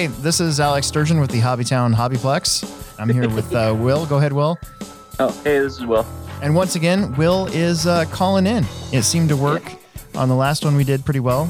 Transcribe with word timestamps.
Hey, 0.00 0.06
this 0.06 0.40
is 0.40 0.60
Alex 0.60 0.86
Sturgeon 0.86 1.20
with 1.20 1.30
the 1.30 1.40
Hobbytown 1.40 1.94
Hobbyplex. 1.94 2.98
I'm 2.98 3.10
here 3.10 3.28
with 3.28 3.54
uh, 3.54 3.76
Will. 3.78 4.06
Go 4.06 4.16
ahead, 4.16 4.32
Will. 4.32 4.58
Oh, 5.18 5.28
hey, 5.44 5.58
this 5.58 5.76
is 5.76 5.84
Will. 5.84 6.06
And 6.40 6.54
once 6.54 6.74
again, 6.74 7.14
Will 7.16 7.48
is 7.48 7.86
uh, 7.86 8.06
calling 8.06 8.46
in. 8.46 8.64
It 8.94 9.02
seemed 9.02 9.28
to 9.28 9.36
work 9.36 9.62
on 10.14 10.30
the 10.30 10.34
last 10.34 10.64
one 10.64 10.74
we 10.74 10.84
did 10.84 11.04
pretty 11.04 11.20
well. 11.20 11.48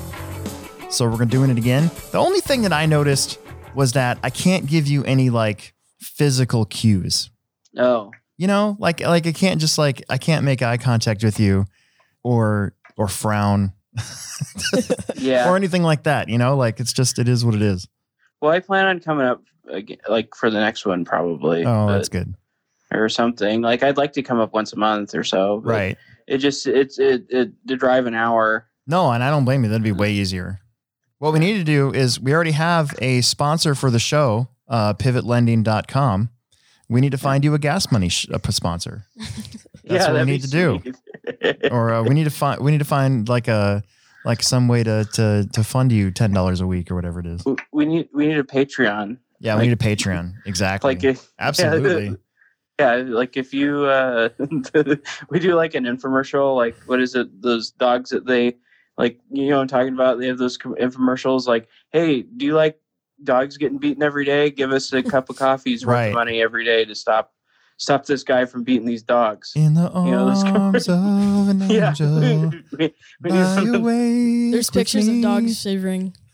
So 0.91 1.05
we're 1.05 1.13
going 1.17 1.29
to 1.29 1.37
doing 1.37 1.51
it 1.51 1.59
again. 1.59 1.93
The 2.11 2.19
only 2.19 2.41
thing 2.41 2.63
that 2.63 2.73
I 2.73 2.87
noticed 2.87 3.39
was 3.77 3.93
that 3.93 4.19
I 4.25 4.31
can't 4.31 4.67
give 4.67 4.89
you 4.89 5.05
any 5.05 5.31
like 5.31 5.73
physical 6.01 6.65
cues. 6.65 7.31
Oh, 7.79 8.11
You 8.37 8.49
know, 8.49 8.77
like 8.81 8.99
like 8.99 9.29
I 9.29 9.33
can't 9.33 9.61
just 9.61 9.79
like 9.79 10.03
I 10.11 10.19
can't 10.19 10.45
make 10.45 10.61
eye 10.61 10.77
contact 10.77 11.23
with 11.23 11.39
you 11.39 11.67
or 12.25 12.75
or 12.97 13.07
frown 13.07 13.75
yeah. 15.15 15.49
or 15.49 15.55
anything 15.55 15.85
like 15.85 16.03
that, 16.03 16.29
you 16.29 16.37
know? 16.37 16.57
Like 16.57 16.81
it's 16.81 16.93
just 16.93 17.21
it 17.21 17.29
is 17.29 17.45
what 17.45 17.55
it 17.55 17.63
is. 17.63 17.87
Well, 18.41 18.53
I 18.53 18.61
plan 18.61 18.87
on 18.87 19.01
coming 19.01 19.27
up 19.27 19.43
again, 19.69 19.99
like 20.09 20.35
for 20.35 20.51
the 20.51 20.61
next 20.61 20.87
one 20.87 21.05
probably. 21.05 21.65
Oh, 21.65 21.87
but- 21.87 21.93
that's 21.97 22.09
good. 22.09 22.35
Or 22.93 23.09
something. 23.09 23.63
Like 23.63 23.85
I'd 23.85 23.97
like 23.97 24.15
to 24.15 24.23
come 24.23 24.41
up 24.41 24.53
once 24.53 24.73
a 24.73 24.77
month 24.77 25.15
or 25.15 25.23
so. 25.23 25.59
Right. 25.59 25.97
It 26.27 26.39
just 26.39 26.67
it's 26.67 26.99
it, 26.99 27.27
it 27.31 27.53
to 27.69 27.77
drive 27.77 28.07
an 28.07 28.15
hour. 28.15 28.67
No, 28.87 29.13
and 29.13 29.23
I 29.23 29.31
don't 29.31 29.45
blame 29.45 29.63
you. 29.63 29.71
That'd 29.71 29.85
be 29.85 29.93
way 29.93 30.13
easier. 30.13 30.59
What 31.19 31.33
we 31.33 31.39
need 31.39 31.55
to 31.59 31.65
do 31.65 31.93
is 31.93 32.19
we 32.19 32.35
already 32.35 32.51
have 32.51 32.95
a 33.01 33.21
sponsor 33.21 33.77
for 33.77 33.91
the 33.91 34.01
show, 34.01 34.49
uh, 34.69 34.95
pivotlending.com. 34.95 36.31
We 36.89 37.01
need 37.01 37.13
to 37.13 37.19
find 37.19 37.45
you 37.45 37.55
a 37.55 37.59
gas 37.59 37.93
money 37.93 38.09
sh- 38.09 38.27
a 38.33 38.53
sponsor, 38.53 39.05
That's 39.85 40.09
what 40.09 40.15
we 40.15 40.25
need 40.25 40.43
to 40.43 40.51
do. 40.51 40.81
or 41.71 41.93
uh, 41.93 42.03
we 42.03 42.15
need 42.15 42.25
to 42.25 42.31
find 42.31 42.61
we 42.61 42.73
need 42.73 42.79
to 42.79 42.85
find 42.85 43.29
like 43.29 43.47
a 43.47 43.85
like 44.25 44.43
some 44.43 44.69
way 44.69 44.83
to 44.83 45.05
to 45.15 45.49
to 45.53 45.65
fund 45.65 45.93
you 45.93 46.11
ten 46.11 46.33
dollars 46.33 46.61
a 46.61 46.67
week 46.67 46.91
or 46.91 46.95
whatever 46.95 47.21
it 47.21 47.27
is. 47.27 47.45
we 47.73 47.87
need 47.87 48.09
we 48.15 48.27
need 48.27 48.39
a 48.39 48.43
Patreon. 48.45 49.19
Yeah, 49.41 49.57
we 49.57 49.63
need 49.65 49.73
a 49.73 49.77
Patreon. 49.77 50.35
Exactly. 50.47 50.95
Like 50.95 51.05
if 51.05 51.33
Absolutely. 51.39 52.17
Yeah, 52.79 52.95
like 53.07 53.37
if 53.37 53.53
you 53.53 53.85
uh 53.85 54.31
we 55.29 55.39
do 55.39 55.55
like 55.55 55.75
an 55.75 55.85
infomercial, 55.85 56.57
like 56.57 56.77
what 56.87 56.99
is 57.01 57.15
it? 57.15 57.43
Those 57.43 57.71
dogs 57.73 58.09
that 58.11 58.25
they 58.25 58.57
like, 58.97 59.19
you 59.31 59.49
know, 59.51 59.57
what 59.57 59.63
I'm 59.63 59.69
talking 59.69 59.93
about. 59.95 60.19
They 60.19 60.27
have 60.29 60.39
those 60.39 60.57
infomercials, 60.59 61.47
like, 61.47 61.69
hey, 61.93 62.23
do 62.23 62.47
you 62.47 62.55
like 62.55 62.79
dogs 63.23 63.57
getting 63.59 63.77
beaten 63.79 64.03
every 64.03 64.25
day? 64.25 64.51
Give 64.51 64.73
us 64.73 64.93
a 64.95 65.03
cup 65.03 65.29
of 65.29 65.37
coffee's 65.37 65.85
worth 65.85 65.93
Right. 65.95 66.07
of 66.07 66.15
money 66.15 66.41
every 66.43 66.65
day 66.65 66.85
to 66.87 66.95
stop 66.95 67.33
stop 67.81 68.05
this 68.05 68.23
guy 68.23 68.45
from 68.45 68.63
beating 68.63 68.87
these 68.87 69.03
dogs. 69.03 69.53
In 69.57 69.75
the 69.75 69.91
You 69.95 70.11
know, 70.13 70.29
arms 70.29 70.87
of 70.89 71.49
an 71.49 71.61
Yeah, 71.71 71.89
angel. 71.91 72.51
we, 72.79 72.95
we 73.23 73.31
fly 73.31 73.65
need 73.65 73.75
away 73.75 74.51
There's 74.51 74.71
pictures 74.71 75.09
of 75.09 75.21
dogs 75.23 75.61
shivering. 75.61 76.15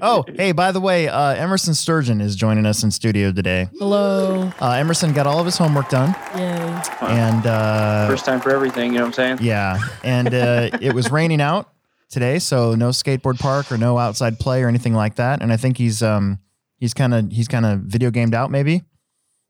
Oh, 0.00 0.24
hey, 0.34 0.52
by 0.52 0.72
the 0.72 0.80
way, 0.80 1.08
uh, 1.08 1.34
Emerson 1.34 1.74
Sturgeon 1.74 2.22
is 2.22 2.36
joining 2.36 2.64
us 2.64 2.82
in 2.82 2.90
studio 2.90 3.30
today. 3.32 3.68
Hello. 3.78 4.50
Uh, 4.58 4.70
Emerson 4.70 5.12
got 5.12 5.26
all 5.26 5.38
of 5.38 5.44
his 5.44 5.58
homework 5.58 5.90
done, 5.90 6.14
Yay. 6.34 6.80
and 7.02 7.46
uh, 7.46 8.08
first 8.08 8.24
time 8.24 8.40
for 8.40 8.50
everything. 8.50 8.92
You 8.92 9.00
know 9.00 9.04
what 9.04 9.18
I'm 9.18 9.36
saying? 9.36 9.38
yeah, 9.42 9.78
and 10.02 10.32
uh, 10.32 10.70
it 10.80 10.94
was 10.94 11.10
raining 11.10 11.42
out 11.42 11.70
today, 12.08 12.38
so 12.38 12.74
no 12.74 12.88
skateboard 12.90 13.38
park 13.38 13.70
or 13.70 13.76
no 13.76 13.98
outside 13.98 14.38
play 14.38 14.62
or 14.62 14.68
anything 14.68 14.94
like 14.94 15.16
that. 15.16 15.42
And 15.42 15.52
I 15.52 15.58
think 15.58 15.76
he's 15.76 16.02
um 16.02 16.38
he's 16.78 16.94
kind 16.94 17.12
of 17.12 17.30
he's 17.30 17.48
kind 17.48 17.66
of 17.66 17.80
video 17.80 18.10
gamed 18.10 18.34
out, 18.34 18.50
maybe 18.50 18.84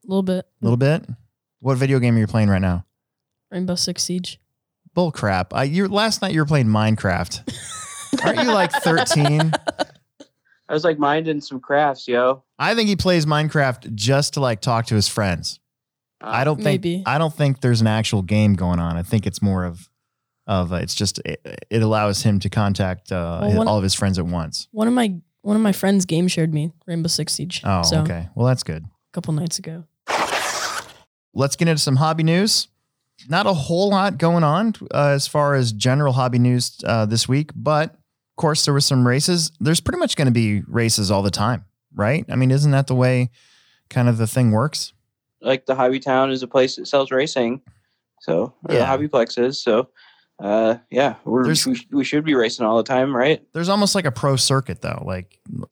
a 0.07 0.11
A 0.11 0.13
little 0.13 0.23
bit. 0.23 0.45
A 0.63 0.65
little 0.65 0.77
bit. 0.77 1.07
What 1.61 1.77
video 1.79 1.99
game 1.99 2.17
are 2.17 2.19
you 2.21 2.27
playing 2.27 2.49
right 2.49 2.61
now? 2.61 2.85
Rainbow 3.51 3.75
Six 3.75 4.03
Siege. 4.05 4.39
Bull 4.95 5.13
crap! 5.13 5.53
I 5.53 5.65
you 5.65 5.89
last 5.89 6.23
night 6.23 6.33
you 6.33 6.41
were 6.41 6.47
playing 6.47 6.67
Minecraft. 6.67 7.43
Aren't 8.25 8.43
you 8.45 8.53
like 8.53 8.73
thirteen? 8.73 9.53
I 10.69 10.73
was 10.73 10.85
like 10.85 10.99
minding 10.99 11.41
some 11.41 11.61
crafts, 11.61 12.09
yo. 12.09 12.43
I 12.59 12.75
think 12.75 12.89
he 12.89 12.97
plays 12.97 13.27
Minecraft 13.27 13.95
just 13.95 14.35
to 14.35 14.41
like 14.41 14.61
talk 14.61 14.87
to 14.87 14.95
his 14.95 15.07
friends. 15.07 15.61
Uh, 16.21 16.29
I 16.29 16.45
don't 16.45 16.57
think 16.57 16.83
Maybe. 16.83 17.03
I 17.07 17.19
don't 17.19 17.35
think 17.35 17.61
there's 17.61 17.81
an 17.81 17.87
actual 17.87 18.23
game 18.23 18.55
going 18.55 18.81
on. 18.81 18.97
I 18.97 19.03
think 19.03 19.27
it's 19.27 19.43
more 19.43 19.65
of 19.65 19.89
of 20.47 20.73
uh, 20.73 20.77
it's 20.77 20.95
just 20.95 21.19
it, 21.25 21.41
it 21.71 21.83
allows 21.83 22.23
him 22.23 22.41
to 22.41 22.49
contact 22.49 23.13
uh, 23.13 23.41
Well, 23.43 23.57
one- 23.59 23.69
all 23.69 23.77
of 23.77 23.83
his 23.83 23.95
friends 23.95 24.19
at 24.19 24.27
once. 24.27 24.69
One 24.73 24.89
of 24.89 24.95
my 24.95 25.15
one 25.43 25.57
of 25.57 25.63
my 25.63 25.73
friends 25.73 26.05
game 26.07 26.27
shared 26.27 26.53
me 26.55 26.73
Rainbow 26.87 27.09
Six 27.09 27.35
Siege. 27.35 27.61
Oh, 27.65 27.83
so, 27.83 28.01
okay. 28.01 28.29
Well, 28.35 28.47
that's 28.47 28.63
good. 28.63 28.83
A 28.85 29.13
couple 29.13 29.33
nights 29.35 29.59
ago. 29.59 29.85
Let's 31.37 31.55
get 31.57 31.69
into 31.69 31.81
some 31.83 31.97
hobby 31.97 32.23
news. 32.23 32.69
Not 33.29 33.47
a 33.47 33.53
whole 33.53 33.91
lot 33.91 34.19
going 34.19 34.45
on 34.45 34.75
uh, 34.93 35.09
as 35.09 35.27
far 35.27 35.55
as 35.55 35.73
general 35.73 36.13
hobby 36.13 36.39
news 36.39 36.81
uh, 36.85 37.07
this 37.07 37.29
week, 37.29 37.51
but 37.55 37.91
of 37.93 38.37
course 38.37 38.65
there 38.65 38.75
was 38.75 38.85
some 38.85 39.07
races. 39.07 39.51
There's 39.61 39.81
pretty 39.81 39.99
much 39.99 40.17
going 40.17 40.27
to 40.27 40.33
be 40.33 40.63
races 40.69 41.11
all 41.11 41.23
the 41.23 41.31
time, 41.31 41.65
right? 41.95 42.25
I 42.29 42.37
mean, 42.37 42.51
isn't 42.51 42.71
that 42.73 42.87
the 42.89 42.95
way 42.95 43.31
kind 43.89 44.09
of 44.09 44.19
the 44.19 44.27
thing 44.27 44.51
works? 44.51 44.93
like 45.43 45.67
the 45.67 45.75
Hobby 45.77 46.01
Town 46.01 46.31
is 46.31 46.43
a 46.43 46.49
place 46.49 46.77
that 46.77 46.87
sells 46.89 47.11
racing, 47.13 47.61
so 48.21 48.55
Yeah. 48.69 48.79
the 48.97 49.07
Hobbyplex 49.09 49.39
is. 49.39 49.63
So, 49.63 49.89
uh, 50.43 50.77
yeah, 50.91 51.17
we're, 51.25 51.47
we, 51.47 51.55
we 51.93 52.05
should 52.05 52.25
be 52.25 52.35
racing 52.35 52.67
all 52.67 52.77
the 52.79 52.83
time, 52.83 53.15
right? 53.15 53.41
There's 53.53 53.69
almost 53.69 53.95
like 53.95 54.07
a 54.07 54.11
pro 54.11 54.37
circuit 54.37 54.81
though. 54.83 55.03
Like 55.07 55.39
you 55.51 55.59
know, 55.59 55.67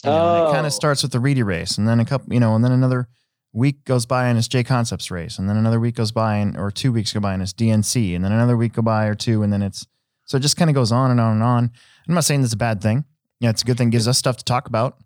it 0.48 0.52
kind 0.52 0.64
Oh. 0.64 0.66
of 0.66 0.72
starts 0.72 1.02
with 1.02 1.12
the 1.12 1.18
Reedy 1.18 1.42
race, 1.42 1.76
and 1.78 1.88
then 1.88 1.98
a 2.00 2.04
couple, 2.04 2.32
you 2.32 2.38
know, 2.40 2.54
and 2.54 2.62
then 2.64 2.72
another 2.72 3.08
week 3.54 3.84
goes 3.86 4.04
by 4.04 4.26
and 4.28 4.36
it's 4.36 4.48
J 4.48 4.62
Concepts 4.62 5.10
race, 5.10 5.38
and 5.38 5.48
then 5.48 5.56
another 5.56 5.80
week 5.80 5.94
goes 5.94 6.12
by 6.12 6.36
and 6.36 6.58
or 6.58 6.70
two 6.70 6.92
weeks 6.92 7.12
go 7.14 7.20
by 7.20 7.32
and 7.32 7.40
it's 7.42 7.54
DNC, 7.54 8.14
and 8.14 8.22
then 8.22 8.32
another 8.32 8.56
week 8.56 8.74
go 8.74 8.82
by 8.82 9.06
or 9.06 9.14
two, 9.14 9.42
and 9.42 9.50
then 9.52 9.62
it's 9.62 9.86
so 10.26 10.36
it 10.36 10.40
just 10.40 10.56
kind 10.58 10.68
of 10.68 10.74
goes 10.74 10.92
on 10.92 11.10
and 11.10 11.20
on 11.20 11.32
and 11.34 11.42
on. 11.42 11.70
I'm 12.08 12.14
not 12.14 12.24
saying 12.24 12.42
that's 12.42 12.52
a 12.52 12.58
bad 12.58 12.82
thing. 12.82 13.04
Yeah, 13.40 13.50
it's 13.50 13.62
a 13.62 13.64
good 13.64 13.78
thing. 13.78 13.88
It 13.88 13.92
gives 13.92 14.08
us 14.08 14.18
stuff 14.18 14.36
to 14.38 14.44
talk 14.44 14.66
about. 14.68 14.96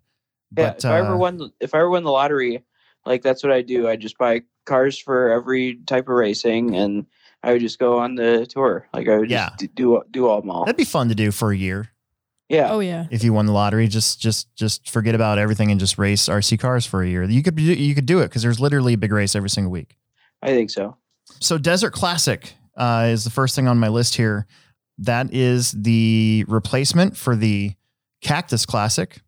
Yeah. 0.57 0.71
But 0.71 0.79
if 0.83 0.85
I 0.91 0.97
ever 0.99 1.13
uh, 1.13 1.17
won, 1.17 1.37
the, 1.37 1.49
if 1.59 1.73
I 1.73 1.77
ever 1.79 1.89
won 1.89 2.03
the 2.03 2.11
lottery, 2.11 2.63
like 3.05 3.21
that's 3.21 3.43
what 3.43 3.51
I 3.53 3.61
do. 3.61 3.87
I 3.87 3.95
just 3.95 4.17
buy 4.17 4.41
cars 4.65 4.97
for 4.97 5.29
every 5.31 5.75
type 5.87 6.09
of 6.09 6.15
racing, 6.15 6.75
and 6.75 7.05
I 7.43 7.53
would 7.53 7.61
just 7.61 7.79
go 7.79 7.99
on 7.99 8.15
the 8.15 8.45
tour. 8.45 8.87
Like 8.93 9.07
I 9.07 9.17
would 9.19 9.29
Yeah. 9.29 9.49
just 9.59 9.75
do 9.75 10.01
do 10.11 10.27
all 10.27 10.41
them 10.41 10.49
all. 10.49 10.65
that'd 10.65 10.75
be 10.77 10.85
fun 10.85 11.09
to 11.09 11.15
do 11.15 11.31
for 11.31 11.51
a 11.51 11.57
year 11.57 11.89
Yeah. 12.49 12.71
Oh 12.71 12.79
yeah. 12.79 13.05
if 13.11 13.23
you 13.23 13.31
won 13.31 13.45
the 13.45 13.51
lottery. 13.53 13.87
Just 13.87 14.19
just 14.19 14.53
just 14.55 14.89
forget 14.89 15.15
about 15.15 15.37
everything 15.37 15.69
and 15.71 15.79
just 15.79 15.97
race 15.97 16.27
RC 16.27 16.59
cars 16.59 16.85
for 16.85 17.03
a 17.03 17.07
year. 17.07 17.23
You 17.23 17.43
could 17.43 17.55
do- 17.55 17.61
you 17.61 17.93
could 17.95 18.05
do 18.07 18.19
it 18.19 18.27
because 18.29 18.41
there's 18.41 18.59
literally 18.59 18.93
a 18.93 18.97
big 18.97 19.11
race 19.11 19.35
every 19.35 19.49
single 19.49 19.71
week. 19.71 19.95
I 20.41 20.47
think 20.49 20.69
so. 20.71 20.97
So 21.39 21.57
Desert 21.57 21.91
Classic 21.91 22.53
uh, 22.75 23.07
is 23.11 23.23
the 23.23 23.29
first 23.29 23.55
thing 23.55 23.67
on 23.67 23.77
my 23.77 23.87
list 23.89 24.15
here. 24.15 24.47
That 24.97 25.33
is 25.33 25.71
the 25.71 26.43
replacement 26.47 27.15
for 27.15 27.35
the 27.35 27.73
Cactus 28.21 28.65
Classic, 28.65 29.21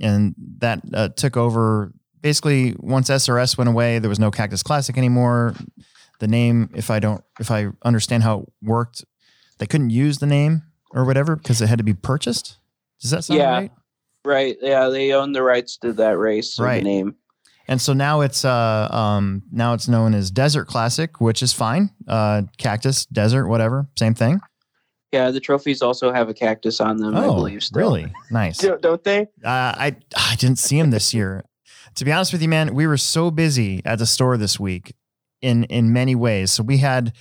and 0.00 0.34
that 0.58 0.82
uh, 0.92 1.08
took 1.08 1.36
over. 1.36 1.92
Basically, 2.20 2.74
once 2.78 3.08
SRS 3.08 3.56
went 3.56 3.68
away, 3.68 3.98
there 4.00 4.08
was 4.08 4.18
no 4.18 4.30
Cactus 4.30 4.62
Classic 4.62 4.96
anymore. 4.98 5.54
The 6.18 6.28
name, 6.28 6.70
if 6.74 6.90
I 6.90 6.98
don't, 6.98 7.22
if 7.40 7.50
I 7.50 7.68
understand 7.84 8.22
how 8.22 8.40
it 8.40 8.48
worked, 8.62 9.04
they 9.58 9.66
couldn't 9.66 9.90
use 9.90 10.18
the 10.18 10.26
name 10.26 10.62
or 10.92 11.04
whatever 11.04 11.36
because 11.36 11.60
it 11.60 11.68
had 11.68 11.78
to 11.78 11.84
be 11.84 11.94
purchased. 11.94 12.58
Does 13.00 13.10
that 13.10 13.24
sound 13.24 13.38
Yeah. 13.38 13.50
right? 13.52 13.72
Right. 14.24 14.56
Yeah. 14.60 14.88
They 14.88 15.12
own 15.12 15.32
the 15.32 15.42
rights 15.42 15.76
to 15.78 15.92
that 15.94 16.18
race. 16.18 16.58
Right. 16.58 16.78
The 16.82 16.88
name. 16.88 17.14
And 17.68 17.80
so 17.80 17.92
now 17.92 18.20
it's 18.20 18.44
uh 18.44 18.88
um 18.90 19.42
now 19.52 19.72
it's 19.74 19.88
known 19.88 20.14
as 20.14 20.30
Desert 20.30 20.66
Classic, 20.66 21.20
which 21.20 21.42
is 21.42 21.52
fine. 21.52 21.90
Uh, 22.06 22.42
cactus, 22.58 23.06
desert, 23.06 23.48
whatever, 23.48 23.88
same 23.98 24.14
thing. 24.14 24.40
Yeah. 25.12 25.30
The 25.30 25.40
trophies 25.40 25.82
also 25.82 26.12
have 26.12 26.28
a 26.28 26.34
cactus 26.34 26.80
on 26.80 26.96
them. 26.98 27.16
I 27.16 27.24
Oh, 27.24 27.34
believe. 27.34 27.62
Still. 27.64 27.78
really? 27.80 28.12
Nice. 28.30 28.62
Uh, 28.64 28.76
Don't 28.80 29.02
they? 29.02 29.26
I 29.44 29.96
I 30.16 30.34
didn't 30.36 30.58
see 30.58 30.78
him 30.78 30.90
this 30.90 31.12
year. 31.14 31.44
to 31.96 32.04
be 32.04 32.12
honest 32.12 32.32
with 32.32 32.42
you, 32.42 32.48
man, 32.48 32.74
we 32.74 32.86
were 32.86 32.96
so 32.98 33.30
busy 33.30 33.80
at 33.84 33.98
the 33.98 34.06
store 34.06 34.36
this 34.36 34.60
week 34.60 34.94
in 35.42 35.64
in 35.64 35.92
many 35.92 36.14
ways. 36.14 36.50
So 36.52 36.62
we 36.62 36.78
had 36.78 37.12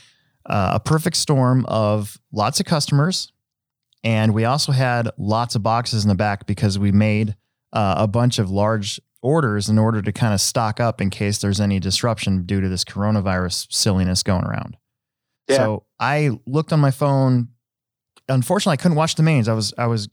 uh, 0.48 0.72
a 0.76 0.80
perfect 0.80 1.16
storm 1.18 1.66
of 1.68 2.18
lots 2.32 2.60
of 2.60 2.66
customers, 2.68 3.32
and 4.06 4.36
we 4.36 4.46
also 4.46 4.72
had 4.72 5.10
lots 5.18 5.56
of 5.56 5.64
boxes 5.64 6.06
in 6.06 6.10
the 6.10 6.16
back 6.16 6.46
because 6.46 6.78
we 6.78 6.92
made 6.92 7.36
uh, 7.74 7.96
a 7.98 8.08
bunch 8.08 8.38
of 8.38 8.52
large 8.52 9.02
orders 9.24 9.68
in 9.68 9.80
order 9.80 10.00
to 10.04 10.12
kind 10.12 10.32
of 10.32 10.40
stock 10.40 10.80
up 10.80 11.02
in 11.02 11.10
case 11.10 11.40
there's 11.40 11.60
any 11.60 11.80
disruption 11.80 12.46
due 12.46 12.62
to 12.62 12.70
this 12.70 12.84
coronavirus 12.84 13.74
silliness 13.74 14.22
going 14.22 14.46
around. 14.46 14.78
Yeah. 15.48 15.58
So 15.58 15.86
I 16.00 16.40
looked 16.46 16.72
on 16.72 16.80
my 16.80 16.92
phone. 16.92 17.50
Unfortunately, 18.30 18.74
I 18.74 18.78
couldn't 18.78 18.96
watch 18.96 19.16
the 19.16 19.24
mains. 19.24 19.48
I 19.48 19.54
was 19.54 19.74
I 19.76 19.88
was 19.88 20.08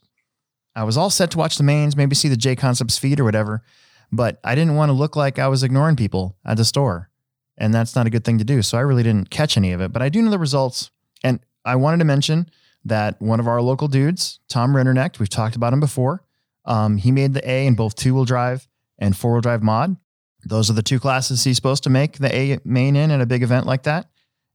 I 0.75 0.85
was 0.85 0.97
all 0.97 1.11
set 1.11 1.31
to 1.33 1.39
watch 1.39 1.59
the 1.59 1.63
mains, 1.63 1.95
maybe 1.95 2.15
see 2.15 2.29
the 2.29 2.37
J 2.37 2.57
Concepts 2.57 2.97
feed 2.97 3.21
or 3.21 3.25
whatever, 3.25 3.63
but 4.11 4.41
I 4.43 4.55
didn't 4.55 4.75
want 4.75 4.89
to 4.89 4.95
look 4.95 5.17
like 5.17 5.39
I 5.39 5.49
was 5.49 5.63
ignoring 5.63 5.97
people 5.97 6.39
at 6.47 6.57
the 6.57 6.65
store. 6.65 7.11
And 7.59 7.75
that's 7.75 7.95
not 7.95 8.07
a 8.07 8.11
good 8.11 8.25
thing 8.25 8.39
to 8.39 8.45
do. 8.45 8.63
So 8.63 8.79
I 8.79 8.81
really 8.81 9.03
didn't 9.03 9.29
catch 9.29 9.59
any 9.59 9.73
of 9.73 9.83
it, 9.83 9.93
but 9.93 10.01
I 10.01 10.09
do 10.09 10.23
know 10.23 10.31
the 10.31 10.39
results. 10.39 10.91
And 11.23 11.41
I 11.67 11.77
wanted 11.77 11.99
to 11.99 12.07
mention 12.07 12.49
that 12.85 13.21
one 13.21 13.41
of 13.41 13.47
our 13.47 13.61
local 13.63 13.89
dudes, 13.89 14.41
Tom 14.49 14.75
Rennernecht, 14.75 15.19
we've 15.19 15.29
talked 15.29 15.57
about 15.57 15.73
him 15.73 15.81
before. 15.81 16.25
Um, 16.65 16.97
he 16.97 17.11
made 17.11 17.35
the 17.35 17.49
A 17.49 17.67
in 17.67 17.75
both 17.75 17.95
two 17.95 18.15
wheel 18.15 18.25
drive 18.25 18.69
and 18.99 19.17
four 19.17 19.33
wheel 19.33 19.41
drive 19.41 19.63
mod. 19.63 19.97
Those 20.45 20.71
are 20.71 20.75
the 20.75 20.83
two 20.83 20.99
classes 20.99 21.45
he's 21.45 21.57
supposed 21.57 21.85
to 21.85 21.91
make 21.91 22.19
the 22.19 22.35
A 22.35 22.59
main 22.65 22.97
in 22.97 23.11
at 23.11 23.21
a 23.21 23.27
big 23.27 23.43
event 23.43 23.67
like 23.67 23.85
that. 23.85 24.09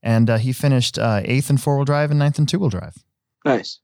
And 0.03 0.29
uh, 0.29 0.37
he 0.37 0.53
finished 0.53 0.99
uh, 0.99 1.21
eighth 1.23 1.49
in 1.49 1.57
four 1.57 1.75
wheel 1.75 1.85
drive 1.85 2.11
and 2.11 2.19
ninth 2.19 2.39
in 2.39 2.45
two 2.45 2.59
wheel 2.59 2.69
drive. 2.69 3.03
Nice. 3.45 3.79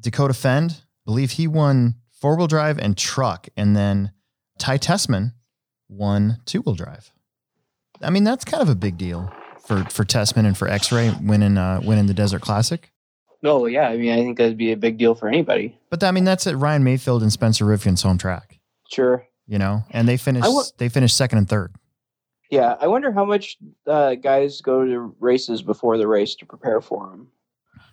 Dakota 0.00 0.34
Phend, 0.34 0.82
believe 1.04 1.32
he 1.32 1.46
won 1.46 1.96
four 2.10 2.36
wheel 2.36 2.46
drive 2.46 2.78
and 2.78 2.96
truck, 2.96 3.48
and 3.56 3.76
then 3.76 4.12
Ty 4.58 4.78
Tessmann 4.78 5.32
won 5.88 6.38
two 6.46 6.60
wheel 6.62 6.74
drive. 6.74 7.12
I 8.00 8.10
mean, 8.10 8.24
that's 8.24 8.44
kind 8.44 8.62
of 8.62 8.68
a 8.68 8.74
big 8.74 8.98
deal 8.98 9.32
for 9.60 9.84
for 9.84 10.04
Tessmann 10.04 10.46
and 10.46 10.56
for 10.56 10.68
X 10.68 10.92
Ray 10.92 11.14
winning 11.22 11.56
uh, 11.56 11.80
winning 11.82 12.06
the 12.06 12.14
Desert 12.14 12.42
Classic. 12.42 12.91
Oh 13.44 13.66
yeah, 13.66 13.88
I 13.88 13.96
mean, 13.96 14.12
I 14.12 14.16
think 14.16 14.38
that'd 14.38 14.56
be 14.56 14.72
a 14.72 14.76
big 14.76 14.98
deal 14.98 15.14
for 15.14 15.28
anybody. 15.28 15.78
But 15.90 16.02
I 16.04 16.10
mean, 16.12 16.24
that's 16.24 16.46
at 16.46 16.56
Ryan 16.56 16.84
Maifield 16.84 17.22
and 17.22 17.32
Spencer 17.32 17.64
Rivkin's 17.64 18.02
home 18.02 18.18
track, 18.18 18.58
Sure. 18.90 19.26
you 19.46 19.58
know, 19.58 19.82
and 19.90 20.08
they 20.08 20.16
finished 20.16 20.46
wa- 20.48 20.64
they 20.78 20.88
finished 20.88 21.16
second 21.16 21.38
and 21.38 21.48
third. 21.48 21.74
Yeah, 22.50 22.76
I 22.80 22.86
wonder 22.86 23.10
how 23.10 23.24
much 23.24 23.56
uh, 23.86 24.14
guys 24.16 24.60
go 24.60 24.84
to 24.84 25.14
races 25.18 25.62
before 25.62 25.96
the 25.98 26.06
race 26.06 26.34
to 26.36 26.46
prepare 26.46 26.80
for 26.82 27.08
them. 27.08 27.28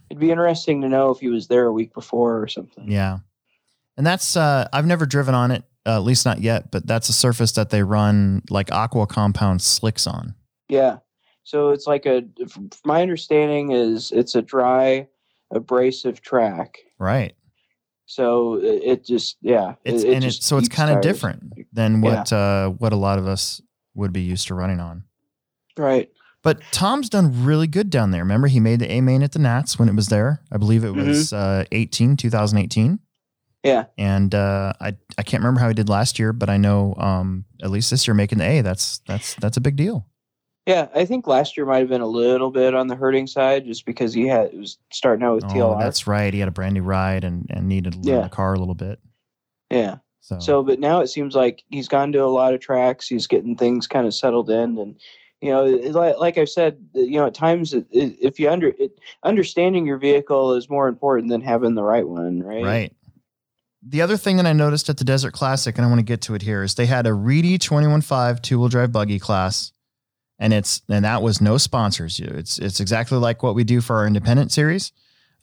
It'd 0.10 0.20
be 0.20 0.32
interesting 0.32 0.82
to 0.82 0.90
know 0.90 1.12
if 1.12 1.20
he 1.20 1.30
was 1.30 1.48
there 1.48 1.66
a 1.66 1.72
week 1.74 1.94
before 1.94 2.42
or 2.42 2.48
something. 2.48 2.92
Yeah, 2.92 3.20
and 3.98 4.06
that's 4.06 4.36
uh, 4.38 4.68
I've 4.74 4.86
never 4.86 5.06
driven 5.06 5.34
on 5.34 5.52
it, 5.52 5.64
uh, 5.86 5.96
at 5.96 6.04
least 6.04 6.26
not 6.26 6.42
yet. 6.42 6.72
But 6.72 6.86
that's 6.86 7.10
a 7.10 7.14
surface 7.14 7.54
that 7.54 7.70
they 7.70 7.84
run 7.84 8.42
like 8.50 8.72
aqua 8.72 9.08
compound 9.08 9.62
slicks 9.62 10.06
on. 10.06 10.36
Yeah. 10.68 10.98
So 11.44 11.70
it's 11.70 11.88
like 11.88 12.06
a. 12.06 12.24
My 12.86 13.02
understanding 13.02 13.72
is 13.72 14.12
it's 14.12 14.36
a 14.36 14.42
dry, 14.42 15.08
abrasive 15.52 16.22
track. 16.22 16.80
Right. 16.98 17.36
So 18.06 18.56
it, 18.56 18.84
it 18.84 19.06
just 19.06 19.38
yeah. 19.42 19.76
It's 19.86 20.04
it, 20.04 20.10
it 20.10 20.14
and 20.16 20.26
it's 20.26 20.46
so 20.46 20.58
it's 20.58 20.70
kind 20.70 20.92
of 20.92 21.02
different 21.02 21.54
than 21.72 22.02
what 22.02 22.34
uh, 22.34 22.70
what 22.70 22.92
a 22.92 22.96
lot 22.96 23.20
of 23.20 23.28
us 23.28 23.62
would 23.94 24.12
be 24.12 24.22
used 24.22 24.48
to 24.48 24.56
running 24.56 24.80
on. 24.80 25.04
Right. 25.78 26.10
But 26.42 26.62
Tom's 26.72 27.10
done 27.10 27.44
really 27.44 27.68
good 27.68 27.90
down 27.90 28.12
there. 28.12 28.22
Remember, 28.22 28.48
he 28.48 28.60
made 28.60 28.80
the 28.80 28.90
A 28.90 29.02
main 29.02 29.24
at 29.24 29.34
the 29.34 29.40
Nats 29.40 29.78
when 29.78 29.90
it 29.90 29.96
was 29.96 30.08
there. 30.08 30.42
I 30.52 30.58
believe 30.58 30.86
it 30.86 30.96
was 30.96 31.34
uh, 31.34 31.66
18, 31.72 32.16
2018. 32.16 33.00
Yeah. 33.64 33.86
And 33.98 34.34
uh, 34.34 34.74
I 34.80 34.96
I 35.18 35.24
can't 35.24 35.44
remember 35.44 35.60
how 35.60 35.68
he 35.68 35.74
did 35.74 35.90
last 35.90 36.18
year, 36.18 36.32
but 36.32 36.50
I 36.50 36.58
know 36.58 36.96
um, 36.98 37.46
at 37.62 37.70
least 37.70 37.92
this 37.92 38.08
year 38.08 38.14
making 38.14 38.38
the 38.38 38.46
A. 38.46 38.62
That's 38.62 39.00
that's 39.00 39.36
that's 39.36 39.58
a 39.58 39.62
big 39.62 39.76
deal. 39.76 40.08
Yeah, 40.70 40.88
I 40.94 41.04
think 41.06 41.26
last 41.26 41.58
year 41.58 41.66
might 41.66 41.80
have 41.80 41.90
been 41.90 42.00
a 42.02 42.06
little 42.08 42.52
bit 42.52 42.76
on 42.76 42.86
the 42.88 42.96
hurting 42.96 43.26
side, 43.26 43.66
just 43.66 43.88
because 43.88 44.14
he 44.14 44.28
had 44.28 44.54
it 44.54 44.58
was 44.58 44.78
starting 44.92 45.26
out 45.26 45.34
with 45.34 45.46
Oh, 45.46 45.48
TLR. 45.48 45.80
that's 45.80 46.06
right. 46.06 46.32
He 46.32 46.40
had 46.40 46.48
a 46.48 46.52
brand 46.52 46.76
new 46.76 46.84
ride 46.84 47.24
and 47.24 47.48
and 47.50 47.68
needed 47.68 47.94
to 47.94 48.00
learn 48.00 48.18
Yeah. 48.18 48.24
the 48.24 48.30
car 48.30 48.54
a 48.54 48.60
little 48.60 48.76
bit. 48.76 49.00
yeah. 49.72 49.98
So, 50.22 50.38
So, 50.40 50.62
but 50.64 50.80
now 50.80 51.00
it 51.00 51.08
seems 51.08 51.34
like 51.34 51.64
he's 51.70 51.88
gone 51.88 52.12
to 52.12 52.20
a 52.24 52.28
lot 52.30 52.54
of 52.54 52.60
tracks. 52.60 53.08
He's 53.08 53.26
getting 53.26 53.56
things 53.56 53.88
kind 53.88 54.06
of 54.06 54.14
settled 54.14 54.50
in, 54.52 54.78
and 54.78 54.96
you 55.42 55.50
know, 55.50 55.64
like, 55.66 56.18
like 56.20 56.38
I've 56.38 56.50
said, 56.50 56.78
you 56.94 57.18
know, 57.20 57.26
at 57.26 57.34
times 57.34 57.74
it, 57.74 57.88
it, 57.90 58.16
if 58.22 58.40
you 58.40 58.48
under 58.52 58.68
it, 58.78 58.92
understanding 59.24 59.88
your 59.88 59.98
vehicle 59.98 60.54
is 60.54 60.70
more 60.70 60.88
important 60.88 61.30
than 61.32 61.42
having 61.42 61.74
the 61.74 61.82
right 61.84 62.08
one, 62.08 62.44
right? 62.44 62.64
right. 62.64 62.96
The 63.82 64.02
other 64.04 64.18
thing 64.18 64.38
that 64.38 64.46
I 64.46 64.54
noticed 64.54 64.88
at 64.90 64.98
the 64.98 65.06
Desert 65.06 65.32
Classic, 65.32 65.76
and 65.78 65.86
I 65.86 65.90
want 65.90 66.00
to 66.00 66.04
get 66.04 66.22
to 66.24 66.36
it 66.36 66.42
here, 66.44 66.62
is 66.62 66.76
they 66.76 66.86
had 66.86 67.08
a 67.08 67.14
Reedy 67.14 67.58
21.5 67.58 68.42
two 68.42 68.60
wheel 68.60 68.68
drive 68.70 68.92
buggy 68.92 69.18
class, 69.18 69.72
and 70.40 70.54
it's 70.54 70.82
and 70.90 71.04
that 71.06 71.22
was 71.22 71.42
no 71.42 71.58
sponsors. 71.58 72.20
It's 72.20 72.58
it's 72.58 72.80
exactly 72.80 73.18
like 73.18 73.44
what 73.44 73.56
we 73.56 73.64
do 73.64 73.82
for 73.82 73.98
our 73.98 74.08
independent 74.08 74.52
series, 74.52 74.92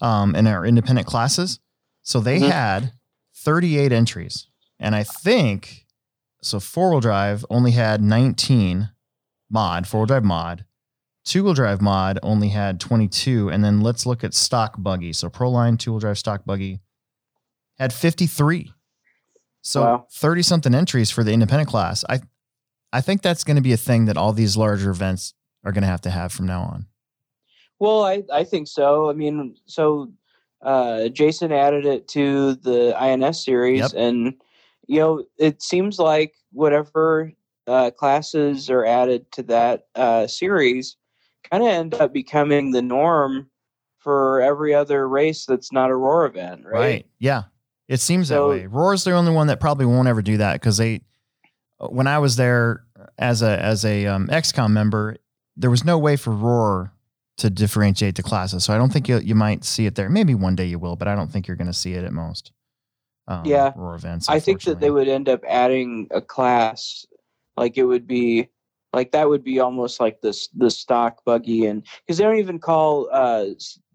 um, 0.01 0.35
and 0.35 0.49
our 0.49 0.65
independent 0.67 1.07
classes. 1.07 1.61
So 2.03 2.21
they 2.21 2.41
Mhm. 2.41 2.51
had 2.51 2.93
38 3.35 3.93
entries, 3.93 4.49
and 4.81 4.95
I 4.97 5.03
think 5.05 5.87
so. 6.43 6.59
Four 6.61 6.91
wheel 6.91 7.01
drive 7.01 7.45
only 7.51 7.73
had 7.73 8.01
19 8.03 8.91
mod, 9.51 9.87
four 9.87 10.01
wheel 10.01 10.07
drive 10.07 10.25
mod. 10.25 10.65
Two 11.25 11.43
wheel 11.45 11.55
drive 11.55 11.81
mod 11.83 12.19
only 12.23 12.51
had 12.51 12.79
22, 12.81 13.49
and 13.51 13.65
then 13.65 13.81
let's 13.81 14.07
look 14.07 14.23
at 14.25 14.33
stock 14.33 14.77
buggy. 14.79 15.13
So 15.13 15.29
Proline 15.29 15.79
two 15.79 15.91
wheel 15.93 16.01
drive 16.01 16.19
stock 16.19 16.45
buggy 16.47 16.81
had 17.79 17.93
53. 17.93 18.73
So 19.61 19.83
Wow. 19.83 20.07
30 20.13 20.43
something 20.43 20.75
entries 20.75 21.11
for 21.11 21.25
the 21.25 21.33
independent 21.33 21.69
class. 21.69 22.05
I 22.09 22.21
I 22.93 23.01
think 23.01 23.23
that's 23.23 23.45
going 23.45 23.57
to 23.57 23.63
be 23.63 23.73
a 23.73 23.77
thing 23.77 24.07
that 24.07 24.17
all 24.17 24.33
these 24.33 24.57
larger 24.57 24.91
events 24.91 25.35
are 25.65 25.73
going 25.73 25.83
to 25.83 25.89
have 25.89 26.01
to 26.03 26.11
have 26.11 26.33
from 26.33 26.47
now 26.47 26.63
on. 26.63 26.87
Well, 27.79 28.05
I 28.05 28.23
I 28.33 28.45
think 28.45 28.69
so. 28.69 29.11
I 29.11 29.13
mean, 29.13 29.57
so 29.67 30.11
uh, 30.63 31.09
Jason 31.09 31.53
added 31.53 31.85
it 31.85 32.09
to 32.09 32.55
the 32.55 32.95
INS 32.99 33.45
series, 33.45 33.81
Yep. 33.81 33.91
and 33.97 34.35
you 34.87 35.01
know, 35.01 35.25
it 35.39 35.61
seems 35.63 35.99
like 35.99 36.35
whatever 36.53 37.33
uh, 37.67 37.91
classes 37.91 38.71
are 38.71 38.85
added 38.87 39.31
to 39.33 39.43
that 39.43 39.89
uh, 39.97 40.27
series 40.27 40.97
kind 41.51 41.63
of 41.63 41.69
end 41.69 41.95
up 41.95 42.13
becoming 42.13 42.71
the 42.71 42.81
norm 42.83 43.51
for 43.99 44.41
every 44.41 44.73
other 44.73 45.09
race 45.09 45.45
that's 45.47 45.73
not 45.73 45.91
a 45.91 45.97
roar 45.97 46.25
event, 46.27 46.63
right? 46.65 47.07
Yeah. 47.19 47.45
It 47.89 47.99
seems 48.01 48.29
So- 48.29 48.49
that 48.53 48.55
way. 48.61 48.67
Roar's 48.67 49.03
the 49.05 49.13
only 49.13 49.33
one 49.33 49.49
that 49.49 49.59
probably 49.61 49.87
won't 49.87 50.07
ever 50.09 50.23
do 50.23 50.37
that 50.39 50.55
because 50.55 50.77
they, 50.77 51.03
when 51.79 52.07
I 52.07 52.19
was 52.19 52.37
there 52.37 52.85
as 53.19 53.43
a 53.43 53.61
as 53.61 53.85
a 53.85 54.07
um, 54.07 54.29
ExCom 54.29 54.71
member, 54.71 55.17
there 55.57 55.71
was 55.71 55.85
no 55.85 55.99
way 55.99 56.17
for 56.17 56.33
Roar 56.33 56.93
to 57.39 57.51
differentiate 57.51 58.15
the 58.15 58.23
classes. 58.23 58.65
So 58.65 58.75
I 58.75 58.79
don't 58.79 58.93
think 58.93 59.09
you 59.09 59.19
you 59.19 59.35
might 59.35 59.65
see 59.65 59.87
it 59.87 59.95
there. 59.95 60.09
Maybe 60.09 60.35
one 60.35 60.57
day 60.57 60.67
you 60.67 60.79
will, 60.79 60.97
but 60.97 61.09
I 61.09 61.15
don't 61.15 61.31
think 61.31 61.47
you're 61.47 61.57
going 61.57 61.67
to 61.67 61.73
see 61.75 61.95
it 61.95 62.05
at 62.05 62.13
most. 62.13 62.53
Um, 63.29 63.45
Yeah. 63.45 63.73
Roar 63.77 63.95
events. 63.95 64.29
I 64.29 64.41
think 64.41 64.63
that 64.63 64.81
they 64.81 64.91
would 64.91 65.09
end 65.09 65.29
up 65.29 65.43
adding 65.47 66.09
a 66.11 66.21
class, 66.21 67.05
like 67.57 67.77
it 67.77 67.85
would 67.85 68.07
be, 68.07 68.49
like 68.93 69.13
that 69.13 69.29
would 69.29 69.45
be 69.45 69.61
almost 69.61 70.01
like 70.01 70.21
this 70.23 70.49
the 70.57 70.71
stock 70.71 71.25
buggy, 71.25 71.67
and 71.67 71.85
because 72.01 72.17
they 72.17 72.25
don't 72.25 72.39
even 72.39 72.59
call 72.59 73.09
uh 73.13 73.47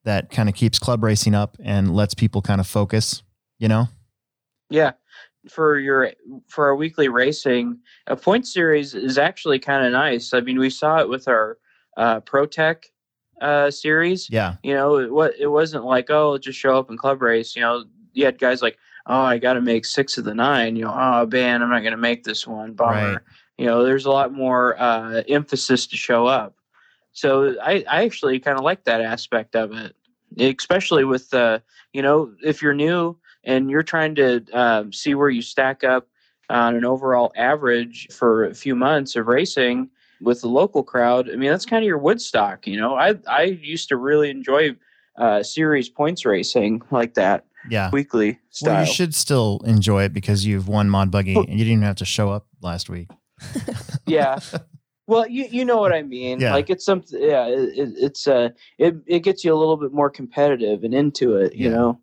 that 0.08 0.32
kind 0.32 0.48
of 0.48 0.56
keeps 0.56 0.80
club 0.80 1.04
racing 1.04 1.36
up 1.36 1.58
and 1.62 1.94
lets 1.94 2.14
people 2.14 2.42
kind 2.42 2.62
of 2.62 2.68
focus, 2.68 3.24
you 3.60 3.68
know? 3.68 3.90
Yeah. 4.70 4.94
For 5.50 5.78
your 5.80 6.14
for 6.48 6.66
our 6.66 6.78
weekly 6.78 7.10
racing, 7.10 7.80
a 8.08 8.16
point 8.16 8.48
series 8.48 8.94
is 8.94 9.18
actually 9.18 9.60
kind 9.60 9.86
of 9.86 9.92
nice. 9.92 10.34
I 10.34 10.40
mean, 10.40 10.60
we 10.60 10.70
saw 10.70 11.00
it 11.00 11.10
with 11.10 11.28
our 11.28 11.58
uh, 11.98 12.22
ProTech 12.22 12.86
uh, 13.42 13.72
series. 13.72 14.30
Yeah. 14.30 14.56
You 14.64 14.74
know, 14.74 14.98
it, 14.98 15.12
what 15.12 15.34
it 15.40 15.48
wasn't 15.48 15.86
like 15.86 16.10
oh, 16.10 16.38
just 16.38 16.60
show 16.60 16.78
up 16.78 16.90
and 16.90 17.00
club 17.00 17.22
race. 17.22 17.56
You 17.56 17.62
know, 17.62 17.86
you 18.14 18.26
had 18.26 18.40
guys 18.40 18.62
like 18.62 18.78
oh, 19.08 19.22
I 19.22 19.38
got 19.38 19.54
to 19.54 19.62
make 19.62 19.86
six 19.86 20.18
of 20.18 20.26
the 20.26 20.36
nine. 20.36 20.76
You 20.76 20.86
know, 20.86 20.94
oh 20.96 21.26
man, 21.26 21.62
I'm 21.62 21.70
not 21.70 21.80
going 21.82 21.92
to 21.92 21.98
make 21.98 22.24
this 22.24 22.46
one. 22.46 22.74
Bummer. 22.74 23.14
Right. 23.14 23.22
You 23.58 23.66
know, 23.66 23.84
there's 23.84 24.06
a 24.06 24.12
lot 24.12 24.34
more 24.34 24.80
uh, 24.80 25.24
emphasis 25.28 25.88
to 25.88 25.98
show 25.98 26.28
up. 26.28 26.56
So 27.14 27.56
I, 27.60 27.84
I 27.90 28.04
actually 28.04 28.40
kind 28.40 28.60
of 28.60 28.64
like 28.64 28.84
that 28.84 29.02
aspect 29.02 29.56
of 29.56 29.72
it, 29.72 29.96
especially 30.40 31.04
with 31.04 31.34
uh, 31.34 31.60
you 31.94 32.02
know 32.02 32.34
if 32.44 32.62
you're 32.62 32.76
new 32.76 33.18
and 33.44 33.72
you're 33.72 33.84
trying 33.84 34.14
to 34.16 34.46
um, 34.54 34.94
see 34.94 35.16
where 35.16 35.30
you 35.30 35.42
stack 35.42 35.84
up 35.84 36.08
on 36.50 36.76
an 36.76 36.86
overall 36.86 37.34
average 37.36 38.08
for 38.12 38.46
a 38.46 38.54
few 38.54 38.76
months 38.76 39.16
of 39.16 39.28
racing 39.28 39.90
with 40.22 40.42
the 40.42 40.48
local 40.48 40.84
crowd. 40.84 41.30
I 41.32 41.36
mean, 41.36 41.50
that's 41.50 41.66
kind 41.66 41.84
of 41.84 41.88
your 41.88 41.98
Woodstock. 41.98 42.66
You 42.68 42.78
know, 42.80 42.96
I 42.96 43.16
I 43.28 43.44
used 43.44 43.90
to 43.90 43.98
really 43.98 44.30
enjoy 44.30 44.76
uh, 45.18 45.44
series 45.44 45.90
points 45.90 46.26
racing 46.26 46.82
like 46.92 47.16
that 47.16 47.46
Yeah. 47.70 47.90
weekly 47.92 48.40
style. 48.50 48.74
Well, 48.76 48.86
you 48.86 48.94
should 48.94 49.16
still 49.16 49.62
enjoy 49.66 50.04
it 50.04 50.14
because 50.14 50.46
you've 50.46 50.68
won 50.68 50.90
Mod 50.90 51.10
Buggy 51.12 51.36
and 51.36 51.48
you 51.50 51.58
didn't 51.58 51.74
even 51.74 51.82
have 51.84 51.96
to 51.98 52.06
show 52.06 52.30
up 52.30 52.46
last 52.62 52.90
week. 52.90 53.10
yeah. 54.06 54.40
Well, 55.10 55.26
you 55.30 55.46
you 55.50 55.64
know 55.64 55.78
what 55.78 55.94
I 55.94 56.02
mean. 56.02 56.42
Yeah. 56.42 56.52
Like 56.54 56.70
it's 56.70 56.84
something. 56.84 57.18
Yeah, 57.22 57.46
it, 57.48 57.70
it, 57.78 57.90
it's 57.96 58.28
uh, 58.28 58.50
it 58.78 58.94
it 59.06 59.20
gets 59.22 59.46
you 59.46 59.54
a 59.54 59.56
little 59.56 59.78
bit 59.78 59.94
more 59.94 60.10
competitive 60.10 60.84
and 60.84 60.94
into 60.94 61.38
it. 61.38 61.56
You 61.56 61.70
Yeah. 61.70 61.76
know, 61.78 62.00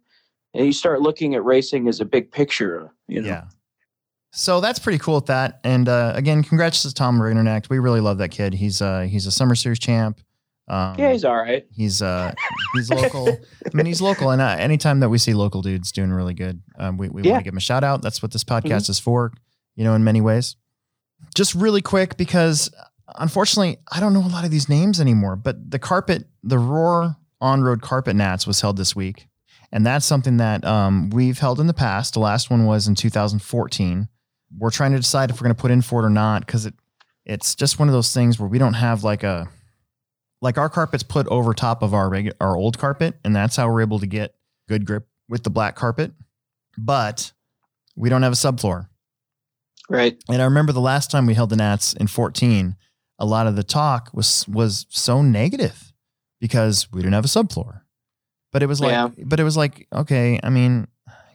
and 0.54 0.64
you 0.64 0.72
start 0.72 1.02
looking 1.02 1.34
at 1.34 1.44
racing 1.44 1.86
as 1.86 2.00
a 2.00 2.06
big 2.06 2.32
picture. 2.32 2.94
You 3.06 3.20
know. 3.20 3.28
Yeah. 3.28 3.44
So 4.36 4.60
that's 4.60 4.80
pretty 4.80 4.98
cool 4.98 5.16
at 5.16 5.26
that. 5.26 5.60
And 5.62 5.88
uh, 5.88 6.12
again, 6.16 6.42
congrats 6.42 6.82
to 6.82 6.92
Tom 6.92 7.20
Ringernacht. 7.20 7.68
We 7.68 7.78
really 7.78 8.00
love 8.00 8.18
that 8.18 8.30
kid. 8.30 8.52
He's 8.52 8.82
uh, 8.82 9.02
he's 9.02 9.26
a 9.26 9.30
summer 9.30 9.54
series 9.54 9.78
champ. 9.78 10.20
Um, 10.66 10.96
Yeah, 10.98 11.12
he's 11.12 11.24
all 11.24 11.36
right. 11.36 11.64
he's 11.72 12.02
uh, 12.02 12.34
he's 12.74 12.90
local. 12.90 13.28
I 13.28 13.76
mean, 13.76 13.86
he's 13.86 14.00
local, 14.00 14.30
and 14.30 14.42
uh, 14.42 14.56
anytime 14.58 15.00
that 15.00 15.08
we 15.08 15.18
see 15.18 15.34
local 15.34 15.62
dudes 15.62 15.92
doing 15.92 16.10
really 16.10 16.34
good, 16.34 16.60
um, 16.78 16.96
we 16.96 17.08
we 17.08 17.22
want 17.22 17.40
to 17.40 17.44
give 17.44 17.52
him 17.52 17.58
a 17.58 17.60
shout 17.60 17.84
out. 17.84 18.02
That's 18.02 18.22
what 18.22 18.32
this 18.32 18.42
podcast 18.44 18.90
is 18.90 18.98
for. 18.98 19.32
You 19.76 19.84
know, 19.84 19.94
in 19.94 20.02
many 20.04 20.20
ways. 20.20 20.56
Just 21.34 21.54
really 21.54 21.80
quick 21.80 22.16
because 22.16 22.70
unfortunately, 23.16 23.78
I 23.92 24.00
don't 24.00 24.14
know 24.14 24.24
a 24.24 24.28
lot 24.28 24.44
of 24.44 24.50
these 24.50 24.68
names 24.68 25.00
anymore. 25.00 25.36
But 25.36 25.70
the 25.70 25.78
carpet, 25.78 26.24
the 26.42 26.58
Roar 26.58 27.16
on 27.40 27.62
road 27.62 27.82
carpet 27.82 28.16
Nats 28.16 28.46
was 28.46 28.60
held 28.60 28.76
this 28.78 28.96
week, 28.96 29.28
and 29.70 29.86
that's 29.86 30.04
something 30.06 30.38
that 30.38 30.64
um, 30.64 31.10
we've 31.10 31.38
held 31.38 31.60
in 31.60 31.66
the 31.66 31.74
past. 31.74 32.14
The 32.14 32.20
last 32.20 32.50
one 32.50 32.66
was 32.66 32.88
in 32.88 32.94
2014. 32.94 34.08
We're 34.58 34.70
trying 34.70 34.92
to 34.92 34.98
decide 34.98 35.30
if 35.30 35.36
we're 35.36 35.44
going 35.46 35.54
to 35.56 35.60
put 35.60 35.70
in 35.70 35.82
for 35.82 36.02
it 36.02 36.06
or 36.06 36.10
not 36.10 36.46
because 36.46 36.66
it 36.66 36.74
it's 37.26 37.54
just 37.54 37.78
one 37.78 37.88
of 37.88 37.94
those 37.94 38.12
things 38.12 38.38
where 38.38 38.48
we 38.48 38.58
don't 38.58 38.74
have 38.74 39.02
like 39.02 39.22
a 39.22 39.48
like 40.42 40.58
our 40.58 40.68
carpet's 40.68 41.02
put 41.02 41.26
over 41.28 41.54
top 41.54 41.82
of 41.82 41.94
our 41.94 42.08
regu- 42.10 42.34
our 42.40 42.56
old 42.56 42.78
carpet, 42.78 43.14
and 43.24 43.34
that's 43.34 43.56
how 43.56 43.70
we're 43.70 43.80
able 43.80 43.98
to 43.98 44.06
get 44.06 44.34
good 44.68 44.84
grip 44.86 45.06
with 45.28 45.42
the 45.42 45.50
black 45.50 45.74
carpet. 45.74 46.12
But 46.76 47.32
we 47.96 48.08
don't 48.08 48.22
have 48.22 48.32
a 48.32 48.36
subfloor. 48.36 48.88
Right. 49.88 50.16
And 50.28 50.40
I 50.42 50.44
remember 50.44 50.72
the 50.72 50.80
last 50.80 51.10
time 51.10 51.26
we 51.26 51.34
held 51.34 51.50
the 51.50 51.56
Nats 51.56 51.92
in 51.94 52.06
14, 52.06 52.76
a 53.18 53.24
lot 53.26 53.46
of 53.46 53.54
the 53.56 53.62
talk 53.62 54.10
was 54.12 54.46
was 54.48 54.86
so 54.90 55.22
negative 55.22 55.92
because 56.40 56.90
we 56.92 57.00
didn't 57.00 57.14
have 57.14 57.24
a 57.24 57.28
subfloor. 57.28 57.80
But 58.52 58.62
it 58.62 58.66
was 58.66 58.80
like 58.80 58.90
Yeah. 58.92 59.08
but 59.24 59.40
it 59.40 59.44
was 59.44 59.56
like, 59.56 59.86
okay, 59.92 60.38
I 60.42 60.50
mean, 60.50 60.88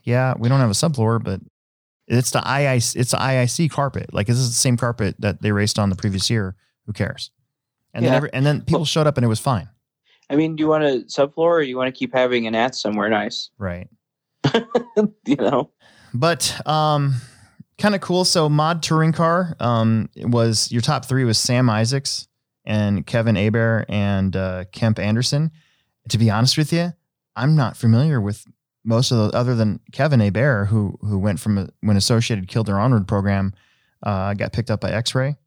yeah, 0.03 0.33
we 0.37 0.49
don't 0.49 0.59
have 0.59 0.69
a 0.69 0.73
subfloor, 0.73 1.23
but 1.23 1.41
it's 2.09 2.31
the 2.31 2.39
IIC 2.39 2.95
it's 2.95 3.11
the 3.11 3.17
IIC 3.17 3.71
carpet. 3.71 4.13
Like 4.13 4.27
is 4.29 4.37
this 4.37 4.45
is 4.45 4.49
the 4.49 4.55
same 4.55 4.77
carpet 4.77 5.15
that 5.19 5.41
they 5.41 5.51
raced 5.51 5.79
on 5.79 5.89
the 5.89 5.95
previous 5.95 6.29
year. 6.29 6.55
Who 6.85 6.93
cares? 6.93 7.31
And 7.93 8.05
then 8.05 8.13
every, 8.13 8.29
and 8.33 8.45
then 8.45 8.61
people 8.61 8.85
showed 8.85 9.07
up 9.07 9.17
and 9.17 9.25
it 9.25 9.29
was 9.29 9.39
fine. 9.39 9.69
I 10.29 10.35
mean, 10.35 10.55
do 10.55 10.61
you 10.61 10.67
want 10.67 10.83
a 10.83 11.03
subfloor 11.07 11.37
or 11.37 11.63
do 11.63 11.69
you 11.69 11.77
want 11.77 11.93
to 11.93 11.97
keep 11.97 12.13
having 12.13 12.45
an 12.45 12.55
at 12.55 12.75
somewhere 12.75 13.09
nice? 13.09 13.49
Right. 13.57 13.87
you 15.25 15.35
know. 15.35 15.71
But 16.13 16.59
um, 16.67 17.15
kind 17.77 17.95
of 17.95 18.01
cool. 18.01 18.25
So 18.25 18.49
mod 18.49 18.83
touring 18.83 19.13
car 19.13 19.55
um 19.59 20.09
was 20.17 20.71
your 20.71 20.81
top 20.81 21.05
three 21.05 21.23
was 21.23 21.37
Sam 21.37 21.69
Isaacs 21.69 22.27
and 22.65 23.05
Kevin 23.05 23.35
Hebert 23.35 23.85
and 23.89 24.35
uh, 24.35 24.65
Kemp 24.71 24.99
Anderson. 24.99 25.51
To 26.09 26.17
be 26.17 26.29
honest 26.29 26.57
with 26.57 26.73
you, 26.73 26.93
I'm 27.35 27.55
not 27.55 27.77
familiar 27.77 28.19
with 28.19 28.45
most 28.89 29.11
of 29.11 29.17
those 29.17 29.31
other 29.33 29.55
than 29.55 29.79
Kevin 29.93 30.19
Hebert, 30.19 30.67
who 30.67 30.97
who 31.01 31.17
went 31.19 31.39
from 31.39 31.57
a, 31.57 31.69
when 31.81 31.95
Associated 31.95 32.47
killed 32.47 32.65
their 32.67 32.79
onward 32.79 33.07
program, 33.07 33.53
uh, 34.03 34.33
got 34.33 34.51
picked 34.51 34.71
up 34.71 34.81
by 34.81 34.91
X 34.91 35.13
Ray, 35.15 35.37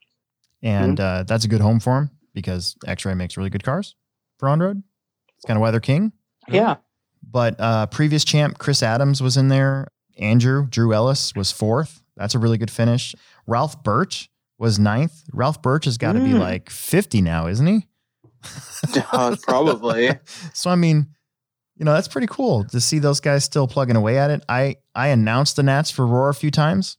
and 0.63 0.99
uh, 0.99 1.25
that's 1.27 1.45
a 1.45 1.49
good 1.49 1.61
home 1.61 1.81
for 1.81 1.99
him 1.99 2.11
because 2.33 2.77
X 2.87 3.05
Ray 3.05 3.15
makes 3.15 3.37
really 3.37 3.51
good 3.51 3.65
cars 3.65 3.97
for 4.39 4.49
on 4.49 4.61
road. 4.61 4.83
It's 5.37 5.45
kind 5.45 5.57
of 5.57 5.61
why 5.61 5.71
they're 5.73 5.81
king. 5.81 6.13
Yeah. 6.49 6.77
But 7.29 7.57
uh, 7.61 7.87
previous 7.87 8.25
champ 8.25 8.59
Chris 8.59 8.83
Adams 8.83 9.21
was 9.23 9.37
in 9.37 9.49
there. 9.49 9.89
Andrew 10.19 10.67
Drew 10.69 10.93
Ellis 10.93 11.35
was 11.35 11.51
fourth. 11.53 12.03
That's 12.17 12.35
a 12.35 12.39
really 12.39 12.59
good 12.59 12.71
finish. 12.71 13.15
Ralph 13.47 13.83
Burch 13.83 14.29
was 14.59 14.79
ninth. 14.79 15.25
Ralph 15.33 15.63
Burch 15.63 15.85
has 15.87 15.99
got 15.99 16.13
to 16.13 16.21
be 16.21 16.31
Mm. 16.33 16.39
like 16.41 16.71
50 16.71 17.21
now, 17.23 17.47
isn't 17.49 17.67
he? 17.67 17.87
Uh, 19.13 19.37
probably. 19.43 20.11
So 20.53 20.71
I 20.71 20.75
mean, 20.77 21.07
you 21.83 21.85
know, 21.85 21.95
that's 21.95 22.07
pretty 22.07 22.29
cool 22.29 22.63
to 22.67 22.81
see 22.81 23.01
those 23.01 23.19
guys 23.19 23.43
still 23.43 23.67
plugging 23.67 23.97
away 23.97 24.17
at 24.17 24.31
it. 24.31 24.45
I 24.49 24.77
I 24.95 25.09
announced 25.09 25.57
the 25.57 25.65
Nats 25.65 25.91
for 25.91 26.07
Roar 26.07 26.29
a 26.29 26.35
few 26.35 26.53
times, 26.53 26.97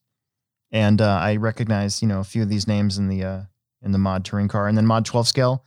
and 0.73 0.99
uh, 0.99 1.07
I 1.21 1.37
recognize 1.37 2.01
you 2.01 2.07
know 2.09 2.19
a 2.19 2.25
few 2.25 2.41
of 2.43 2.49
these 2.49 2.67
names 2.67 2.97
in 2.97 3.07
the 3.07 3.23
uh, 3.23 3.41
in 3.81 3.93
the 3.93 3.97
mod 3.97 4.25
touring 4.25 4.49
car, 4.49 4.67
and 4.67 4.77
then 4.77 4.85
mod 4.85 5.05
12 5.05 5.25
scale. 5.25 5.63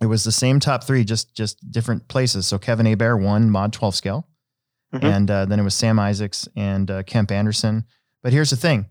It 0.00 0.06
was 0.06 0.24
the 0.24 0.32
same 0.32 0.58
top 0.58 0.82
three, 0.82 1.04
just 1.04 1.36
just 1.36 1.70
different 1.70 2.08
places. 2.08 2.44
So 2.48 2.58
Kevin 2.58 2.84
Hebert 2.86 3.20
won 3.22 3.48
mod 3.48 3.72
12 3.72 3.94
scale, 3.94 4.26
Mhm. 4.92 5.04
and 5.04 5.30
uh, 5.30 5.44
then 5.44 5.60
it 5.60 5.62
was 5.62 5.76
Sam 5.76 6.00
Isaacs 6.00 6.48
and 6.56 6.90
uh, 6.90 7.04
Kemp 7.04 7.30
Anderson. 7.30 7.84
But 8.24 8.32
here's 8.32 8.50
the 8.50 8.56
thing: 8.56 8.86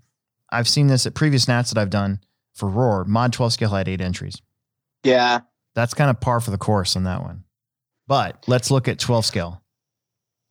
I've 0.49 0.69
seen 0.69 0.87
this 0.87 1.05
at 1.05 1.13
previous 1.13 1.49
Nats 1.49 1.71
that 1.71 1.77
I've 1.81 1.89
done 1.89 2.21
for 2.53 2.69
Roar. 2.69 3.03
Mod 3.03 3.33
12 3.33 3.51
scale 3.51 3.71
had 3.71 3.89
eight 3.89 3.99
entries 3.99 4.41
Yeah. 5.03 5.41
that's 5.75 5.93
kind 5.93 6.09
of 6.09 6.21
par 6.21 6.39
for 6.39 6.51
the 6.51 6.57
course 6.57 6.95
on 6.95 7.03
that 7.03 7.21
one. 7.21 7.43
But 8.07 8.43
let's 8.47 8.71
look 8.71 8.87
at 8.87 8.99
12 8.99 9.25
scale. 9.25 9.61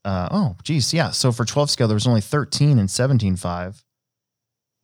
Uh, 0.04 0.28
oh, 0.30 0.56
geez. 0.62 0.94
Yeah. 0.94 1.10
So 1.10 1.32
for 1.32 1.44
12 1.44 1.70
scale, 1.70 1.88
there 1.88 1.94
was 1.94 2.06
only 2.06 2.20
13 2.20 2.78
and 2.78 2.88
17.5. 2.88 3.82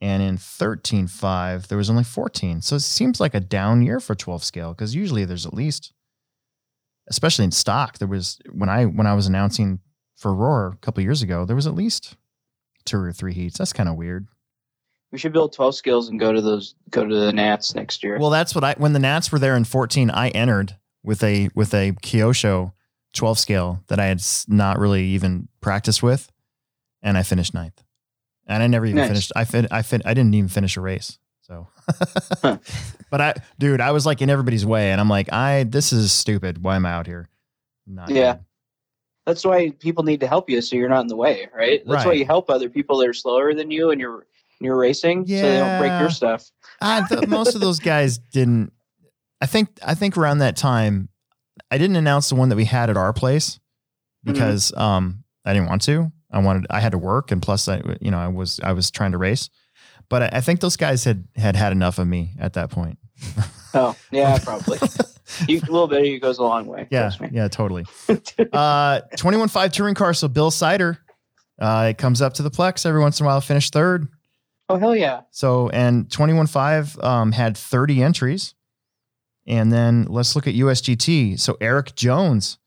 And 0.03 0.23
in 0.23 0.37
13.5, 0.37 1.69
there 1.69 1.79
was 1.79 1.89
only 1.89 2.05
14. 2.05 2.61
So 2.61 2.77
it 2.77 2.81
seems 2.81 3.19
like 3.19 3.35
a 3.35 3.41
down 3.41 3.81
year 3.83 3.99
for 3.99 4.15
12 4.15 4.45
scale 4.45 4.75
because 4.75 4.95
usually 4.95 5.25
there's 5.25 5.47
at 5.47 5.55
least, 5.55 5.93
especially 7.09 7.47
in 7.47 7.53
stock, 7.53 7.99
there 7.99 8.09
was 8.09 8.39
when 8.53 8.69
I 8.69 8.85
when 8.85 9.07
I 9.07 9.15
was 9.15 9.27
announcing 9.27 9.81
for 10.17 10.35
Roar 10.35 10.73
a 10.75 10.77
couple 10.85 11.03
years 11.03 11.23
ago, 11.23 11.47
there 11.47 11.57
was 11.57 11.67
at 11.67 11.75
least 11.75 12.17
two 12.85 12.99
or 12.99 13.13
three 13.13 13.33
heats. 13.33 13.57
That's 13.57 13.73
kind 13.73 13.89
of 13.89 13.97
weird. 13.97 14.27
We 15.13 15.19
should 15.19 15.33
build 15.33 15.55
12 15.55 15.75
skills 15.75 16.09
and 16.09 16.21
go 16.21 16.31
to 16.31 16.43
those 16.43 16.75
go 16.91 17.07
to 17.07 17.15
the 17.15 17.33
Nats 17.33 17.75
next 17.75 18.05
year. 18.05 18.19
Well, 18.19 18.31
that's 18.31 18.55
what 18.55 18.65
I 18.65 18.75
when 18.77 18.93
the 18.93 18.99
Nats 18.99 19.33
were 19.33 19.39
there 19.39 19.57
in 19.57 19.65
14, 19.65 20.11
I 20.11 20.29
entered 20.29 20.77
with 21.07 21.23
a 21.25 21.49
with 21.55 21.73
a 21.73 21.93
Kyosho 22.03 22.73
12 23.15 23.39
scale 23.39 23.83
that 23.87 23.99
I 23.99 24.07
had 24.07 24.21
not 24.49 24.79
really 24.79 25.05
even 25.07 25.49
practiced 25.63 26.03
with, 26.03 26.31
and 27.03 27.17
I 27.17 27.23
finished 27.23 27.55
ninth. 27.55 27.83
And 28.47 28.63
I 28.63 28.67
never 28.67 28.85
even 28.87 28.97
Nice. 28.99 29.09
finished. 29.09 29.33
I 29.35 29.45
fin 29.45 29.67
I 29.71 29.81
fin 29.83 30.03
I 30.05 30.13
didn't 30.13 30.35
even 30.35 30.49
finish 30.49 30.77
a 30.77 30.81
race. 30.81 31.19
So, 31.41 31.69
Huh. 32.43 32.59
but 33.11 33.21
I, 33.21 33.35
dude, 33.59 33.81
I 33.81 33.93
was 33.93 34.05
like 34.05 34.21
in 34.21 34.29
everybody's 34.29 34.67
way, 34.67 34.91
and 34.93 35.01
I'm 35.01 35.09
like, 35.09 35.33
I 35.33 35.63
this 35.65 35.93
is 35.93 36.13
stupid. 36.13 36.63
Why 36.63 36.77
am 36.77 36.85
I 36.85 36.91
out 36.93 37.07
here? 37.07 37.29
Not 37.87 38.11
Yeah. 38.11 38.35
good. 38.35 38.41
That's 39.27 39.45
why 39.45 39.71
people 39.71 40.05
need 40.05 40.21
to 40.21 40.29
help 40.29 40.49
you 40.51 40.61
so 40.61 40.77
you're 40.77 40.89
not 40.89 41.01
in 41.01 41.09
the 41.09 41.17
way, 41.17 41.49
right? 41.55 41.83
That's 41.87 42.05
why 42.05 42.13
you 42.13 42.25
help 42.25 42.49
other 42.51 42.69
people 42.69 42.99
that 42.99 43.09
are 43.09 43.15
slower 43.15 43.55
than 43.55 43.71
you 43.71 43.91
and 43.91 44.01
you're 44.01 44.27
you're 44.61 44.77
racing 44.77 45.27
so 45.27 45.35
they 45.35 45.59
don't 45.59 45.79
break 45.79 45.93
your 45.99 46.11
stuff. 46.11 46.51
I, 46.81 47.03
th- 47.03 47.27
most 47.29 47.55
of 47.55 47.61
those 47.61 47.79
guys 47.81 48.19
didn't. 48.19 48.73
I 49.41 49.47
think 49.47 49.79
I 49.85 49.95
think 49.95 50.17
around 50.17 50.39
that 50.39 50.57
time, 50.57 51.09
I 51.71 51.79
didn't 51.79 51.97
announce 51.97 52.29
the 52.29 52.35
one 52.35 52.49
that 52.49 52.57
we 52.57 52.65
had 52.65 52.91
at 52.91 52.97
our 52.97 53.13
place 53.13 53.59
because 54.25 54.75
um 54.77 55.25
I 55.45 55.53
didn't 55.53 55.69
want 55.69 55.83
to. 55.83 56.11
I 56.31 56.39
wanted 56.41 56.67
I 56.71 56.81
had 56.81 56.93
to 56.93 56.99
work 56.99 57.31
and 57.31 57.41
plus 57.41 57.69
I 57.69 57.83
you 58.01 58.11
know 58.11 58.19
I 58.19 58.29
was 58.29 58.61
I 58.63 58.73
was 58.73 58.91
trying 58.91 59.13
to 59.13 59.19
race, 59.19 59.49
but 60.09 60.23
I, 60.23 60.31
I 60.35 60.41
think 60.41 60.61
those 60.61 60.77
guys 60.77 61.05
had 61.05 61.29
had 61.37 61.57
had 61.57 61.73
enough 61.73 61.99
of 61.99 62.07
me 62.07 62.35
at 62.39 62.55
that 62.55 62.71
point. 62.71 62.99
Oh, 63.75 63.95
yeah, 64.11 64.39
probably. 64.43 64.79
you, 65.49 65.59
a 65.59 65.71
little 65.71 65.87
bit 65.87 66.01
of 66.01 66.07
you 66.07 66.19
goes 66.19 66.39
a 66.39 66.43
long 66.43 66.67
way. 66.67 66.87
Yeah, 66.91 67.03
trust 67.03 67.21
me. 67.21 67.29
yeah, 67.33 67.49
totally. 67.49 67.85
Uh, 68.53 69.01
twenty 69.17 69.37
one 69.37 69.49
five 69.49 69.73
touring 69.73 69.95
car. 69.95 70.15
So 70.15 70.29
Bill 70.29 70.51
Sider, 70.51 70.99
uh, 71.61 71.89
it 71.91 71.99
comes 71.99 72.23
up 72.23 72.35
to 72.35 72.43
the 72.43 72.51
Plex 72.51 72.87
every 72.87 73.01
once 73.01 73.21
in 73.21 73.27
a 73.27 73.29
while. 73.29 73.41
Finished 73.41 73.73
third. 73.73 74.09
Oh 74.69 74.79
hell 74.79 74.97
yeah. 74.97 75.21
So 75.31 75.69
and 75.69 76.09
21.5 76.09 77.03
um, 77.05 77.33
had 77.33 77.57
30 77.57 78.03
entries. 78.03 78.55
And 79.47 79.73
then 79.73 80.07
let's 80.09 80.35
look 80.35 80.47
at 80.47 80.55
USGT. 80.55 81.39
So 81.39 81.57
Eric 81.61 81.95
Jones, 81.95 82.59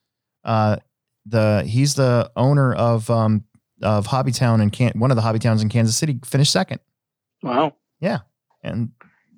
uh, 0.44 0.78
the 1.26 1.64
he's 1.66 1.96
the 1.96 2.32
owner 2.36 2.74
of 2.74 3.10
um, 3.10 3.44
of 3.82 4.08
Hobbytown 4.08 4.62
and 4.62 4.72
can 4.72 4.94
one 4.96 5.12
of 5.12 5.16
the 5.16 5.22
hobby 5.22 5.40
towns 5.40 5.62
in 5.62 5.70
Kansas 5.70 5.98
City, 5.98 6.20
finished 6.26 6.52
second. 6.52 6.80
Wow. 7.44 7.76
Yeah, 8.00 8.20
and 8.64 8.92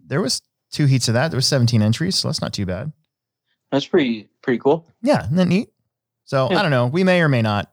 there 0.06 0.22
was 0.22 0.42
two 0.72 0.86
heats 0.86 1.08
of 1.08 1.16
that. 1.16 1.30
There 1.32 1.38
was 1.38 1.48
17 1.48 1.82
entries, 1.82 2.16
so 2.16 2.28
that's 2.28 2.42
not 2.42 2.54
too 2.54 2.66
bad. 2.66 2.92
That's 3.72 3.86
pretty 3.88 4.30
pretty 4.44 4.60
cool. 4.60 4.86
Yeah, 5.02 5.24
isn't 5.24 5.36
that 5.36 5.48
neat? 5.48 5.70
So 6.26 6.50
Yeah. 6.52 6.60
I 6.60 6.62
don't 6.62 6.72
know. 6.72 6.88
We 6.88 7.04
may 7.04 7.22
or 7.22 7.30
may 7.30 7.42
not 7.42 7.72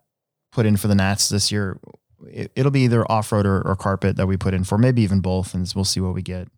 put 0.52 0.64
in 0.66 0.76
for 0.76 0.88
the 0.88 0.94
Nats 0.94 1.28
this 1.28 1.52
year. 1.52 1.78
It, 2.26 2.50
it'll 2.56 2.70
be 2.72 2.80
either 2.80 3.10
off 3.10 3.30
road 3.32 3.46
or, 3.46 3.60
or 3.66 3.76
carpet 3.76 4.16
that 4.16 4.26
we 4.26 4.36
put 4.36 4.54
in 4.54 4.64
for, 4.64 4.78
maybe 4.78 5.02
even 5.02 5.20
both, 5.20 5.54
and 5.54 5.70
we'll 5.74 5.84
see 5.84 6.00
what 6.00 6.14
we 6.14 6.22
get. 6.22 6.48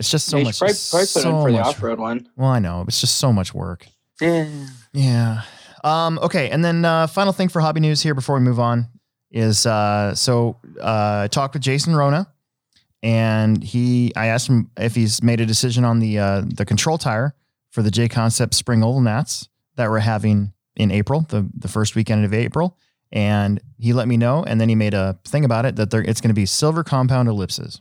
It's 0.00 0.10
just 0.10 0.26
so 0.28 0.38
Yeah, 0.38 0.44
much. 0.44 0.58
probably, 0.58 0.74
probably 0.90 1.02
put 1.02 1.08
so 1.08 1.36
in 1.36 1.42
for 1.44 1.52
the 1.52 1.58
off 1.60 1.80
road 1.82 2.00
one. 2.00 2.26
Well, 2.36 2.48
I 2.50 2.58
know 2.58 2.84
it's 2.88 3.00
just 3.00 3.18
so 3.18 3.32
much 3.32 3.54
work. 3.54 3.86
Yeah. 4.20 4.48
Yeah. 4.92 5.42
Um, 5.84 6.18
okay, 6.22 6.50
and 6.50 6.64
then 6.64 6.84
uh, 6.84 7.06
final 7.06 7.32
thing 7.32 7.48
for 7.48 7.60
hobby 7.60 7.80
news 7.80 8.02
here 8.02 8.14
before 8.14 8.34
we 8.36 8.40
move 8.42 8.58
on 8.58 8.88
is 9.30 9.64
uh, 9.66 10.14
so 10.14 10.56
uh, 10.80 11.22
I 11.24 11.28
talked 11.28 11.54
with 11.54 11.62
Jason 11.62 11.94
Ronald, 11.94 12.26
and 13.02 13.62
he 13.62 14.12
I 14.16 14.26
asked 14.26 14.48
him 14.48 14.70
if 14.76 14.94
he's 14.94 15.22
made 15.22 15.40
a 15.40 15.46
decision 15.46 15.84
on 15.84 16.00
the 16.00 16.18
uh, 16.18 16.42
the 16.46 16.64
control 16.64 16.98
tire 16.98 17.34
for 17.70 17.82
the 17.82 17.90
J 17.90 18.08
Concept 18.08 18.54
Spring 18.54 18.82
Oval 18.82 19.00
Nats 19.00 19.48
that 19.76 19.88
we're 19.90 20.00
having 20.00 20.52
in 20.76 20.90
April, 20.90 21.22
the 21.28 21.48
the 21.56 21.68
first 21.68 21.94
weekend 21.94 22.24
of 22.24 22.34
April, 22.34 22.76
and 23.12 23.60
he 23.78 23.92
let 23.92 24.08
me 24.08 24.16
know, 24.16 24.42
and 24.44 24.60
then 24.60 24.68
he 24.68 24.74
made 24.74 24.94
a 24.94 25.18
thing 25.24 25.44
about 25.44 25.64
it 25.64 25.76
that 25.76 25.90
there 25.90 26.02
it's 26.02 26.20
going 26.20 26.28
to 26.30 26.34
be 26.34 26.46
silver 26.46 26.84
compound 26.84 27.28
ellipses. 27.28 27.80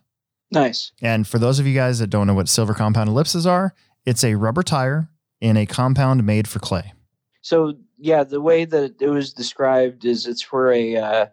Nice. 0.52 0.92
And 1.02 1.28
for 1.28 1.40
those 1.40 1.60
of 1.60 1.68
you 1.68 1.76
guys 1.76 2.00
that 2.00 2.08
don't 2.08 2.28
know 2.28 2.34
what 2.34 2.50
silver 2.50 2.74
compound 2.74 3.10
ellipses 3.10 3.46
are, 3.46 3.74
it's 4.06 4.24
a 4.24 4.36
rubber 4.36 4.64
tire 4.64 5.10
in 5.42 5.58
a 5.58 5.66
compound 5.66 6.26
made 6.26 6.48
for 6.48 6.60
clay. 6.60 6.94
So 7.42 7.76
yeah, 7.98 8.24
the 8.24 8.42
way 8.42 8.66
that 8.66 9.02
it 9.02 9.10
was 9.10 9.34
described 9.34 10.06
is 10.06 10.26
it's 10.26 10.42
for 10.42 10.72
a, 10.72 10.96
uh, 10.96 11.26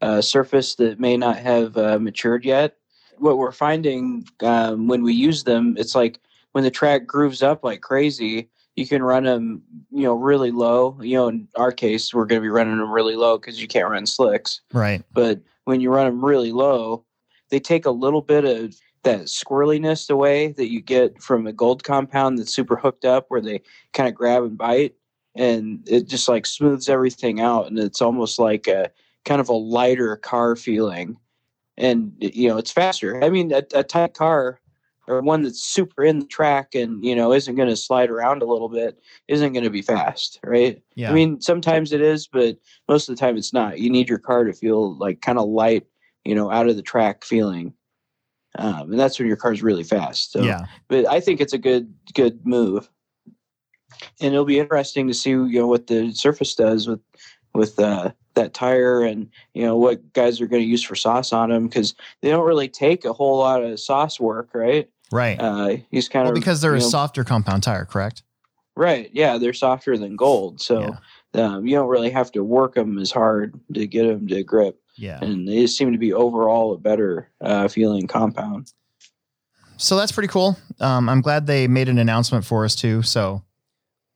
a 0.00 0.22
surface 0.22 0.74
that 0.76 1.00
may 1.00 1.16
not 1.16 1.38
have 1.38 1.76
uh, 1.76 1.98
matured 1.98 2.44
yet. 2.44 2.76
What 3.16 3.38
we're 3.38 3.52
finding 3.52 4.26
um, 4.40 4.86
when 4.86 5.02
we 5.02 5.12
use 5.12 5.44
them, 5.44 5.74
it's 5.78 5.94
like 5.94 6.20
when 6.52 6.64
the 6.64 6.70
track 6.70 7.06
grooves 7.06 7.42
up 7.42 7.64
like 7.64 7.80
crazy, 7.80 8.48
you 8.76 8.86
can 8.86 9.02
run 9.02 9.24
them, 9.24 9.62
you 9.90 10.04
know, 10.04 10.14
really 10.14 10.52
low. 10.52 10.96
You 11.02 11.16
know, 11.16 11.28
in 11.28 11.48
our 11.56 11.72
case, 11.72 12.14
we're 12.14 12.26
going 12.26 12.40
to 12.40 12.44
be 12.44 12.48
running 12.48 12.78
them 12.78 12.92
really 12.92 13.16
low 13.16 13.36
because 13.38 13.60
you 13.60 13.66
can't 13.66 13.88
run 13.88 14.06
slicks. 14.06 14.60
Right. 14.72 15.02
But 15.12 15.40
when 15.64 15.80
you 15.80 15.90
run 15.90 16.06
them 16.06 16.24
really 16.24 16.52
low, 16.52 17.04
they 17.50 17.60
take 17.60 17.86
a 17.86 17.90
little 17.90 18.22
bit 18.22 18.44
of 18.44 18.74
that 19.04 19.22
squirreliness 19.22 20.10
away 20.10 20.52
that 20.52 20.70
you 20.70 20.80
get 20.80 21.22
from 21.22 21.46
a 21.46 21.52
gold 21.52 21.84
compound 21.84 22.38
that's 22.38 22.52
super 22.52 22.76
hooked 22.76 23.04
up 23.04 23.26
where 23.28 23.40
they 23.40 23.60
kind 23.92 24.08
of 24.08 24.14
grab 24.14 24.42
and 24.42 24.58
bite 24.58 24.94
and 25.34 25.86
it 25.88 26.08
just 26.08 26.28
like 26.28 26.44
smooths 26.46 26.88
everything 26.88 27.40
out 27.40 27.68
and 27.68 27.78
it's 27.78 28.02
almost 28.02 28.38
like 28.38 28.66
a 28.66 28.90
kind 29.24 29.40
of 29.40 29.48
a 29.48 29.54
lighter 29.54 30.16
car 30.16 30.56
feeling 30.56 31.16
and 31.76 32.12
you 32.18 32.48
know 32.48 32.58
it's 32.58 32.72
faster 32.72 33.22
i 33.22 33.30
mean 33.30 33.52
a, 33.52 33.62
a 33.74 33.84
tight 33.84 34.14
car 34.14 34.60
or 35.06 35.22
one 35.22 35.42
that's 35.42 35.62
super 35.62 36.04
in 36.04 36.18
the 36.18 36.26
track 36.26 36.74
and 36.74 37.04
you 37.04 37.14
know 37.14 37.32
isn't 37.32 37.54
going 37.54 37.68
to 37.68 37.76
slide 37.76 38.10
around 38.10 38.42
a 38.42 38.46
little 38.46 38.68
bit 38.68 38.98
isn't 39.28 39.52
going 39.52 39.64
to 39.64 39.70
be 39.70 39.82
fast 39.82 40.40
right 40.42 40.82
Yeah. 40.98 41.12
I 41.12 41.14
mean, 41.14 41.40
sometimes 41.40 41.92
it 41.92 42.00
is, 42.00 42.26
but 42.26 42.58
most 42.88 43.08
of 43.08 43.14
the 43.14 43.20
time 43.20 43.36
it's 43.36 43.52
not. 43.52 43.78
You 43.78 43.88
need 43.88 44.08
your 44.08 44.18
car 44.18 44.42
to 44.42 44.52
feel 44.52 44.96
like 44.96 45.20
kind 45.20 45.38
of 45.38 45.48
light, 45.48 45.86
you 46.28 46.34
know, 46.34 46.50
out 46.50 46.68
of 46.68 46.76
the 46.76 46.82
track 46.82 47.24
feeling, 47.24 47.72
um, 48.58 48.90
and 48.90 49.00
that's 49.00 49.18
when 49.18 49.26
your 49.26 49.36
car's 49.38 49.62
really 49.62 49.82
fast. 49.82 50.30
So, 50.30 50.42
yeah. 50.42 50.66
but 50.88 51.06
I 51.06 51.20
think 51.20 51.40
it's 51.40 51.54
a 51.54 51.58
good 51.58 51.92
good 52.12 52.44
move, 52.44 52.90
and 54.20 54.34
it'll 54.34 54.44
be 54.44 54.58
interesting 54.58 55.08
to 55.08 55.14
see 55.14 55.30
you 55.30 55.58
know 55.58 55.66
what 55.66 55.86
the 55.86 56.12
surface 56.12 56.54
does 56.54 56.86
with 56.86 57.00
with 57.54 57.78
uh, 57.78 58.10
that 58.34 58.52
tire 58.52 59.02
and 59.02 59.30
you 59.54 59.62
know 59.62 59.78
what 59.78 60.12
guys 60.12 60.38
are 60.42 60.46
going 60.46 60.62
to 60.62 60.68
use 60.68 60.82
for 60.82 60.94
sauce 60.94 61.32
on 61.32 61.48
them 61.48 61.66
because 61.66 61.94
they 62.20 62.28
don't 62.28 62.46
really 62.46 62.68
take 62.68 63.06
a 63.06 63.12
whole 63.14 63.38
lot 63.38 63.64
of 63.64 63.80
sauce 63.80 64.20
work, 64.20 64.50
right? 64.52 64.90
Right. 65.10 65.40
Uh, 65.40 65.76
he's 65.90 66.10
kind 66.10 66.24
well, 66.24 66.32
of 66.32 66.34
because 66.34 66.60
they're 66.60 66.74
a 66.74 66.80
know, 66.80 66.84
softer 66.84 67.24
compound 67.24 67.62
tire, 67.62 67.86
correct? 67.86 68.22
right. 68.76 69.08
Yeah, 69.14 69.38
they're 69.38 69.54
softer 69.54 69.96
than 69.96 70.14
gold, 70.14 70.60
so 70.60 70.94
um, 71.32 71.66
you 71.66 71.74
don't 71.74 71.88
really 71.88 72.10
have 72.10 72.30
to 72.32 72.44
work 72.44 72.74
them 72.74 72.98
as 72.98 73.10
hard 73.10 73.58
to 73.72 73.86
get 73.86 74.06
them 74.06 74.28
to 74.28 74.44
grip. 74.44 74.78
Yeah. 74.98 75.18
and 75.22 75.46
they 75.46 75.66
seem 75.66 75.92
to 75.92 75.98
be 75.98 76.12
overall 76.12 76.74
a 76.74 76.78
better 76.78 77.30
uh, 77.40 77.68
feeling 77.68 78.06
compound. 78.06 78.72
So 79.76 79.96
that's 79.96 80.10
pretty 80.10 80.28
cool. 80.28 80.58
Um, 80.80 81.08
I'm 81.08 81.20
glad 81.20 81.46
they 81.46 81.68
made 81.68 81.88
an 81.88 81.98
announcement 81.98 82.44
for 82.44 82.64
us 82.64 82.74
too. 82.74 83.02
So 83.02 83.42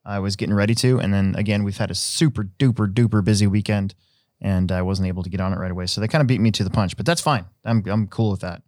I 0.04 0.18
was 0.18 0.34
getting 0.34 0.54
ready 0.54 0.74
to, 0.76 0.98
and 0.98 1.14
then 1.14 1.36
again, 1.36 1.62
we've 1.62 1.76
had 1.76 1.90
a 1.90 1.94
super 1.94 2.42
duper 2.42 2.92
duper 2.92 3.24
busy 3.24 3.46
weekend, 3.46 3.94
and 4.40 4.72
I 4.72 4.82
wasn't 4.82 5.06
able 5.06 5.22
to 5.22 5.30
get 5.30 5.40
on 5.40 5.52
it 5.52 5.58
right 5.58 5.70
away. 5.70 5.86
So 5.86 6.00
they 6.00 6.08
kind 6.08 6.20
of 6.20 6.26
beat 6.26 6.40
me 6.40 6.50
to 6.50 6.64
the 6.64 6.70
punch, 6.70 6.96
but 6.96 7.06
that's 7.06 7.20
fine. 7.20 7.44
I'm 7.64 7.84
I'm 7.86 8.08
cool 8.08 8.32
with 8.32 8.40
that. 8.40 8.62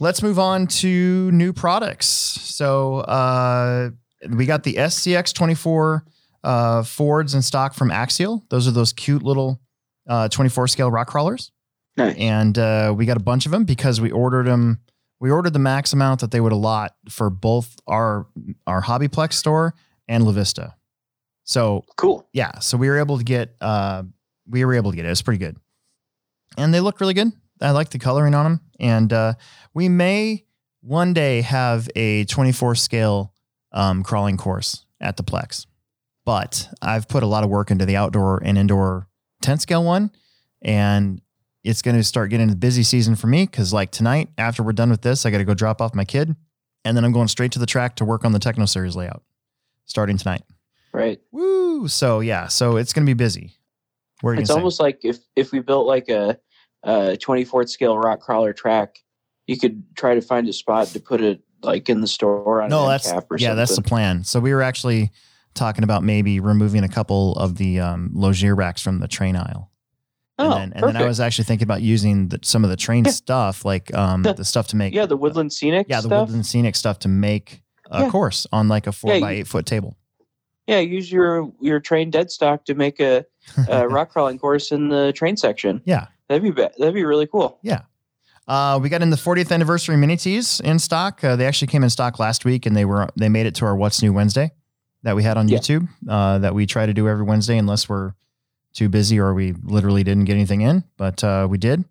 Let's 0.00 0.22
move 0.22 0.40
on 0.40 0.66
to 0.66 1.30
new 1.30 1.52
products. 1.52 2.06
So 2.06 2.96
uh, 3.00 3.90
we 4.28 4.44
got 4.44 4.64
the 4.64 4.74
SCX 4.74 5.32
24 5.32 6.04
uh, 6.42 6.82
Fords 6.82 7.32
in 7.34 7.42
stock 7.42 7.74
from 7.74 7.92
Axial. 7.92 8.44
Those 8.48 8.66
are 8.66 8.72
those 8.72 8.92
cute 8.92 9.22
little 9.22 9.60
uh, 10.06 10.28
24 10.28 10.68
scale 10.68 10.90
rock 10.90 11.08
crawlers 11.08 11.50
Nice. 11.96 12.16
and 12.18 12.58
uh, 12.58 12.92
we 12.96 13.06
got 13.06 13.16
a 13.16 13.20
bunch 13.22 13.46
of 13.46 13.52
them 13.52 13.64
because 13.64 14.00
we 14.00 14.10
ordered 14.10 14.46
them. 14.46 14.80
We 15.20 15.30
ordered 15.30 15.52
the 15.52 15.58
max 15.60 15.92
amount 15.92 16.20
that 16.20 16.30
they 16.32 16.40
would 16.40 16.52
allot 16.52 16.94
for 17.08 17.30
both 17.30 17.76
our 17.86 18.26
our 18.66 18.82
Hobbyplex 18.82 19.34
store 19.34 19.74
and 20.08 20.24
La 20.24 20.32
Vista. 20.32 20.74
So 21.44 21.84
cool. 21.96 22.28
yeah, 22.32 22.58
so 22.58 22.76
we 22.76 22.88
were 22.88 22.98
able 22.98 23.18
to 23.18 23.24
get 23.24 23.54
uh, 23.60 24.02
we 24.48 24.64
were 24.64 24.74
able 24.74 24.90
to 24.90 24.96
get 24.96 25.06
it. 25.06 25.10
It's 25.10 25.22
pretty 25.22 25.38
good, 25.38 25.56
and 26.56 26.74
they 26.74 26.80
look 26.80 27.00
really 27.00 27.14
good. 27.14 27.32
I 27.60 27.70
like 27.70 27.90
the 27.90 27.98
coloring 27.98 28.34
on 28.34 28.44
them, 28.44 28.60
and 28.80 29.12
uh, 29.12 29.34
we 29.72 29.88
may 29.88 30.44
one 30.80 31.14
day 31.14 31.40
have 31.42 31.88
a 31.96 32.24
24 32.24 32.74
scale 32.74 33.32
um, 33.72 34.02
crawling 34.02 34.36
course 34.36 34.84
at 35.00 35.16
the 35.16 35.22
Plex. 35.22 35.66
But 36.26 36.68
I've 36.82 37.08
put 37.08 37.22
a 37.22 37.26
lot 37.26 37.44
of 37.44 37.50
work 37.50 37.70
into 37.70 37.86
the 37.86 37.96
outdoor 37.96 38.42
and 38.42 38.58
indoor 38.58 39.08
10 39.44 39.60
scale 39.60 39.84
one, 39.84 40.10
and 40.62 41.20
it's 41.62 41.82
going 41.82 41.96
to 41.96 42.02
start 42.02 42.30
getting 42.30 42.48
the 42.48 42.56
busy 42.56 42.82
season 42.82 43.14
for 43.14 43.26
me 43.26 43.44
because 43.44 43.72
like 43.72 43.90
tonight 43.90 44.30
after 44.38 44.62
we're 44.62 44.72
done 44.72 44.90
with 44.90 45.02
this, 45.02 45.24
I 45.24 45.30
got 45.30 45.38
to 45.38 45.44
go 45.44 45.54
drop 45.54 45.80
off 45.80 45.94
my 45.94 46.04
kid, 46.04 46.34
and 46.84 46.96
then 46.96 47.04
I'm 47.04 47.12
going 47.12 47.28
straight 47.28 47.52
to 47.52 47.58
the 47.58 47.66
track 47.66 47.96
to 47.96 48.04
work 48.04 48.24
on 48.24 48.32
the 48.32 48.38
Techno 48.38 48.64
Series 48.66 48.96
layout 48.96 49.22
starting 49.86 50.16
tonight. 50.16 50.42
Right. 50.92 51.20
Woo! 51.32 51.88
So 51.88 52.20
yeah, 52.20 52.46
so 52.48 52.76
it's 52.76 52.92
gonna 52.92 53.06
be 53.06 53.14
busy. 53.14 53.58
What 54.20 54.30
are 54.30 54.34
It's 54.34 54.48
gonna 54.48 54.56
say? 54.56 54.60
almost 54.60 54.80
like 54.80 55.00
if 55.02 55.18
if 55.36 55.52
we 55.52 55.58
built 55.58 55.86
like 55.86 56.08
a, 56.08 56.38
a 56.84 57.16
24th 57.16 57.68
scale 57.68 57.98
rock 57.98 58.20
crawler 58.20 58.52
track, 58.52 59.00
you 59.46 59.58
could 59.58 59.82
try 59.96 60.14
to 60.14 60.20
find 60.20 60.48
a 60.48 60.52
spot 60.52 60.86
to 60.88 61.00
put 61.00 61.20
it 61.20 61.40
like 61.62 61.88
in 61.88 62.00
the 62.00 62.06
store 62.06 62.62
on 62.62 62.70
no, 62.70 62.86
that's 62.86 63.08
end 63.08 63.16
cap 63.16 63.30
or 63.30 63.38
yeah, 63.38 63.54
that's 63.54 63.74
the 63.74 63.82
plan. 63.82 64.22
So 64.22 64.38
we 64.38 64.54
were 64.54 64.62
actually 64.62 65.10
talking 65.54 65.84
about 65.84 66.02
maybe 66.02 66.40
removing 66.40 66.84
a 66.84 66.88
couple 66.88 67.34
of 67.36 67.56
the 67.56 67.80
um, 67.80 68.10
Lozier 68.14 68.54
racks 68.54 68.82
from 68.82 68.98
the 69.00 69.08
train 69.08 69.36
aisle. 69.36 69.70
Oh, 70.38 70.44
and 70.46 70.52
then, 70.52 70.62
and 70.62 70.72
perfect. 70.74 70.92
then 70.94 71.02
I 71.02 71.06
was 71.06 71.20
actually 71.20 71.44
thinking 71.44 71.64
about 71.64 71.80
using 71.82 72.28
the, 72.28 72.40
some 72.42 72.64
of 72.64 72.70
the 72.70 72.76
train 72.76 73.04
Yeah. 73.04 73.12
stuff, 73.12 73.64
like 73.64 73.94
um, 73.94 74.22
The- 74.24 74.32
the 74.34 74.44
stuff 74.44 74.66
to 74.68 74.76
make 74.76 74.92
yeah, 74.92 75.06
the 75.06 75.16
woodland 75.16 75.52
scenic 75.52 75.86
yeah, 75.88 76.00
the 76.00 76.08
stuff. 76.08 76.26
woodland 76.28 76.44
scenic 76.46 76.74
stuff 76.74 76.98
to 77.00 77.08
make 77.08 77.62
a 77.90 78.02
Yeah. 78.02 78.10
course 78.10 78.46
on 78.52 78.66
like 78.68 78.86
a 78.88 78.92
four 78.92 79.14
Yeah, 79.14 79.20
by 79.20 79.30
you- 79.32 79.38
eight 79.40 79.46
foot 79.46 79.64
table. 79.64 79.96
Yeah, 80.66 80.78
use 80.80 81.12
your 81.12 81.52
your 81.60 81.78
train 81.78 82.10
dead 82.10 82.30
stock 82.30 82.64
to 82.64 82.74
make 82.74 82.98
a, 82.98 83.24
a 83.68 83.86
rock 83.96 84.10
crawling 84.10 84.38
course 84.38 84.72
in 84.72 84.88
the 84.88 85.12
train 85.12 85.36
section. 85.36 85.82
Yeah. 85.84 86.06
That'd 86.28 86.42
be 86.42 86.50
be- 86.50 86.62
that'd 86.78 86.94
be 86.94 87.04
really 87.04 87.26
cool. 87.28 87.58
Yeah. 87.62 87.82
Uh, 88.48 88.78
we 88.82 88.88
got 88.88 89.02
in 89.02 89.10
the 89.10 89.16
40th 89.16 89.52
anniversary 89.52 89.96
mini 89.96 90.16
tees 90.16 90.60
in 90.60 90.78
stock. 90.78 91.22
Uh, 91.22 91.36
they 91.36 91.46
actually 91.46 91.68
came 91.68 91.82
in 91.84 91.90
stock 91.90 92.18
last 92.18 92.44
week, 92.44 92.66
and 92.66 92.76
they 92.76 92.84
were 92.84 93.08
they 93.16 93.28
made 93.28 93.46
it 93.46 93.54
to 93.56 93.64
our 93.66 93.76
What's 93.76 94.02
New 94.02 94.12
Wednesday 94.12 94.50
that 95.04 95.14
we 95.14 95.22
had 95.22 95.36
on 95.36 95.46
Yeah. 95.48 95.58
YouTube. 95.58 95.88
Uh, 96.08 96.38
that 96.38 96.54
we 96.54 96.66
try 96.66 96.84
to 96.86 96.92
do 96.92 97.08
every 97.08 97.22
Wednesday 97.24 97.56
unless 97.56 97.88
we're 97.88 98.12
too 98.72 98.88
busy 98.88 99.20
or 99.20 99.32
we 99.32 99.52
literally 99.62 100.02
didn't 100.02 100.24
get 100.24 100.34
anything 100.34 100.60
in, 100.62 100.82
but 100.96 101.22
uh, 101.22 101.46
we 101.48 101.56
did. 101.58 101.84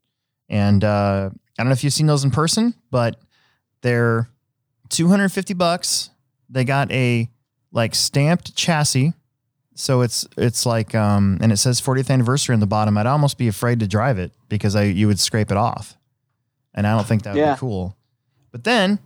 And 0.49 0.83
uh, 0.83 1.29
I 1.31 1.63
don't 1.63 1.67
know 1.67 1.71
if 1.73 1.83
you've 1.83 1.93
seen 1.93 2.07
those 2.07 2.25
in 2.25 2.31
person, 2.31 2.73
but 2.91 3.15
they're 3.81 4.27
250 4.89 5.53
bucks. 5.53 6.09
They 6.49 6.65
got 6.65 6.91
a 6.91 7.29
like 7.71 7.95
stamped 7.95 8.55
chassis. 8.55 9.13
So 9.75 10.01
it's 10.01 10.27
it's 10.37 10.65
like 10.67 10.93
um 10.93 11.39
and 11.41 11.51
it 11.51 11.57
says 11.57 11.81
40th 11.81 12.11
anniversary 12.11 12.53
on 12.53 12.59
the 12.59 12.67
bottom. 12.67 12.95
I'd 12.97 13.07
almost 13.07 13.39
be 13.39 13.47
afraid 13.47 13.79
to 13.79 13.87
drive 13.87 14.19
it 14.19 14.31
because 14.47 14.75
I 14.75 14.83
you 14.83 15.07
would 15.07 15.19
scrape 15.19 15.49
it 15.49 15.57
off. 15.57 15.97
And 16.75 16.85
I 16.85 16.95
don't 16.95 17.07
think 17.07 17.23
that 17.23 17.33
would 17.33 17.39
Yeah. 17.39 17.53
be 17.55 17.59
cool. 17.59 17.97
But 18.51 18.63
then 18.65 18.99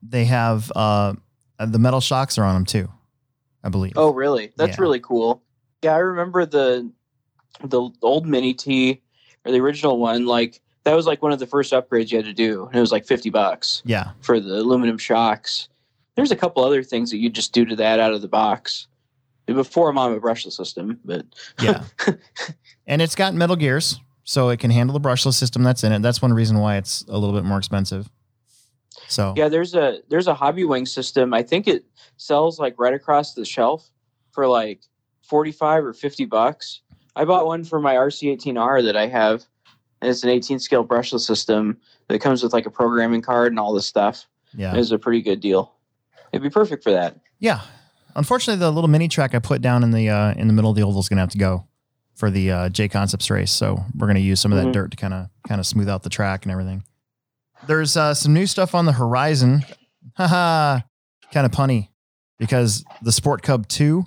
they 0.00 0.26
have 0.26 0.70
uh 0.76 1.14
the 1.58 1.78
metal 1.80 2.00
shocks 2.00 2.38
are 2.38 2.44
on 2.44 2.54
them 2.54 2.64
too. 2.66 2.88
I 3.64 3.68
believe. 3.68 3.92
Oh, 3.96 4.12
really? 4.12 4.52
That's 4.56 4.76
Yeah. 4.76 4.82
really 4.82 5.00
cool. 5.00 5.42
Yeah, 5.82 5.94
I 5.94 5.98
remember 5.98 6.46
the 6.46 6.90
the 7.64 7.90
old 8.02 8.26
mini 8.26 8.54
T 8.54 9.00
or 9.44 9.52
the 9.52 9.60
original 9.60 9.98
one. 9.98 10.26
Like 10.26 10.60
that 10.84 10.94
was 10.94 11.06
like 11.06 11.22
one 11.22 11.32
of 11.32 11.38
the 11.38 11.46
first 11.46 11.72
upgrades 11.72 12.10
you 12.10 12.18
had 12.18 12.24
to 12.26 12.32
do, 12.32 12.66
and 12.66 12.76
it 12.76 12.80
was 12.80 12.92
like 12.92 13.06
fifty 13.06 13.30
bucks 13.30 13.82
Yeah. 13.84 14.10
for 14.20 14.40
the 14.40 14.54
aluminum 14.60 14.98
shocks. 14.98 15.68
There's 16.14 16.30
a 16.30 16.36
couple 16.36 16.64
other 16.64 16.82
things 16.82 17.10
that 17.10 17.18
you 17.18 17.30
just 17.30 17.52
do 17.52 17.64
to 17.64 17.76
that 17.76 17.98
out 18.00 18.12
of 18.12 18.20
the 18.22 18.28
box. 18.28 18.86
Before 19.46 19.90
I'm 19.90 19.98
on 19.98 20.12
a 20.14 20.20
brushless 20.20 20.52
system, 20.52 20.98
but 21.04 21.26
Yeah. 21.60 21.82
and 22.86 23.02
it's 23.02 23.14
got 23.16 23.34
metal 23.34 23.56
gears, 23.56 24.00
so 24.24 24.48
it 24.50 24.58
can 24.60 24.70
handle 24.70 24.98
the 24.98 25.06
brushless 25.08 25.34
system 25.34 25.62
that's 25.62 25.82
in 25.84 25.92
it. 25.92 26.00
That's 26.00 26.22
one 26.22 26.32
reason 26.32 26.58
why 26.58 26.76
it's 26.76 27.02
a 27.08 27.18
little 27.18 27.34
bit 27.34 27.44
more 27.44 27.58
expensive. 27.58 28.08
So 29.12 29.34
yeah, 29.36 29.48
there's 29.48 29.74
a 29.74 30.00
there's 30.08 30.26
a 30.28 30.34
Hobbywing 30.34 30.88
system. 30.88 31.32
I 31.34 31.42
think 31.42 31.68
it 31.68 31.84
sells 32.16 32.58
like 32.58 32.74
right 32.78 32.94
across 32.94 33.34
the 33.34 33.44
shelf 33.44 33.90
for 34.32 34.46
like 34.46 34.80
forty 35.22 35.52
five 35.52 35.84
or 35.84 35.92
fifty 35.92 36.24
bucks. 36.24 36.80
I 37.14 37.24
bought 37.26 37.46
one 37.46 37.62
for 37.64 37.78
my 37.80 37.94
RC18R 37.94 38.84
that 38.84 38.96
I 38.96 39.06
have, 39.06 39.44
and 40.00 40.10
it's 40.10 40.22
an 40.24 40.30
18 40.30 40.58
scale 40.58 40.82
brushless 40.84 41.20
system 41.20 41.76
that 42.08 42.20
comes 42.20 42.42
with 42.42 42.54
like 42.54 42.64
a 42.64 42.70
programming 42.70 43.20
card 43.20 43.52
and 43.52 43.58
all 43.58 43.74
this 43.74 43.86
stuff. 43.86 44.26
Yeah. 44.54 44.74
is 44.76 44.92
a 44.92 44.98
pretty 44.98 45.20
good 45.22 45.40
deal. 45.40 45.74
It'd 46.32 46.42
be 46.42 46.50
perfect 46.50 46.82
for 46.84 46.90
that. 46.92 47.18
Yeah. 47.38 47.60
Unfortunately, 48.14 48.58
the 48.60 48.70
little 48.70 48.88
mini 48.88 49.08
track 49.08 49.34
I 49.34 49.38
put 49.38 49.62
down 49.62 49.82
in 49.82 49.90
the 49.90 50.08
uh, 50.10 50.32
in 50.34 50.46
the 50.46 50.52
middle 50.54 50.70
of 50.70 50.76
the 50.76 50.82
oval 50.82 51.00
is 51.00 51.08
going 51.08 51.16
to 51.18 51.22
have 51.22 51.30
to 51.30 51.38
go 51.38 51.66
for 52.14 52.30
the 52.30 52.50
uh, 52.50 52.68
J 52.68 52.88
Concepts 52.88 53.30
race. 53.30 53.50
So 53.50 53.84
we're 53.96 54.06
going 54.06 54.16
to 54.16 54.20
use 54.22 54.40
some 54.40 54.52
of 54.52 54.58
that 54.58 54.68
Mhm. 54.68 54.72
dirt 54.72 54.90
to 54.92 54.96
kind 54.96 55.14
of 55.14 55.28
kind 55.48 55.58
of 55.58 55.66
smooth 55.66 55.88
out 55.88 56.02
the 56.02 56.10
track 56.10 56.44
and 56.44 56.52
everything. 56.52 56.84
There's 57.66 57.96
uh, 57.96 58.14
some 58.14 58.34
new 58.34 58.46
stuff 58.46 58.74
on 58.74 58.86
the 58.86 58.92
horizon. 58.92 59.64
Haha, 60.16 60.80
kind 61.32 61.46
of 61.46 61.52
punny 61.52 61.88
because 62.38 62.84
the 63.02 63.12
Sport 63.12 63.42
Cub 63.42 63.68
Two 63.68 64.06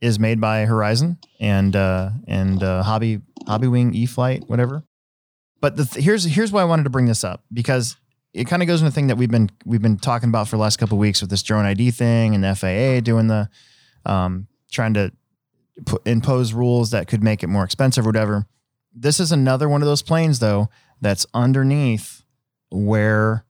is 0.00 0.18
made 0.18 0.40
by 0.40 0.64
Horizon 0.66 1.18
and 1.40 1.74
uh, 1.74 2.10
and 2.26 2.62
uh, 2.62 2.82
Hobby 2.82 3.20
Hobby 3.46 3.66
Wing 3.66 3.94
E 3.94 4.06
Flight 4.06 4.44
whatever. 4.46 4.84
But 5.60 5.76
th- 5.76 6.04
here's 6.04 6.24
here's 6.24 6.52
why 6.52 6.62
I 6.62 6.64
wanted 6.64 6.84
to 6.84 6.90
bring 6.90 7.06
this 7.06 7.24
up 7.24 7.42
because 7.52 7.96
it 8.32 8.46
kind 8.46 8.62
of 8.62 8.68
goes 8.68 8.80
into 8.80 8.90
the 8.90 8.94
thing 8.94 9.08
that 9.08 9.16
we've 9.16 9.30
been 9.30 9.50
we've 9.64 9.82
been 9.82 9.98
talking 9.98 10.28
about 10.28 10.48
for 10.48 10.56
the 10.56 10.62
last 10.62 10.76
couple 10.76 10.98
weeks 10.98 11.20
with 11.20 11.30
this 11.30 11.42
drone 11.42 11.64
ID 11.64 11.90
thing 11.90 12.34
and 12.34 12.44
the 12.44 12.54
FAA 12.54 13.00
doing 13.00 13.26
the 13.26 13.48
um, 14.04 14.46
trying 14.70 14.94
to 14.94 15.12
put, 15.86 16.06
impose 16.06 16.52
rules 16.52 16.90
that 16.90 17.08
could 17.08 17.22
make 17.24 17.42
it 17.42 17.48
more 17.48 17.64
expensive 17.64 18.04
or 18.04 18.10
whatever. 18.10 18.46
This 18.94 19.18
is 19.18 19.32
another 19.32 19.68
one 19.68 19.82
of 19.82 19.88
those 19.88 20.02
planes 20.02 20.38
though 20.38 20.68
that's 21.00 21.26
underneath 21.34 22.22
where 22.70 23.44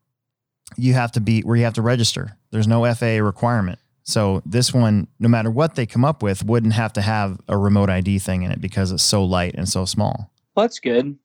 you 0.76 0.94
have 0.94 1.12
to 1.12 1.20
be 1.20 1.40
where 1.42 1.56
you 1.56 1.64
have 1.64 1.74
to 1.74 1.82
register. 1.82 2.36
There's 2.50 2.68
no 2.68 2.92
FAA 2.94 3.18
requirement. 3.24 3.78
So 4.04 4.42
this 4.46 4.72
one, 4.72 5.08
no 5.18 5.28
matter 5.28 5.50
what 5.50 5.74
they 5.74 5.84
come 5.86 6.04
up 6.04 6.22
with, 6.22 6.44
wouldn't 6.44 6.74
have 6.74 6.92
to 6.94 7.00
have 7.02 7.40
a 7.48 7.56
remote 7.58 7.90
ID 7.90 8.18
thing 8.20 8.42
in 8.42 8.52
it 8.52 8.60
because 8.60 8.92
it's 8.92 9.02
so 9.02 9.24
light 9.24 9.54
and 9.56 9.68
so 9.68 9.84
small. 9.84 10.30
Well, 10.54 10.64
that's 10.64 10.78
good. 10.78 11.16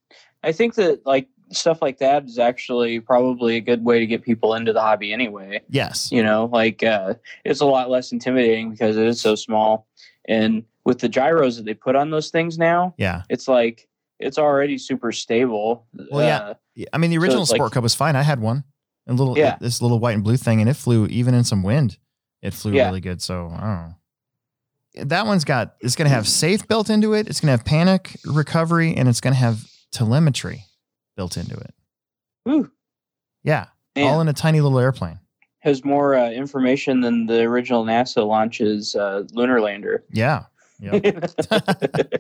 I 0.44 0.52
think 0.52 0.76
that 0.76 1.06
like 1.06 1.28
stuff 1.52 1.82
like 1.82 2.00
that 2.00 2.26
is 2.26 2.40
actually 2.40 3.00
probably 3.00 3.58
a 3.58 3.62
good 3.62 3.84
way 3.84 4.00
to 4.00 4.08
get 4.08 4.24
people 4.24 4.56
into 4.56 4.74
the 4.74 4.82
hobby 4.82 5.14
anyway. 5.14 5.62
Yes. 5.70 6.12
You 6.12 6.24
know, 6.24 6.50
like 6.52 6.82
uh, 6.84 7.16
it's 7.46 7.62
a 7.62 7.66
lot 7.66 7.90
less 7.90 8.12
intimidating 8.12 8.72
because 8.72 8.98
it 8.98 9.06
is 9.06 9.22
so 9.22 9.36
small. 9.36 9.86
And 10.28 10.64
with 10.86 11.00
the 11.00 11.10
gyros 11.10 11.58
that 11.58 11.66
they 11.66 11.74
put 11.76 11.96
on 11.96 12.10
those 12.10 12.30
things 12.30 12.58
now, 12.58 12.96
Yeah. 12.98 13.24
it's 13.30 13.48
like 13.48 13.88
it's 14.22 14.38
already 14.38 14.78
super 14.78 15.12
stable. 15.12 15.86
Well, 16.12 16.26
yeah. 16.26 16.38
Uh, 16.40 16.54
Yeah, 16.76 16.86
I 16.94 16.98
mean, 16.98 17.10
the 17.12 17.18
So 17.18 17.22
original 17.24 17.42
like- 17.42 17.50
Sport 17.50 17.72
Cub 17.74 17.84
was 17.84 17.96
fine. 17.96 18.16
I 18.16 18.22
had 18.22 18.40
one, 18.40 18.64
a 19.08 19.14
little, 19.14 19.38
Yeah. 19.38 19.58
this 19.60 19.82
little 19.82 20.00
white 20.00 20.14
and 20.16 20.24
blue 20.24 20.38
thing, 20.38 20.62
and 20.62 20.70
it 20.70 20.76
flew 20.76 21.06
even 21.08 21.34
in 21.34 21.44
some 21.44 21.64
wind. 21.64 21.98
It 22.42 22.54
flew 22.54 22.72
Yeah. 22.74 22.86
really 22.88 23.02
good. 23.02 23.22
So 23.22 23.48
I 23.48 23.60
don't 23.60 23.60
know. 23.60 23.96
That 25.06 25.26
one's 25.26 25.46
got. 25.46 25.76
It's 25.80 25.96
going 25.96 26.10
to 26.10 26.14
have 26.16 26.28
safe 26.28 26.68
built 26.68 26.90
into 26.90 27.14
it. 27.14 27.28
It's 27.30 27.40
going 27.40 27.48
to 27.48 27.52
have 27.58 27.64
panic 27.66 28.18
recovery, 28.26 28.96
and 28.96 29.08
it's 29.08 29.22
going 29.22 29.34
to 29.34 29.40
have 29.40 29.70
telemetry 29.92 30.66
built 31.16 31.38
into 31.38 31.56
it. 31.58 31.74
whew, 32.44 32.72
Yeah, 33.44 33.68
man, 33.96 34.08
all 34.08 34.20
in 34.22 34.28
a 34.28 34.34
tiny 34.34 34.60
little 34.62 34.80
airplane. 34.80 35.20
has 35.60 35.86
more 35.86 36.16
uh, 36.16 36.30
information 36.32 37.02
than 37.02 37.26
the 37.28 37.42
original 37.44 37.86
NASA 37.86 38.26
launches 38.26 38.96
uh, 38.96 39.24
lunar 39.34 39.62
lander. 39.62 40.04
Yeah. 40.12 40.46
Yep. 40.82 41.30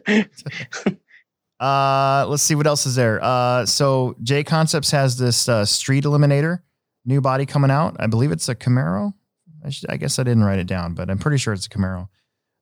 Uh, 1.61 2.25
let's 2.27 2.41
see 2.43 2.55
what 2.55 2.65
else 2.65 2.85
is 2.87 2.95
there. 2.95 3.23
Uh, 3.23 3.65
so 3.65 4.15
J 4.23 4.43
Concepts 4.43 4.89
has 4.91 5.17
this 5.17 5.47
uh, 5.47 5.63
Street 5.63 6.03
Eliminator 6.05 6.59
new 7.05 7.21
body 7.21 7.45
coming 7.45 7.69
out. 7.71 7.95
I 7.99 8.07
believe 8.07 8.31
it's 8.31 8.49
a 8.49 8.55
Camaro. 8.55 9.13
I, 9.63 9.69
should, 9.69 9.89
I 9.91 9.97
guess 9.97 10.17
I 10.17 10.23
didn't 10.23 10.43
write 10.43 10.57
it 10.59 10.67
down, 10.67 10.95
but 10.95 11.09
I'm 11.11 11.19
pretty 11.19 11.37
sure 11.37 11.53
it's 11.53 11.67
a 11.67 11.69
Camaro. 11.69 12.09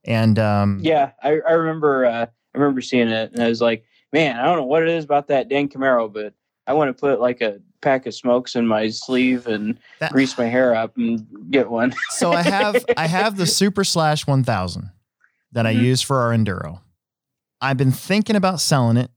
And 0.04 0.38
um, 0.38 0.80
yeah, 0.82 1.12
I, 1.24 1.40
I 1.48 1.52
remember 1.54 2.06
uh, 2.06 2.26
I 2.26 2.58
remember 2.58 2.82
seeing 2.82 3.08
it, 3.08 3.32
and 3.32 3.42
I 3.42 3.48
was 3.48 3.62
like, 3.62 3.86
man, 4.12 4.38
I 4.38 4.44
don't 4.46 4.58
know 4.58 4.66
what 4.66 4.84
it 4.84 4.90
is 4.90 5.06
about 5.06 5.28
that 5.28 5.48
dang 5.50 5.70
Camaro, 5.70 6.12
but 6.12 6.34
I 6.68 6.74
want 6.74 6.90
to 6.90 7.00
put 7.00 7.22
like 7.22 7.40
a 7.42 7.60
pack 7.82 8.06
of 8.06 8.14
smokes 8.14 8.56
in 8.56 8.68
my 8.68 8.90
sleeve 8.90 9.48
and 9.48 9.80
that, 10.00 10.12
grease 10.12 10.38
my 10.38 10.46
hair 10.46 10.76
up 10.76 10.98
and 10.98 11.26
get 11.50 11.70
one. 11.70 11.94
so 12.10 12.34
I 12.34 12.42
have 12.42 12.84
I 12.98 13.08
have 13.08 13.38
the 13.38 13.46
Super 13.48 13.86
Slash 13.86 14.28
1000 14.28 14.90
that 15.54 15.66
I 15.66 15.74
Mhm. 15.74 15.82
use 15.84 16.02
for 16.02 16.18
our 16.18 16.32
enduro. 16.32 16.82
I've 17.62 17.78
been 17.78 17.92
thinking 17.92 18.36
about 18.36 18.60
selling 18.62 18.98
it 18.98 19.12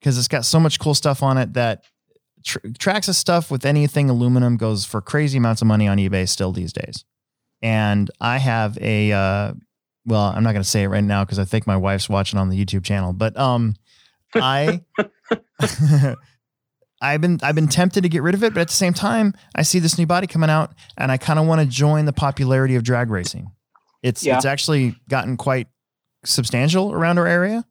because 0.00 0.18
it's 0.18 0.28
got 0.28 0.44
so 0.44 0.60
much 0.60 0.78
cool 0.78 0.94
stuff 0.94 1.22
on 1.22 1.38
it 1.38 1.54
that 1.54 1.84
tr- 2.44 2.58
Traxxas 2.60 3.14
stuff 3.14 3.50
with 3.50 3.64
anything 3.64 4.10
aluminum 4.10 4.56
goes 4.56 4.84
for 4.84 5.00
crazy 5.00 5.38
amounts 5.38 5.62
of 5.62 5.68
money 5.68 5.88
on 5.88 5.98
eBay 5.98 6.28
still 6.28 6.52
these 6.52 6.72
days. 6.72 7.04
And 7.62 8.10
I 8.20 8.38
have 8.38 8.78
a 8.80 9.12
uh, 9.12 9.52
well, 10.06 10.22
I'm 10.34 10.42
not 10.44 10.52
going 10.52 10.62
to 10.62 10.68
say 10.68 10.84
it 10.84 10.88
right 10.88 11.02
now 11.04 11.24
because 11.24 11.38
I 11.38 11.44
think 11.44 11.66
my 11.66 11.76
wife's 11.76 12.08
watching 12.08 12.38
on 12.38 12.48
the 12.50 12.64
YouTube 12.64 12.84
channel, 12.84 13.12
but 13.12 13.36
um, 13.36 13.74
I. 14.34 14.82
I've 17.00 17.20
been 17.20 17.38
I've 17.42 17.54
been 17.54 17.68
tempted 17.68 18.02
to 18.02 18.08
get 18.08 18.22
rid 18.22 18.34
of 18.34 18.42
it, 18.42 18.52
but 18.52 18.60
at 18.60 18.66
the 18.68 18.74
same 18.74 18.92
time, 18.92 19.34
I 19.54 19.62
see 19.62 19.78
this 19.78 19.98
new 19.98 20.06
body 20.06 20.26
coming 20.26 20.50
out, 20.50 20.72
and 20.96 21.12
I 21.12 21.16
kind 21.16 21.38
of 21.38 21.46
want 21.46 21.60
to 21.60 21.66
join 21.66 22.06
the 22.06 22.12
popularity 22.12 22.74
of 22.74 22.82
drag 22.82 23.08
racing. 23.10 23.52
It's 24.02 24.24
Yeah. 24.24 24.36
it's 24.36 24.44
actually 24.44 24.96
gotten 25.08 25.36
quite 25.36 25.68
substantial 26.24 26.92
around 26.92 27.18
our 27.18 27.26
area, 27.26 27.64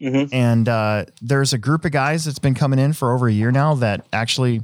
hmm 0.00 0.24
and 0.32 0.68
uh, 0.68 1.04
there's 1.20 1.52
a 1.52 1.58
group 1.58 1.84
of 1.84 1.92
guys 1.92 2.24
that's 2.24 2.38
been 2.38 2.54
coming 2.54 2.78
in 2.78 2.92
for 2.92 3.12
over 3.12 3.28
a 3.28 3.32
year 3.32 3.50
now 3.52 3.74
that 3.74 4.06
actually 4.12 4.62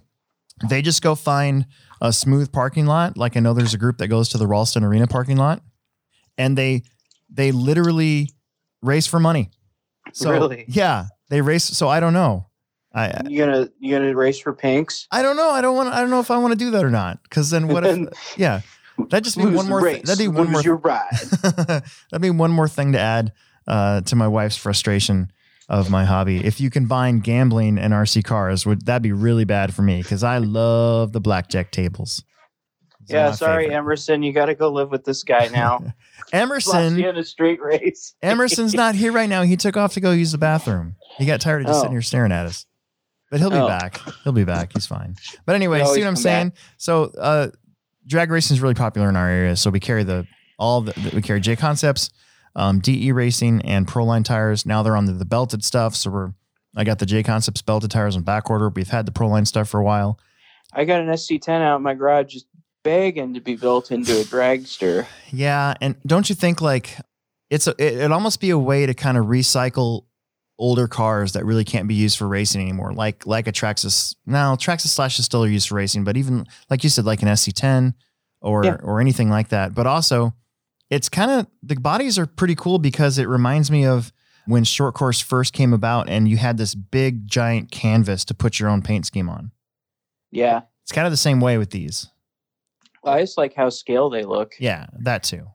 they 0.71 0.81
just 0.83 1.03
go 1.03 1.15
find 1.15 1.67
a 2.01 2.13
smooth 2.13 2.51
parking 2.53 2.87
lot. 2.87 3.17
Like 3.19 3.37
I 3.37 3.41
know 3.41 3.53
there's 3.53 3.75
a 3.75 3.79
group 3.79 3.99
that 3.99 4.09
goes 4.09 4.31
to 4.31 4.39
the 4.39 4.47
Ralston 4.47 4.83
Arena 4.85 5.07
parking 5.07 5.37
lot, 5.37 5.63
and 6.39 6.57
they 6.57 6.83
they 7.31 7.53
literally 7.53 8.31
race 8.83 9.07
for 9.07 9.21
money. 9.21 9.51
So 10.13 10.31
Really? 10.31 10.65
yeah, 10.69 11.07
they 11.29 11.41
race. 11.43 11.65
So 11.65 11.89
I 11.89 12.01
don't 12.01 12.13
know. 12.15 12.47
I 12.95 13.21
You 13.29 13.39
gonna 13.45 13.69
you 13.79 13.95
gonna 13.95 14.15
race 14.15 14.39
for 14.39 14.55
pinks? 14.55 15.07
I 15.11 15.21
don't 15.21 15.37
know. 15.37 15.51
I 15.51 15.61
don't 15.61 15.77
want. 15.77 15.91
I 15.91 16.01
don't 16.01 16.09
know 16.11 16.21
if 16.21 16.31
I 16.31 16.39
want 16.39 16.53
to 16.53 16.59
do 16.59 16.71
that 16.71 16.85
or 16.85 16.91
not. 16.91 17.23
Because 17.25 17.51
then 17.51 17.69
what 17.69 17.85
if? 17.85 18.09
Yeah, 18.39 18.61
that 19.11 19.23
just 19.25 19.37
be 19.37 19.45
one 19.45 19.69
more. 19.69 19.83
Race, 19.83 20.03
that'd 20.07 20.19
be 20.19 20.29
one 20.29 20.51
more. 20.51 20.63
your 20.63 20.77
ride. 20.77 21.11
that'd 21.43 22.23
be 22.23 22.31
one 22.31 22.51
more 22.53 22.69
thing 22.69 22.93
to 22.93 22.99
add 22.99 23.33
uh, 23.67 24.01
to 24.03 24.17
my 24.17 24.29
wife's 24.29 24.57
frustration 24.57 25.31
of 25.69 25.91
my 25.91 26.05
hobby. 26.05 26.45
If 26.45 26.61
you 26.61 26.71
combine 26.71 27.21
gambling 27.21 27.79
and 27.79 27.93
RC 27.93 28.25
cars, 28.25 28.65
would 28.67 28.87
that 28.87 29.03
be 29.03 29.13
really 29.13 29.45
bad 29.45 29.75
for 29.75 29.83
me? 29.83 30.03
Because 30.03 30.23
I 30.23 30.39
love 30.39 31.13
the 31.13 31.21
blackjack 31.21 31.71
tables. 31.73 32.23
Yeah, 33.09 33.31
sorry, 33.33 33.65
favorite. 33.65 33.77
Emerson, 33.77 34.23
you 34.25 34.33
got 34.33 34.47
to 34.47 34.55
go 34.57 34.69
live 34.69 34.91
with 34.91 35.05
this 35.05 35.23
guy 35.23 35.47
now. 35.49 35.81
Emerson. 36.33 36.99
in 37.03 37.17
a 37.17 37.25
street 37.25 37.61
race. 37.63 38.15
Emerson's 38.23 38.75
not 38.75 38.95
here 38.97 39.13
right 39.13 39.29
now. 39.29 39.43
He 39.43 39.57
took 39.57 39.77
off 39.77 39.95
to 39.95 40.01
go 40.01 40.11
use 40.11 40.33
the 40.33 40.39
bathroom. 40.39 40.97
He 41.19 41.25
got 41.27 41.41
tired 41.41 41.61
of 41.63 41.67
just 41.69 41.79
Oh. 41.79 41.83
sitting 41.83 41.93
here 41.93 42.03
staring 42.03 42.33
at 42.33 42.47
us. 42.47 42.67
But 43.31 43.39
he'll 43.41 43.51
be 43.51 43.57
Oh. 43.57 43.69
back. 43.69 44.01
He'll 44.25 44.33
be 44.33 44.45
back. 44.45 44.73
He's 44.73 44.87
fine. 44.87 45.17
But 45.47 45.55
anyway, 45.55 45.85
see 45.85 46.01
what 46.01 46.09
I'm 46.09 46.17
saying? 46.17 46.53
So 46.79 47.13
uh 47.19 47.49
drag 48.07 48.31
racing 48.31 48.57
is 48.57 48.61
really 48.61 48.75
popular 48.75 49.09
in 49.09 49.17
our 49.17 49.29
area. 49.29 49.57
So 49.57 49.71
we 49.71 49.81
carry 49.81 50.03
the 50.05 50.27
all 50.59 50.81
the, 50.81 51.11
we 51.15 51.23
carry 51.23 51.41
J 51.41 51.55
Concepts, 51.55 52.11
um, 52.57 52.81
DE 52.81 53.13
Racing, 53.13 53.63
and 53.63 53.87
Proline 53.87 54.25
tires. 54.25 54.67
Now 54.67 54.83
they're 54.83 54.97
on 54.97 55.05
the, 55.05 55.13
the 55.13 55.25
belted 55.25 55.63
stuff. 55.63 55.95
So 55.95 56.11
we're 56.11 56.33
I 56.75 56.83
got 56.85 56.99
the 56.99 57.07
J 57.07 57.23
Concepts 57.23 57.63
belted 57.63 57.91
tires 57.93 58.17
in 58.17 58.23
back 58.23 58.51
order. 58.51 58.69
We've 58.71 58.89
had 58.89 59.07
the 59.07 59.13
Proline 59.13 59.47
stuff 59.47 59.69
for 59.69 59.79
a 59.79 59.85
while. 59.85 60.19
I 60.73 60.85
got 60.85 61.01
an 61.01 61.07
SC10 61.09 61.61
out 61.63 61.77
in 61.77 61.83
my 61.83 61.95
garage 61.95 62.33
just 62.33 62.47
begging 62.83 63.35
to 63.35 63.41
be 63.41 63.57
built 63.57 63.91
into 63.93 64.13
a 64.21 64.25
dragster. 64.25 65.07
Yeah, 65.33 65.75
and 65.81 65.97
don't 66.07 66.29
you 66.29 66.35
think 66.35 66.61
like 66.61 66.97
it's 67.51 67.67
a 67.67 67.71
it, 67.73 67.95
it'd 67.99 68.11
almost 68.13 68.41
be 68.41 68.51
a 68.51 68.59
way 68.59 68.87
to 68.87 68.95
kind 68.95 69.17
of 69.19 69.27
recycle 69.27 70.05
older 70.59 70.89
cars 70.89 71.33
that 71.33 71.45
really 71.45 71.65
can't 71.65 71.87
be 71.89 71.95
used 71.95 72.17
for 72.17 72.27
racing 72.27 72.63
anymore, 72.63 72.93
like 72.95 73.27
like 73.27 73.47
a 73.47 73.53
Traxxas. 73.53 74.15
Now 74.25 74.55
Traxxas 74.57 74.89
Slash 74.89 75.19
is 75.19 75.25
still 75.27 75.47
used 75.47 75.69
for 75.69 75.75
racing, 75.75 76.05
but 76.05 76.17
even 76.17 76.47
like 76.71 76.83
you 76.85 76.91
said, 76.91 77.05
like 77.05 77.21
an 77.23 77.29
SC10 77.29 77.95
or 78.41 78.65
Yeah. 78.65 78.77
or 78.83 79.01
anything 79.01 79.29
like 79.29 79.49
that. 79.49 79.75
But 79.75 79.87
also, 79.87 80.33
it's 80.91 81.09
kind 81.09 81.31
of 81.31 81.47
the 81.63 81.77
bodies 81.77 82.19
are 82.19 82.27
pretty 82.27 82.55
cool 82.55 82.79
because 82.79 83.19
it 83.19 83.29
reminds 83.29 83.71
me 83.71 83.85
of 83.85 84.13
when 84.47 84.65
short 84.65 84.95
course 84.95 85.21
first 85.21 85.53
came 85.53 85.73
about, 85.73 86.09
and 86.09 86.29
you 86.29 86.37
had 86.37 86.57
this 86.57 86.75
big 86.75 87.27
giant 87.27 87.71
canvas 87.71 88.25
to 88.27 88.35
put 88.35 88.61
your 88.61 88.69
own 88.69 88.81
paint 88.81 89.05
scheme 89.07 89.29
on. 89.29 89.51
Yeah. 90.31 90.63
It's 90.85 90.93
kind 90.93 91.07
of 91.07 91.13
the 91.13 91.17
same 91.17 91.41
way 91.41 91.59
with 91.59 91.71
these. 91.71 92.09
I 93.05 93.21
just 93.21 93.39
like 93.39 93.55
how 93.55 93.71
scale 93.71 94.11
they 94.11 94.25
look. 94.25 94.55
Yeah, 94.59 94.87
that 95.01 95.23
too, 95.23 95.47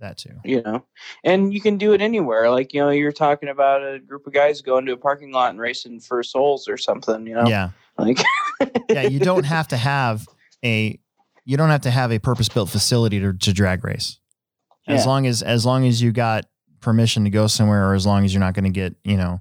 that 0.00 0.18
too. 0.18 0.34
You 0.44 0.62
know, 0.62 0.84
and 1.24 1.52
you 1.52 1.60
can 1.60 1.78
do 1.78 1.92
it 1.92 2.00
anywhere. 2.00 2.50
Like, 2.50 2.72
you 2.72 2.80
know, 2.80 2.90
you're 2.90 3.12
talking 3.12 3.48
about 3.48 3.82
a 3.82 3.98
group 3.98 4.26
of 4.26 4.32
guys 4.32 4.62
going 4.62 4.86
to 4.86 4.92
a 4.92 4.96
parking 4.96 5.32
lot 5.32 5.50
and 5.50 5.60
racing 5.60 6.00
for 6.00 6.22
souls 6.22 6.68
or 6.68 6.76
something, 6.76 7.26
you 7.26 7.34
know? 7.34 7.46
Yeah. 7.46 7.70
Like, 7.98 8.22
yeah, 8.90 9.02
you 9.02 9.18
don't 9.18 9.44
have 9.44 9.68
to 9.68 9.76
have 9.76 10.26
a 10.64 10.98
you 11.44 11.56
don't 11.56 11.70
have 11.70 11.82
to 11.82 11.90
have 11.90 12.10
a 12.12 12.18
purpose 12.18 12.48
built 12.48 12.70
facility 12.70 13.20
to, 13.20 13.32
to 13.32 13.52
drag 13.52 13.84
race. 13.84 14.18
As 14.86 15.04
long 15.06 15.26
as 15.26 15.42
as 15.42 15.66
long 15.66 15.86
as 15.86 16.00
you 16.00 16.12
got 16.12 16.46
permission 16.80 17.24
to 17.24 17.30
go 17.30 17.46
somewhere, 17.46 17.88
or 17.90 17.94
as 17.94 18.06
long 18.06 18.24
as 18.24 18.32
you're 18.32 18.40
not 18.40 18.54
going 18.54 18.64
to 18.64 18.70
get 18.70 18.94
you 19.04 19.16
know 19.16 19.40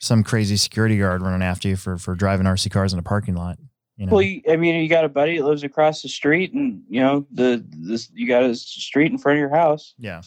some 0.00 0.24
crazy 0.24 0.56
security 0.56 0.98
guard 0.98 1.22
running 1.22 1.42
after 1.42 1.68
you 1.68 1.76
for 1.76 1.96
for 1.98 2.14
driving 2.14 2.46
RC 2.46 2.70
cars 2.70 2.92
in 2.92 2.98
a 2.98 3.02
parking 3.02 3.34
lot. 3.34 3.58
You 3.98 4.06
know, 4.06 4.12
well, 4.14 4.22
you, 4.22 4.40
I 4.50 4.56
mean, 4.56 4.82
you 4.82 4.88
got 4.88 5.04
a 5.04 5.08
buddy 5.08 5.36
that 5.38 5.44
lives 5.44 5.62
across 5.62 6.00
the 6.02 6.08
street, 6.08 6.54
and 6.54 6.82
you 6.88 7.00
know, 7.00 7.26
the 7.30 7.62
this 7.70 8.10
you 8.14 8.26
got 8.26 8.42
a 8.44 8.54
street 8.54 9.12
in 9.12 9.18
front 9.18 9.36
of 9.36 9.40
your 9.40 9.54
house. 9.54 9.94
yeah. 9.98 10.22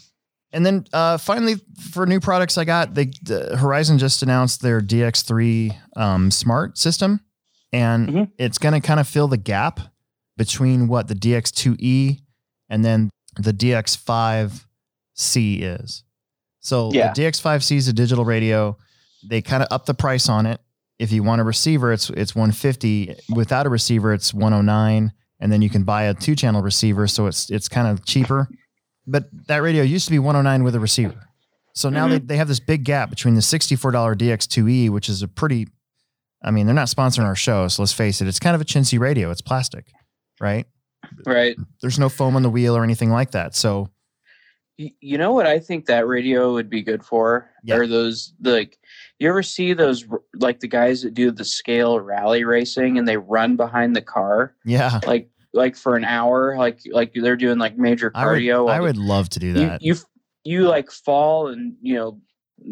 And 0.52 0.66
then 0.66 0.86
uh, 0.94 1.18
finally, 1.18 1.56
for 1.92 2.06
new 2.06 2.22
products, 2.22 2.58
I 2.58 2.64
got 2.64 2.94
the, 2.94 3.12
the 3.24 3.58
Horizon 3.58 3.98
just 3.98 4.24
announced 4.24 4.62
their 4.62 4.80
DX3 4.80 5.76
um, 5.98 6.32
smart 6.32 6.78
system, 6.78 7.20
and 7.74 8.08
Mhm. 8.08 8.32
it's 8.38 8.58
going 8.58 8.80
to 8.80 8.80
kind 8.80 9.02
of 9.02 9.08
fill 9.08 9.28
the 9.28 9.36
gap 9.38 9.82
between 10.38 10.88
what 10.88 11.10
the 11.10 11.16
DX2E 11.16 12.20
and 12.70 12.86
then 12.86 13.10
the 13.38 13.54
DX5C 13.54 15.62
is. 15.62 16.04
So 16.60 16.92
Yeah. 16.94 17.14
the 17.14 17.22
DX5C 17.22 17.78
is 17.78 17.88
a 17.88 17.94
digital 17.94 18.26
radio. 18.26 18.78
They 19.28 19.42
kind 19.42 19.64
of 19.64 19.70
up 19.72 19.86
the 19.86 19.94
price 19.94 20.30
on 20.30 20.46
it. 20.46 20.62
If 20.98 21.12
you 21.12 21.24
want 21.24 21.42
a 21.42 21.44
receiver, 21.44 21.92
it's 21.92 22.10
it's 22.12 22.36
150. 22.36 23.16
Without 23.36 23.66
a 23.66 23.70
receiver, 23.70 24.14
it's 24.14 24.34
109. 24.34 25.12
And 25.40 25.52
then 25.52 25.62
you 25.62 25.70
can 25.70 25.84
buy 25.84 26.04
a 26.04 26.14
two 26.14 26.36
channel 26.36 26.62
receiver, 26.62 27.08
so 27.08 27.28
it's 27.28 27.50
it's 27.50 27.68
kind 27.68 27.88
of 27.88 28.06
cheaper. 28.06 28.48
But 29.06 29.26
that 29.48 29.62
radio 29.62 29.84
used 29.84 30.06
to 30.06 30.12
be 30.12 30.20
109 30.20 30.64
with 30.64 30.76
a 30.76 30.80
receiver. 30.80 31.28
So 31.74 31.90
now 31.90 32.08
they, 32.08 32.18
mm-hmm. 32.18 32.28
they 32.28 32.38
have 32.38 32.48
this 32.48 32.62
big 32.62 32.86
gap 32.86 33.10
between 33.10 33.36
the 33.36 33.42
$64 33.42 34.16
DX2E, 34.16 34.90
which 34.90 35.10
is 35.10 35.22
a 35.22 35.28
pretty, 35.28 35.68
I 36.42 36.50
mean, 36.50 36.66
they're 36.66 36.74
not 36.74 36.88
sponsoring 36.88 37.26
our 37.26 37.36
show, 37.36 37.68
so 37.68 37.82
let's 37.82 37.92
face 37.92 38.22
it, 38.22 38.30
it's 38.30 38.40
kind 38.40 38.56
of 38.56 38.62
a 38.62 38.66
chintzy 38.66 38.98
radio. 38.98 39.30
It's 39.30 39.42
plastic, 39.42 39.92
right? 40.40 40.66
Right. 41.26 41.56
There's 41.82 42.00
no 42.00 42.10
foam 42.10 42.36
on 42.36 42.44
the 42.44 42.50
wheel 42.50 42.76
or 42.76 42.84
anything 42.84 43.12
like 43.12 43.32
that. 43.32 43.56
So 43.56 43.90
You 44.78 45.18
know 45.18 45.34
what 45.34 45.46
I 45.48 45.60
think 45.60 45.86
that 45.86 46.08
radio 46.08 46.54
would 46.54 46.70
be 46.70 46.82
good 46.82 47.04
for? 47.04 47.50
Yeah. 47.64 47.76
Are 47.76 47.88
those 47.88 48.34
like 48.42 48.78
you 49.20 49.30
ever 49.30 49.44
see 49.44 49.74
those 49.74 50.06
like 50.36 50.60
the 50.60 50.68
guys 50.68 51.02
that 51.04 51.14
do 51.14 51.32
the 51.32 51.46
scale 51.46 52.00
rally 52.00 52.44
racing 52.44 52.98
and 52.98 53.08
they 53.08 53.18
run 53.18 53.56
behind 53.56 53.96
the 53.96 54.02
car 54.02 54.56
yeah, 54.66 55.00
like 55.08 55.30
like 55.54 55.78
for 55.78 55.96
an 55.96 56.04
hour 56.04 56.58
like 56.58 56.82
like 56.92 57.14
they're 57.16 57.38
doing 57.38 57.58
like 57.58 57.78
major 57.78 58.12
I 58.14 58.26
would, 58.26 58.40
cardio. 58.40 58.70
I 58.70 58.82
would 58.82 58.98
love 58.98 59.30
to 59.30 59.40
do 59.40 59.54
that. 59.54 59.82
you 59.82 59.94
f- 59.94 60.06
you 60.44 60.68
like 60.68 60.92
fall 60.92 61.48
and 61.48 61.76
you 61.82 61.96
know 61.96 62.20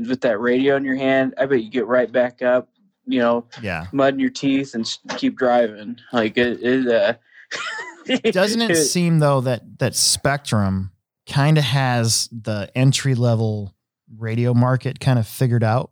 with 0.08 0.22
that 0.22 0.40
radio 0.40 0.76
in 0.76 0.86
your 0.86 0.96
hand. 0.96 1.34
I 1.38 1.46
bet 1.46 1.64
you 1.64 1.70
get 1.70 1.88
right 1.88 2.12
back 2.12 2.42
up. 2.42 2.70
You 3.06 3.20
know, 3.20 3.46
yeah. 3.62 3.88
mud 3.92 4.14
in 4.14 4.20
your 4.20 4.30
teeth 4.30 4.76
and 4.76 4.90
keep 5.18 5.36
driving. 5.36 5.98
Like 6.14 6.38
it, 6.38 6.62
it 6.62 6.88
uh, 6.88 7.14
Doesn't 8.06 8.62
it 8.62 8.76
seem 8.92 9.20
though 9.20 9.42
that 9.42 9.80
that 9.80 9.94
Spektrum 9.94 10.92
kind 11.28 11.58
of 11.58 11.64
has 11.64 12.30
the 12.32 12.70
entry 12.76 13.16
level 13.16 13.76
radio 14.18 14.54
market 14.54 15.00
kind 15.00 15.20
of 15.20 15.28
figured 15.28 15.64
out? 15.64 15.92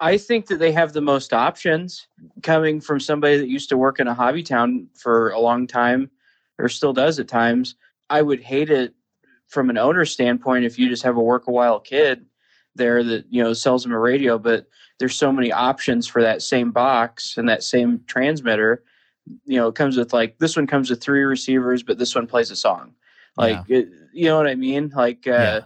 I 0.00 0.16
think 0.16 0.46
that 0.46 0.58
they 0.58 0.70
have 0.72 0.92
the 0.92 1.00
most 1.00 1.32
options 1.32 2.06
coming 2.42 2.80
from 2.80 3.00
somebody 3.00 3.36
that 3.38 3.48
used 3.48 3.68
to 3.70 3.76
work 3.76 3.98
in 3.98 4.06
a 4.06 4.14
hobby 4.14 4.44
town 4.44 4.86
for 4.94 5.30
a 5.30 5.40
long 5.40 5.66
time 5.66 6.10
or 6.58 6.68
still 6.68 6.92
does 6.92 7.18
at 7.18 7.26
times. 7.26 7.74
I 8.08 8.22
would 8.22 8.40
hate 8.40 8.70
it 8.70 8.94
from 9.48 9.70
an 9.70 9.78
owner 9.78 10.04
standpoint 10.04 10.64
if 10.64 10.78
you 10.78 10.88
just 10.88 11.02
have 11.02 11.16
a 11.16 11.22
work 11.22 11.48
a 11.48 11.50
while 11.50 11.80
kid 11.80 12.24
there 12.76 13.02
that, 13.02 13.24
you 13.28 13.42
know, 13.42 13.52
sells 13.52 13.82
them 13.82 13.92
a 13.92 13.98
radio, 13.98 14.38
but 14.38 14.66
there's 14.98 15.16
so 15.16 15.32
many 15.32 15.50
options 15.50 16.06
for 16.06 16.22
that 16.22 16.42
same 16.42 16.70
box 16.70 17.36
and 17.36 17.48
that 17.48 17.64
same 17.64 18.00
transmitter. 18.06 18.84
You 19.44 19.56
know, 19.58 19.68
it 19.68 19.74
comes 19.74 19.96
with 19.96 20.12
like 20.12 20.38
this 20.38 20.56
one 20.56 20.66
comes 20.66 20.90
with 20.90 21.02
three 21.02 21.20
receivers, 21.24 21.82
but 21.82 21.98
this 21.98 22.14
one 22.14 22.26
plays 22.26 22.50
a 22.50 22.56
song. 22.56 22.94
Like, 23.36 23.58
it, 23.68 23.88
you 24.12 24.24
know 24.26 24.36
what 24.36 24.48
I 24.48 24.54
mean? 24.56 24.90
Like, 24.94 25.26
uh, 25.26 25.60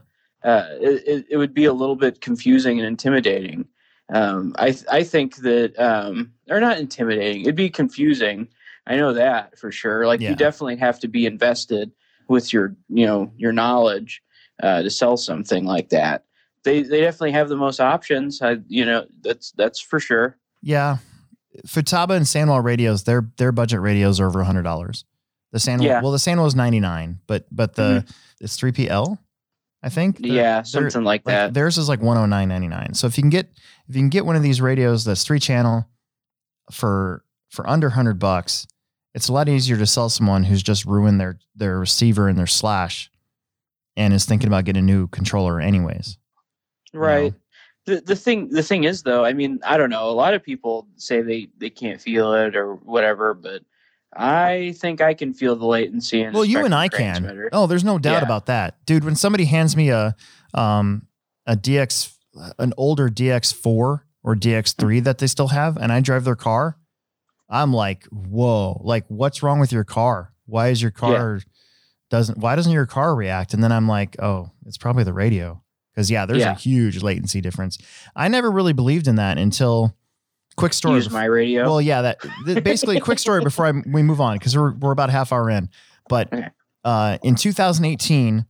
uh, 0.44 0.66
it, 0.80 1.02
it- 1.06 1.26
it 1.30 1.36
would 1.38 1.54
be 1.54 1.64
a 1.64 1.72
little 1.72 1.96
bit 1.96 2.20
confusing 2.20 2.78
and 2.78 2.86
intimidating. 2.86 3.66
Um, 4.12 4.54
I 4.58 4.72
th- 4.72 4.84
I 4.90 5.04
think 5.04 5.36
that 5.36 5.78
um, 5.78 6.32
or 6.50 6.60
not 6.60 6.78
intimidating. 6.78 7.42
It'd 7.42 7.54
be 7.56 7.70
confusing. 7.70 8.48
I 8.86 8.96
know 8.96 9.12
that 9.14 9.58
for 9.58 9.70
sure. 9.72 10.06
Like 10.06 10.20
Yeah. 10.20 10.30
you 10.30 10.36
definitely 10.36 10.76
have 10.76 10.98
to 11.00 11.08
be 11.08 11.24
invested 11.24 11.92
with 12.28 12.52
your 12.52 12.76
you 12.88 13.06
know 13.06 13.32
your 13.36 13.52
knowledge 13.52 14.20
uh, 14.62 14.82
to 14.82 14.90
sell 14.90 15.16
something 15.16 15.64
like 15.64 15.88
that. 15.90 16.24
They 16.64 16.82
they 16.82 17.00
definitely 17.00 17.32
have 17.32 17.48
the 17.48 17.56
most 17.56 17.80
options. 17.80 18.42
I 18.42 18.58
you 18.68 18.84
know 18.84 19.06
that's 19.22 19.52
that's 19.52 19.80
for 19.80 19.98
sure. 20.00 20.36
Yeah. 20.62 20.98
Futaba 21.66 22.16
and 22.16 22.24
Sanwa 22.24 22.62
radios, 22.62 23.04
their 23.04 23.28
their 23.36 23.52
budget 23.52 23.80
radios 23.80 24.20
are 24.20 24.26
over 24.26 24.40
a 24.40 24.44
hundred 24.44 24.62
dollars. 24.62 25.04
The 25.52 25.58
Sanwa, 25.58 25.82
Yeah. 25.84 26.00
well, 26.00 26.12
the 26.12 26.18
Sanwa 26.18 26.46
is 26.46 26.54
ninety 26.54 26.80
nine, 26.80 27.20
but 27.26 27.46
but 27.50 27.74
the 27.74 28.04
mm-hmm. 28.04 28.44
it's 28.44 28.56
three 28.56 28.72
PL, 28.72 29.18
I 29.82 29.88
think. 29.88 30.16
Yeah, 30.20 30.62
something 30.62 31.04
like 31.04 31.22
like, 31.24 31.24
that. 31.24 31.54
Theirs 31.54 31.76
is 31.78 31.88
like 31.88 32.00
one 32.00 32.16
hundred 32.16 32.28
nine 32.28 32.48
ninety 32.48 32.68
nine. 32.68 32.94
So 32.94 33.06
if 33.06 33.18
you 33.18 33.22
can 33.22 33.30
get 33.30 33.50
if 33.88 33.94
you 33.94 34.00
can 34.00 34.08
get 34.08 34.24
one 34.24 34.36
of 34.36 34.42
these 34.42 34.60
radios 34.60 35.04
that's 35.04 35.24
three 35.24 35.40
channel 35.40 35.86
for 36.70 37.24
for 37.50 37.68
under 37.68 37.90
hundred 37.90 38.18
bucks, 38.18 38.66
it's 39.14 39.28
a 39.28 39.32
lot 39.32 39.48
easier 39.48 39.76
to 39.76 39.86
sell 39.86 40.08
someone 40.08 40.44
who's 40.44 40.62
just 40.62 40.86
ruined 40.86 41.20
their 41.20 41.38
their 41.54 41.78
receiver 41.78 42.28
and 42.28 42.38
their 42.38 42.46
slash, 42.46 43.10
and 43.96 44.14
is 44.14 44.24
thinking 44.24 44.46
about 44.46 44.64
getting 44.64 44.82
a 44.82 44.86
new 44.86 45.06
controller 45.08 45.60
anyways. 45.60 46.16
you 46.94 47.28
know? 47.28 47.34
The 47.86 48.00
the 48.00 48.14
thing 48.16 48.48
the 48.48 48.62
thing 48.62 48.84
is 48.84 49.02
though, 49.02 49.24
I 49.24 49.32
mean, 49.32 49.58
I 49.66 49.76
don't 49.76 49.90
know. 49.90 50.08
A 50.08 50.12
lot 50.12 50.34
of 50.34 50.42
people 50.42 50.86
say 50.96 51.20
they 51.20 51.48
they 51.58 51.70
can't 51.70 52.00
feel 52.00 52.32
it 52.34 52.54
or 52.56 52.74
whatever, 52.76 53.34
but 53.34 53.62
I 54.14 54.74
think 54.78 55.00
I 55.00 55.14
can 55.14 55.32
feel 55.32 55.56
the 55.56 55.66
latency. 55.66 56.28
Well, 56.28 56.44
you 56.44 56.64
and 56.64 56.74
I 56.74 56.88
can. 56.88 57.48
Oh, 57.52 57.66
there's 57.66 57.82
no 57.84 57.98
doubt 57.98 58.18
Yeah. 58.18 58.22
about 58.24 58.46
that, 58.46 58.84
dude. 58.86 59.04
When 59.04 59.16
somebody 59.16 59.46
hands 59.46 59.76
me 59.76 59.88
a 59.90 60.14
um 60.54 61.08
a 61.46 61.56
DX 61.56 62.14
an 62.58 62.72
older 62.76 63.08
DX4 63.08 63.66
or 64.24 64.36
DX3 64.36 65.02
that 65.04 65.18
they 65.18 65.26
still 65.26 65.48
have, 65.48 65.76
and 65.76 65.92
I 65.92 66.00
drive 66.00 66.24
their 66.24 66.36
car, 66.36 66.76
I'm 67.48 67.72
like, 67.72 68.04
whoa! 68.06 68.80
Like, 68.84 69.04
what's 69.08 69.42
wrong 69.42 69.58
with 69.60 69.72
your 69.72 69.84
car? 69.84 70.32
Why 70.46 70.68
is 70.68 70.80
your 70.80 70.90
car 70.92 71.40
doesn't? 72.10 72.38
Why 72.38 72.54
doesn't 72.54 72.72
your 72.72 72.86
car 72.86 73.14
react? 73.14 73.54
And 73.54 73.64
then 73.64 73.72
I'm 73.72 73.88
like, 73.88 74.16
oh, 74.22 74.50
it's 74.66 74.78
probably 74.78 75.04
the 75.04 75.12
radio. 75.12 75.61
Because 75.94 76.10
yeah, 76.10 76.24
there's 76.26 76.40
Yeah. 76.40 76.52
a 76.52 76.54
huge 76.56 77.02
latency 77.02 77.40
difference. 77.40 77.78
I 78.16 78.28
never 78.28 78.50
really 78.50 78.72
believed 78.72 79.08
in 79.08 79.16
that 79.16 79.38
until 79.38 79.94
quick 80.56 80.72
story. 80.72 80.96
Use 80.96 81.10
my 81.10 81.24
radio. 81.24 81.64
well, 81.64 81.80
yeah, 81.80 82.02
that 82.02 82.18
basically 82.64 82.98
quick 83.00 83.18
story 83.18 83.40
before 83.44 83.66
I, 83.66 83.72
we 83.86 84.02
move 84.02 84.20
on 84.20 84.38
because 84.38 84.56
we're 84.56 84.72
we're 84.72 84.92
about 84.92 85.10
half 85.10 85.32
hour 85.32 85.50
in. 85.50 85.68
But 86.08 86.32
Okay. 86.32 86.48
uh, 86.84 87.18
in 87.22 87.34
2018, 87.34 88.46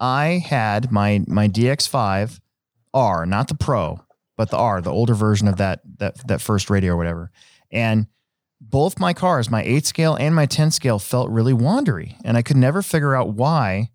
I 0.00 0.42
had 0.46 0.90
my 0.92 1.24
my 1.26 1.48
DX5 1.48 2.40
R, 2.94 3.26
not 3.26 3.48
the 3.48 3.54
Pro, 3.54 4.00
but 4.36 4.50
the 4.50 4.56
R, 4.56 4.80
the 4.80 4.90
older 4.92 5.14
version 5.14 5.48
of 5.48 5.56
that 5.56 5.80
that 5.98 6.26
that 6.28 6.40
first 6.40 6.70
radio 6.70 6.92
or 6.92 6.96
whatever. 6.96 7.30
And 7.70 8.06
both 8.60 8.98
my 8.98 9.12
cars, 9.12 9.50
my 9.50 9.62
eight 9.62 9.84
scale 9.86 10.14
and 10.14 10.34
my 10.34 10.46
10 10.46 10.70
scale, 10.70 10.98
felt 10.98 11.30
really 11.30 11.52
wandery, 11.52 12.14
and 12.24 12.36
I 12.36 12.42
could 12.42 12.56
never 12.56 12.80
figure 12.80 13.14
out 13.14 13.34
why 13.34 13.90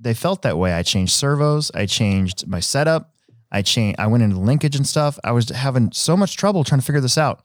they 0.00 0.14
felt 0.14 0.42
that 0.42 0.56
way. 0.58 0.72
I 0.72 0.82
changed 0.82 1.12
servos, 1.12 1.70
I 1.74 1.86
changed 1.86 2.46
my 2.46 2.60
setup, 2.60 3.14
I 3.50 3.62
changed, 3.62 3.98
I 3.98 4.06
went 4.06 4.22
into 4.22 4.38
linkage 4.38 4.76
and 4.76 4.86
stuff. 4.86 5.18
I 5.24 5.32
was 5.32 5.48
having 5.48 5.90
so 5.92 6.16
much 6.16 6.36
trouble 6.36 6.64
trying 6.64 6.80
to 6.80 6.86
figure 6.86 7.00
this 7.00 7.18
out. 7.18 7.42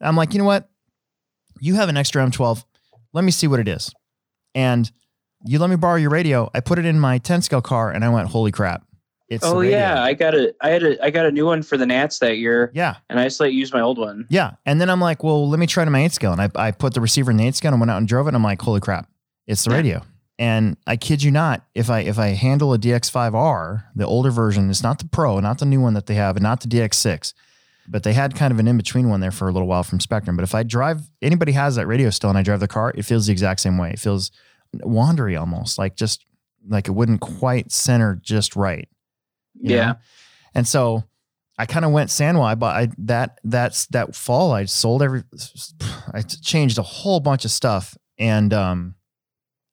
I'm 0.00 0.16
like, 0.16 0.32
you 0.32 0.38
know 0.38 0.44
what? 0.44 0.68
You 1.60 1.74
have 1.74 1.88
an 1.88 1.96
extra 1.96 2.24
M12. 2.24 2.64
Let 3.12 3.24
me 3.24 3.30
see 3.32 3.46
what 3.48 3.58
it 3.60 3.66
is. 3.68 3.92
And 4.54 4.90
you 5.44 5.58
let 5.58 5.70
me 5.70 5.76
borrow 5.76 5.96
your 5.96 6.10
radio. 6.10 6.50
I 6.54 6.60
put 6.60 6.78
it 6.78 6.84
in 6.84 7.00
my 7.00 7.18
10 7.18 7.42
scale 7.42 7.60
car 7.62 7.90
and 7.90 8.04
I 8.04 8.08
went, 8.08 8.28
holy 8.28 8.52
crap. 8.52 8.84
It's 9.28 9.44
oh 9.44 9.60
yeah, 9.60 10.02
I 10.02 10.14
got 10.14 10.34
a 10.34 10.54
I 10.62 10.70
had 10.70 10.82
a 10.82 11.04
I 11.04 11.10
got 11.10 11.26
a 11.26 11.30
new 11.30 11.44
one 11.44 11.62
for 11.62 11.76
the 11.76 11.84
Nats 11.84 12.18
that 12.20 12.38
year, 12.38 12.70
Yeah. 12.74 12.96
and 13.10 13.20
I 13.20 13.24
just 13.24 13.38
let 13.40 13.52
you 13.52 13.58
use 13.58 13.74
my 13.74 13.80
old 13.82 13.98
one. 13.98 14.24
Yeah. 14.30 14.52
And 14.64 14.80
then 14.80 14.88
I'm 14.88 15.02
like, 15.02 15.22
well, 15.22 15.46
let 15.50 15.58
me 15.60 15.66
try 15.66 15.84
to 15.84 15.90
my 15.90 16.02
eight 16.02 16.12
scale. 16.14 16.32
And 16.32 16.40
I, 16.40 16.48
I 16.54 16.70
put 16.70 16.94
the 16.94 17.02
receiver 17.02 17.30
in 17.30 17.36
the 17.36 17.46
eight 17.46 17.54
scale 17.54 17.72
and 17.72 17.78
went 17.80 17.90
out 17.90 17.98
and 17.98 18.08
drove 18.08 18.26
it. 18.26 18.30
And 18.30 18.36
I'm 18.36 18.42
like, 18.42 18.62
holy 18.62 18.80
crap, 18.80 19.06
it's 19.46 19.64
the 19.64 19.70
Yeah. 19.72 19.76
radio. 19.76 20.02
And 20.38 20.76
I 20.86 20.96
kid 20.96 21.22
you 21.22 21.32
not, 21.32 21.66
if 21.74 21.90
I 21.90 22.00
if 22.00 22.18
I 22.18 22.28
handle 22.28 22.72
a 22.72 22.78
DX5R, 22.78 23.84
the 23.96 24.06
older 24.06 24.30
version, 24.30 24.70
it's 24.70 24.82
not 24.82 25.00
the 25.00 25.08
Pro, 25.08 25.40
not 25.40 25.58
the 25.58 25.66
new 25.66 25.80
one 25.80 25.94
that 25.94 26.06
they 26.06 26.14
have, 26.14 26.36
and 26.36 26.44
not 26.44 26.60
the 26.60 26.68
DX6, 26.68 27.32
but 27.88 28.04
they 28.04 28.12
had 28.12 28.36
kind 28.36 28.52
of 28.52 28.60
an 28.60 28.68
in 28.68 28.76
between 28.76 29.08
one 29.08 29.18
there 29.20 29.32
for 29.32 29.48
a 29.48 29.52
little 29.52 29.66
while 29.66 29.82
from 29.82 29.98
Spektrum. 29.98 30.36
But 30.36 30.44
if 30.44 30.54
I 30.54 30.62
drive, 30.62 31.10
anybody 31.20 31.52
has 31.52 31.74
that 31.74 31.88
radio 31.88 32.10
still, 32.10 32.30
and 32.30 32.38
I 32.38 32.42
drive 32.42 32.60
the 32.60 32.68
car, 32.68 32.92
it 32.94 33.02
feels 33.02 33.26
the 33.26 33.32
exact 33.32 33.60
same 33.60 33.78
way. 33.78 33.90
It 33.90 33.98
feels 33.98 34.30
wandery 34.76 35.38
almost, 35.38 35.76
like 35.76 35.96
just 35.96 36.24
like 36.68 36.86
it 36.86 36.92
wouldn't 36.92 37.20
quite 37.20 37.72
center 37.72 38.20
just 38.22 38.54
right. 38.54 38.88
Yeah. 39.60 39.86
know? 39.86 39.94
And 40.54 40.68
so 40.68 41.02
I 41.58 41.66
kind 41.66 41.84
of 41.84 41.90
went 41.90 42.10
Sanwa. 42.10 42.44
I 42.44 42.54
bought 42.54 42.76
I, 42.76 42.88
that 42.98 43.40
that's 43.42 43.86
that 43.86 44.14
fall. 44.14 44.52
I 44.52 44.66
sold 44.66 45.02
every. 45.02 45.24
I 46.14 46.22
changed 46.22 46.78
a 46.78 46.82
whole 46.82 47.18
bunch 47.18 47.44
of 47.44 47.50
stuff, 47.50 47.98
and 48.18 48.54
um, 48.54 48.94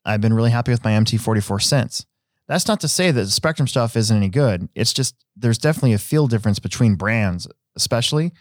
I've 0.06 0.22
been 0.22 0.34
really 0.34 0.52
happy 0.52 0.72
with 0.72 0.84
my 0.84 0.92
MT44 0.92 1.62
since. 1.62 2.06
That's 2.48 2.68
not 2.68 2.80
to 2.82 2.88
say 2.88 3.12
that 3.12 3.22
the 3.22 3.28
Spektrum 3.28 3.68
stuff 3.68 3.96
isn't 3.96 4.16
any 4.16 4.30
good. 4.30 4.70
It's 4.76 4.94
just 4.94 5.16
there's 5.36 5.58
definitely 5.58 5.94
a 5.94 5.98
feel 5.98 6.28
difference 6.28 6.60
between 6.60 6.96
brands, 6.96 7.48
especially, 7.76 8.32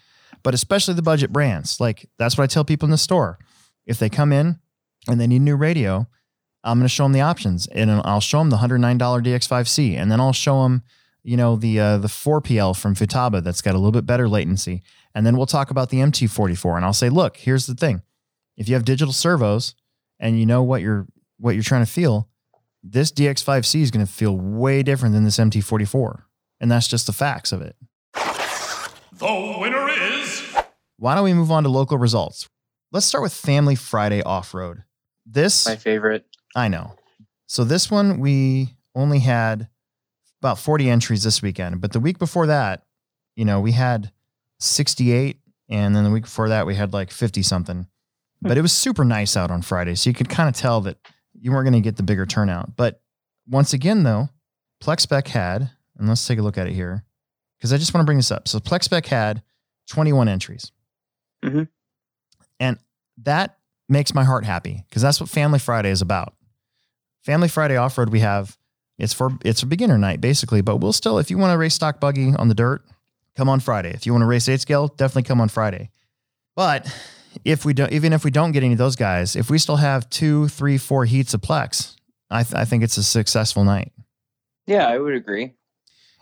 but 0.42 0.52
especially 0.52 0.94
the 0.94 1.02
budget 1.02 1.32
brands. 1.32 1.80
Like 1.80 2.08
that's 2.18 2.36
what 2.36 2.44
I 2.44 2.48
tell 2.48 2.64
people 2.64 2.86
in 2.86 2.90
the 2.90 2.98
store. 2.98 3.38
If 3.86 3.98
they 3.98 4.10
come 4.10 4.32
in 4.32 4.58
and 5.08 5.20
they 5.20 5.26
need 5.26 5.40
a 5.40 5.44
new 5.44 5.56
radio, 5.56 6.06
I'm 6.62 6.78
going 6.78 6.84
to 6.84 6.88
show 6.88 7.04
them 7.04 7.12
the 7.12 7.20
options, 7.20 7.66
and 7.68 7.90
I'll 7.90 8.20
show 8.20 8.38
them 8.38 8.50
the 8.50 8.56
$109 8.56 8.98
DX5C, 8.98 9.96
and 9.96 10.10
then 10.10 10.20
I'll 10.20 10.32
show 10.32 10.62
them 10.62 10.82
you 11.22 11.38
know 11.38 11.56
the 11.56 11.80
uh, 11.80 11.98
the 11.98 12.08
4PL 12.08 12.78
from 12.78 12.94
Futaba 12.94 13.42
that's 13.42 13.62
got 13.62 13.74
a 13.74 13.78
little 13.78 13.92
bit 13.92 14.06
better 14.06 14.28
latency, 14.28 14.82
and 15.14 15.26
then 15.26 15.36
we'll 15.36 15.46
talk 15.46 15.70
about 15.70 15.88
the 15.88 15.98
MT44, 15.98 16.76
and 16.76 16.84
I'll 16.84 16.92
say, 16.92 17.08
look, 17.08 17.38
here's 17.38 17.66
the 17.66 17.74
thing: 17.74 18.02
if 18.56 18.68
you 18.68 18.74
have 18.74 18.84
digital 18.84 19.12
servos 19.12 19.74
and 20.20 20.38
you 20.38 20.46
know 20.46 20.62
what 20.62 20.80
you're 20.80 21.06
what 21.38 21.54
you're 21.54 21.64
trying 21.64 21.84
to 21.84 21.90
feel, 21.90 22.28
this 22.82 23.10
DX5C 23.10 23.80
is 23.80 23.90
going 23.90 24.04
to 24.04 24.12
feel 24.12 24.36
way 24.36 24.82
different 24.82 25.14
than 25.14 25.24
this 25.24 25.38
MT44, 25.38 26.22
and 26.60 26.70
that's 26.70 26.88
just 26.88 27.06
the 27.06 27.12
facts 27.12 27.52
of 27.52 27.62
it. 27.62 27.76
The 28.14 29.56
winner 29.60 29.88
is 29.88 30.42
Why 30.98 31.14
don't 31.14 31.24
we 31.24 31.34
move 31.34 31.50
on 31.50 31.62
to 31.62 31.68
local 31.68 31.98
results? 31.98 32.48
Let's 32.92 33.06
start 33.06 33.22
with 33.22 33.32
Family 33.32 33.74
Friday 33.74 34.22
Off 34.22 34.54
Road. 34.54 34.84
this 35.26 35.66
My 35.66 35.76
favorite. 35.76 36.26
I 36.54 36.68
know. 36.68 36.94
So 37.46 37.64
this 37.64 37.90
one 37.90 38.20
we 38.20 38.74
only 38.94 39.20
had 39.20 39.68
about 40.40 40.58
40 40.58 40.90
entries 40.90 41.22
this 41.22 41.42
weekend, 41.42 41.80
but 41.80 41.92
the 41.92 42.00
week 42.00 42.18
before 42.18 42.46
that, 42.46 42.82
you 43.34 43.44
know, 43.44 43.60
we 43.60 43.72
had 43.72 44.12
68 44.60 45.38
and 45.68 45.96
then 45.96 46.04
the 46.04 46.10
week 46.10 46.24
before 46.24 46.48
that 46.48 46.66
we 46.66 46.74
had 46.74 46.92
like 46.92 47.10
50 47.10 47.42
something. 47.42 47.86
But 48.42 48.58
it 48.58 48.62
was 48.62 48.72
super 48.72 49.04
nice 49.04 49.36
out 49.36 49.50
on 49.50 49.62
Friday, 49.62 49.94
so 49.94 50.10
you 50.10 50.14
could 50.14 50.28
kind 50.28 50.48
of 50.48 50.54
tell 50.54 50.80
that 50.82 50.98
you 51.44 51.52
weren't 51.52 51.64
going 51.66 51.74
to 51.74 51.86
get 51.86 51.96
the 51.96 52.02
bigger 52.02 52.24
turnout. 52.24 52.74
But 52.74 53.02
once 53.46 53.74
again 53.74 54.02
though, 54.02 54.30
Plex 54.82 55.00
spec 55.00 55.28
had, 55.28 55.70
and 55.98 56.08
let's 56.08 56.26
take 56.26 56.38
a 56.38 56.42
look 56.42 56.56
at 56.56 56.66
it 56.66 56.72
here 56.72 57.04
because 57.58 57.70
I 57.70 57.76
just 57.76 57.92
want 57.92 58.02
to 58.02 58.06
bring 58.06 58.16
this 58.16 58.30
up. 58.32 58.48
So 58.48 58.58
Plex 58.60 58.84
spec 58.84 59.04
had 59.04 59.42
21 59.90 60.26
entries. 60.26 60.72
Mhm. 61.44 61.68
And 62.58 62.78
that 63.18 63.58
makes 63.90 64.14
my 64.14 64.24
heart 64.24 64.46
happy 64.46 64.84
because 64.88 65.02
that's 65.02 65.20
what 65.20 65.28
Family 65.28 65.58
Friday 65.58 65.90
is 65.90 66.00
about. 66.00 66.34
Family 67.22 67.48
Friday 67.48 67.76
off 67.76 67.98
road 67.98 68.08
we 68.08 68.20
have 68.20 68.56
it's 68.96 69.12
for 69.12 69.32
it's 69.44 69.62
a 69.62 69.66
beginner 69.66 69.98
night 69.98 70.22
basically, 70.22 70.62
but 70.62 70.76
we'll 70.78 70.94
still 70.94 71.18
if 71.18 71.30
you 71.30 71.36
want 71.36 71.52
to 71.52 71.58
race 71.58 71.74
stock 71.74 72.00
buggy 72.00 72.32
on 72.34 72.48
the 72.48 72.54
dirt, 72.54 72.82
come 73.36 73.50
on 73.50 73.60
Friday. 73.60 73.90
If 73.90 74.06
you 74.06 74.12
want 74.12 74.22
to 74.22 74.26
race 74.26 74.48
eight 74.48 74.62
scale, 74.62 74.88
definitely 74.88 75.24
come 75.24 75.42
on 75.42 75.50
Friday. 75.50 75.90
But 76.56 76.86
if 77.44 77.64
we 77.64 77.74
don't, 77.74 77.92
even 77.92 78.12
if 78.12 78.24
we 78.24 78.30
don't 78.30 78.52
get 78.52 78.62
any 78.62 78.72
of 78.72 78.78
those 78.78 78.96
guys, 78.96 79.36
if 79.36 79.50
we 79.50 79.58
still 79.58 79.76
have 79.76 80.08
two, 80.10 80.48
three, 80.48 80.78
four 80.78 81.04
heats 81.04 81.34
of 81.34 81.40
Plex, 81.40 81.96
I, 82.30 82.42
th- 82.42 82.54
I 82.54 82.64
think 82.64 82.82
it's 82.82 82.96
a 82.96 83.02
successful 83.02 83.64
night. 83.64 83.92
Yeah, 84.66 84.88
I 84.88 84.98
would 84.98 85.14
agree. 85.14 85.54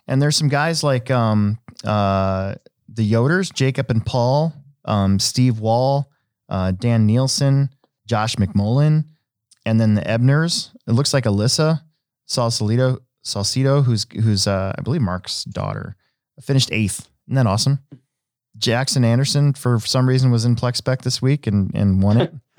And 0.09 0.21
there's 0.21 0.37
some 0.37 0.49
guys 0.49 0.83
like 0.83 1.11
um, 1.11 1.59
uh, 1.85 2.55
the 2.89 3.11
Yoders, 3.11 3.53
Jacob 3.53 3.91
and 3.91 4.05
Paul, 4.05 4.53
um, 4.85 5.19
Steve 5.19 5.61
Wall, 5.61 6.11
uh, 6.49 6.73
Dan 6.73 7.07
Nielsen, 7.07 7.71
Josh 8.07 8.37
McMullen, 8.37 9.05
and 9.65 9.81
then 9.81 9.95
the 9.95 10.03
Ebners. 10.03 10.75
It 10.87 10.93
looks 10.93 11.15
like 11.15 11.25
Alyssa 11.25 11.83
Salcedo, 12.27 12.99
Salcedo 13.23 13.83
who's 13.83 14.07
who's 14.13 14.47
uh, 14.47 14.73
I 14.77 14.83
believe 14.83 15.03
Mark's 15.03 15.45
daughter, 15.45 15.97
finished 16.41 16.71
eighth. 16.73 17.09
Isn't 17.29 17.37
that 17.37 17.47
awesome? 17.47 17.79
Jackson 18.63 19.05
Anderson, 19.05 19.53
for 19.53 19.79
some 19.81 20.09
reason, 20.09 20.31
was 20.31 20.45
in 20.47 20.57
PlexSpec 20.57 21.03
this 21.03 21.21
week 21.21 21.47
and 21.47 21.71
and 21.75 22.03
won 22.03 22.21
it. 22.23 22.33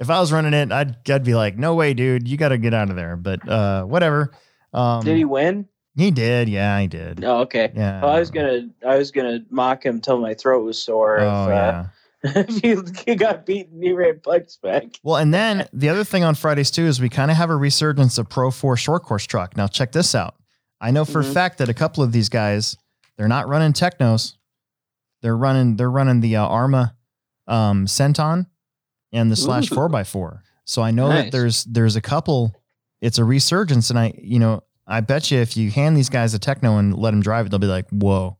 if 0.00 0.10
I 0.10 0.20
was 0.20 0.32
running 0.32 0.54
it, 0.54 0.70
I'd 0.72 0.96
I'd 1.10 1.24
be 1.24 1.34
like, 1.34 1.56
no 1.56 1.74
way, 1.74 1.94
dude, 1.94 2.28
you 2.28 2.36
got 2.36 2.50
to 2.50 2.58
get 2.58 2.74
out 2.74 2.90
of 2.90 2.96
there. 2.96 3.16
But 3.16 3.46
uh, 3.48 3.84
whatever. 3.84 4.32
Um, 4.72 5.02
Did 5.04 5.16
he 5.16 5.24
win? 5.24 5.66
He 5.96 6.10
did. 6.10 6.48
Yeah, 6.48 6.78
he 6.80 6.86
did. 6.86 7.24
Oh, 7.24 7.38
okay. 7.40 7.72
Yeah. 7.74 8.02
Well, 8.02 8.12
I 8.14 8.20
was 8.20 8.30
gonna, 8.30 8.68
I 8.86 8.98
was 8.98 9.10
gonna 9.10 9.40
mock 9.50 9.84
him 9.84 10.00
till 10.00 10.18
my 10.18 10.34
throat 10.34 10.62
was 10.64 10.78
sore. 10.82 11.20
Oh 11.20 11.44
if, 11.44 11.48
yeah. 11.48 11.86
uh, 12.24 12.44
if 12.48 12.62
he, 12.62 13.02
he 13.12 13.16
got 13.16 13.46
beaten, 13.46 13.80
he 13.80 13.92
ran 13.92 14.16
Plex 14.16 14.60
back. 14.60 14.84
Well, 15.02 15.16
and 15.16 15.32
then 15.32 15.66
the 15.72 15.88
other 15.88 16.04
thing 16.04 16.22
on 16.22 16.34
Fridays 16.34 16.70
too 16.70 16.84
is 16.84 17.00
we 17.00 17.08
kind 17.08 17.30
of 17.30 17.38
have 17.38 17.48
a 17.48 17.56
resurgence 17.56 18.18
of 18.18 18.28
Pro 18.28 18.50
4 18.50 18.76
short 18.76 19.04
course 19.04 19.24
truck. 19.24 19.56
Now 19.56 19.66
check 19.68 19.92
this 19.92 20.14
out. 20.14 20.34
I 20.82 20.90
know 20.90 21.06
for 21.06 21.20
a 21.20 21.24
Mhm. 21.24 21.32
fact 21.32 21.58
that 21.58 21.70
a 21.70 21.74
couple 21.74 22.02
of 22.04 22.12
these 22.12 22.28
guys, 22.28 22.76
they're 23.16 23.28
not 23.28 23.48
running 23.48 23.72
Teknos. 23.72 24.34
They're 25.22 25.36
running 25.36 25.76
they're 25.76 25.90
running 25.90 26.20
the 26.20 26.36
uh, 26.36 26.48
Arrma 26.48 26.92
um 27.46 27.86
Senton 27.86 28.46
and 29.12 29.30
the 29.30 29.36
slash 29.36 29.68
4x4. 29.70 30.40
So 30.64 30.82
I 30.82 30.90
know 30.90 31.08
that 31.08 31.32
there's 31.32 31.64
there's 31.64 31.96
a 31.96 32.00
couple 32.00 32.54
it's 33.00 33.18
a 33.18 33.24
resurgence 33.24 33.90
and 33.90 33.98
I 33.98 34.14
you 34.20 34.38
know, 34.38 34.62
I 34.86 35.00
bet 35.00 35.30
you 35.30 35.38
if 35.38 35.56
you 35.56 35.70
hand 35.70 35.96
these 35.96 36.08
guys 36.08 36.34
a 36.34 36.38
Tekno 36.38 36.78
and 36.78 36.96
let 36.96 37.12
them 37.12 37.22
drive 37.22 37.46
it 37.46 37.48
they'll 37.50 37.58
be 37.58 37.66
like, 37.66 37.88
"Whoa. 37.90 38.38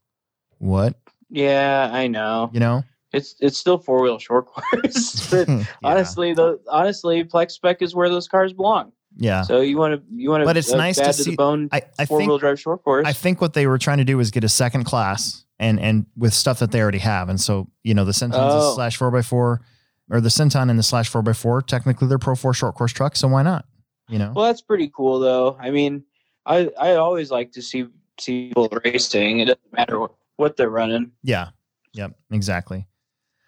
What?" 0.59 0.95
Yeah, 1.31 1.91
I 1.93 2.07
know. 2.07 2.51
You 2.53 2.61
know? 2.61 2.85
It's 3.13 3.35
it's 3.41 3.59
still 3.59 3.79
four 3.79 4.03
wheel 4.03 4.19
short 4.19 4.47
course. 4.47 5.31
but 5.31 5.49
Yeah. 5.49 5.65
honestly, 5.83 6.35
the 6.35 6.61
honestly, 6.71 7.25
Plex 7.25 7.53
spec 7.53 7.81
is 7.83 7.95
where 7.95 8.09
those 8.09 8.29
cars 8.29 8.53
belong. 8.53 8.93
Yeah. 9.17 9.43
So 9.43 9.61
you 9.61 9.77
want 9.79 9.95
to 9.95 10.03
you 10.15 10.31
want 10.31 10.43
to, 10.43 10.45
But 10.47 10.57
it's 10.57 10.73
uh, 10.73 10.77
nice 10.77 10.97
to 10.99 11.13
see- 11.13 11.31
the 11.31 11.37
bone 11.37 11.69
I, 11.73 11.83
I 11.99 12.05
four 12.07 12.19
wheel 12.19 12.39
drive 12.39 12.61
short 12.61 12.85
course. 12.85 13.07
I 13.07 13.13
think 13.13 13.41
what 13.41 13.55
they 13.55 13.67
were 13.67 13.79
trying 13.79 13.99
to 13.99 14.05
do 14.05 14.17
was 14.19 14.31
get 14.31 14.45
a 14.45 14.49
second 14.49 14.85
class 14.85 15.45
and 15.59 15.81
and 15.81 16.07
with 16.17 16.35
stuff 16.35 16.59
that 16.59 16.71
they 16.73 16.81
already 16.83 16.99
have. 16.99 17.29
And 17.29 17.41
so, 17.41 17.69
you 17.83 17.95
know, 17.95 18.05
the 18.05 18.13
Senton's 18.13 18.43
Oh. 18.45 18.75
slash 18.75 18.97
four 18.97 19.17
x 19.17 19.27
four 19.27 19.63
or 20.11 20.21
the 20.21 20.31
Centon 20.31 20.69
and 20.71 20.79
the 20.79 20.83
slash 20.83 21.09
four 21.09 21.23
x 21.29 21.39
four, 21.41 21.63
technically 21.63 22.09
they're 22.09 22.19
pro 22.19 22.35
four 22.35 22.53
short 22.55 22.75
course 22.75 22.93
trucks, 22.93 23.19
so 23.21 23.29
why 23.29 23.43
not? 23.43 23.65
You 24.09 24.19
know? 24.21 24.33
well, 24.37 24.45
that's 24.45 24.61
pretty 24.63 24.91
cool 24.95 25.19
though. 25.19 25.57
I 25.59 25.71
mean, 25.71 26.05
I 26.45 26.71
I 26.79 26.95
always 26.97 27.31
like 27.31 27.53
to 27.53 27.63
see 27.63 27.87
see 28.21 28.49
people 28.49 28.69
racing. 28.85 29.41
It 29.41 29.47
doesn't 29.47 29.73
matter 29.73 29.99
what, 29.99 30.13
what 30.37 30.57
they're 30.57 30.71
running. 30.71 31.13
yeah. 31.23 31.49
Yep, 31.95 32.13
exactly. 32.31 32.87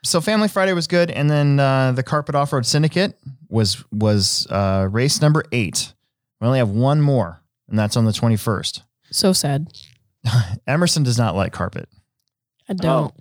So 0.04 0.20
Family 0.20 0.48
Friday 0.48 0.72
was 0.72 0.86
good, 0.86 1.10
and 1.10 1.28
then 1.30 1.58
uh, 1.58 1.92
the 1.92 2.02
Carpet 2.02 2.34
Off 2.34 2.52
Road 2.52 2.64
Syndicate 2.66 3.18
was 3.48 3.82
was 3.90 4.46
uh, 4.50 4.86
race 4.90 5.20
number 5.20 5.44
eight. 5.52 5.92
We 6.40 6.46
only 6.46 6.60
have 6.60 6.70
one 6.70 7.00
more, 7.00 7.40
and 7.68 7.78
that's 7.78 7.96
on 7.96 8.04
the 8.04 8.12
twenty 8.12 8.36
first. 8.36 8.82
So 9.10 9.32
sad. 9.32 9.72
Emerson 10.66 11.02
does 11.02 11.18
not 11.18 11.34
like 11.34 11.52
carpet. 11.52 11.88
I 12.68 12.74
don't. 12.74 13.12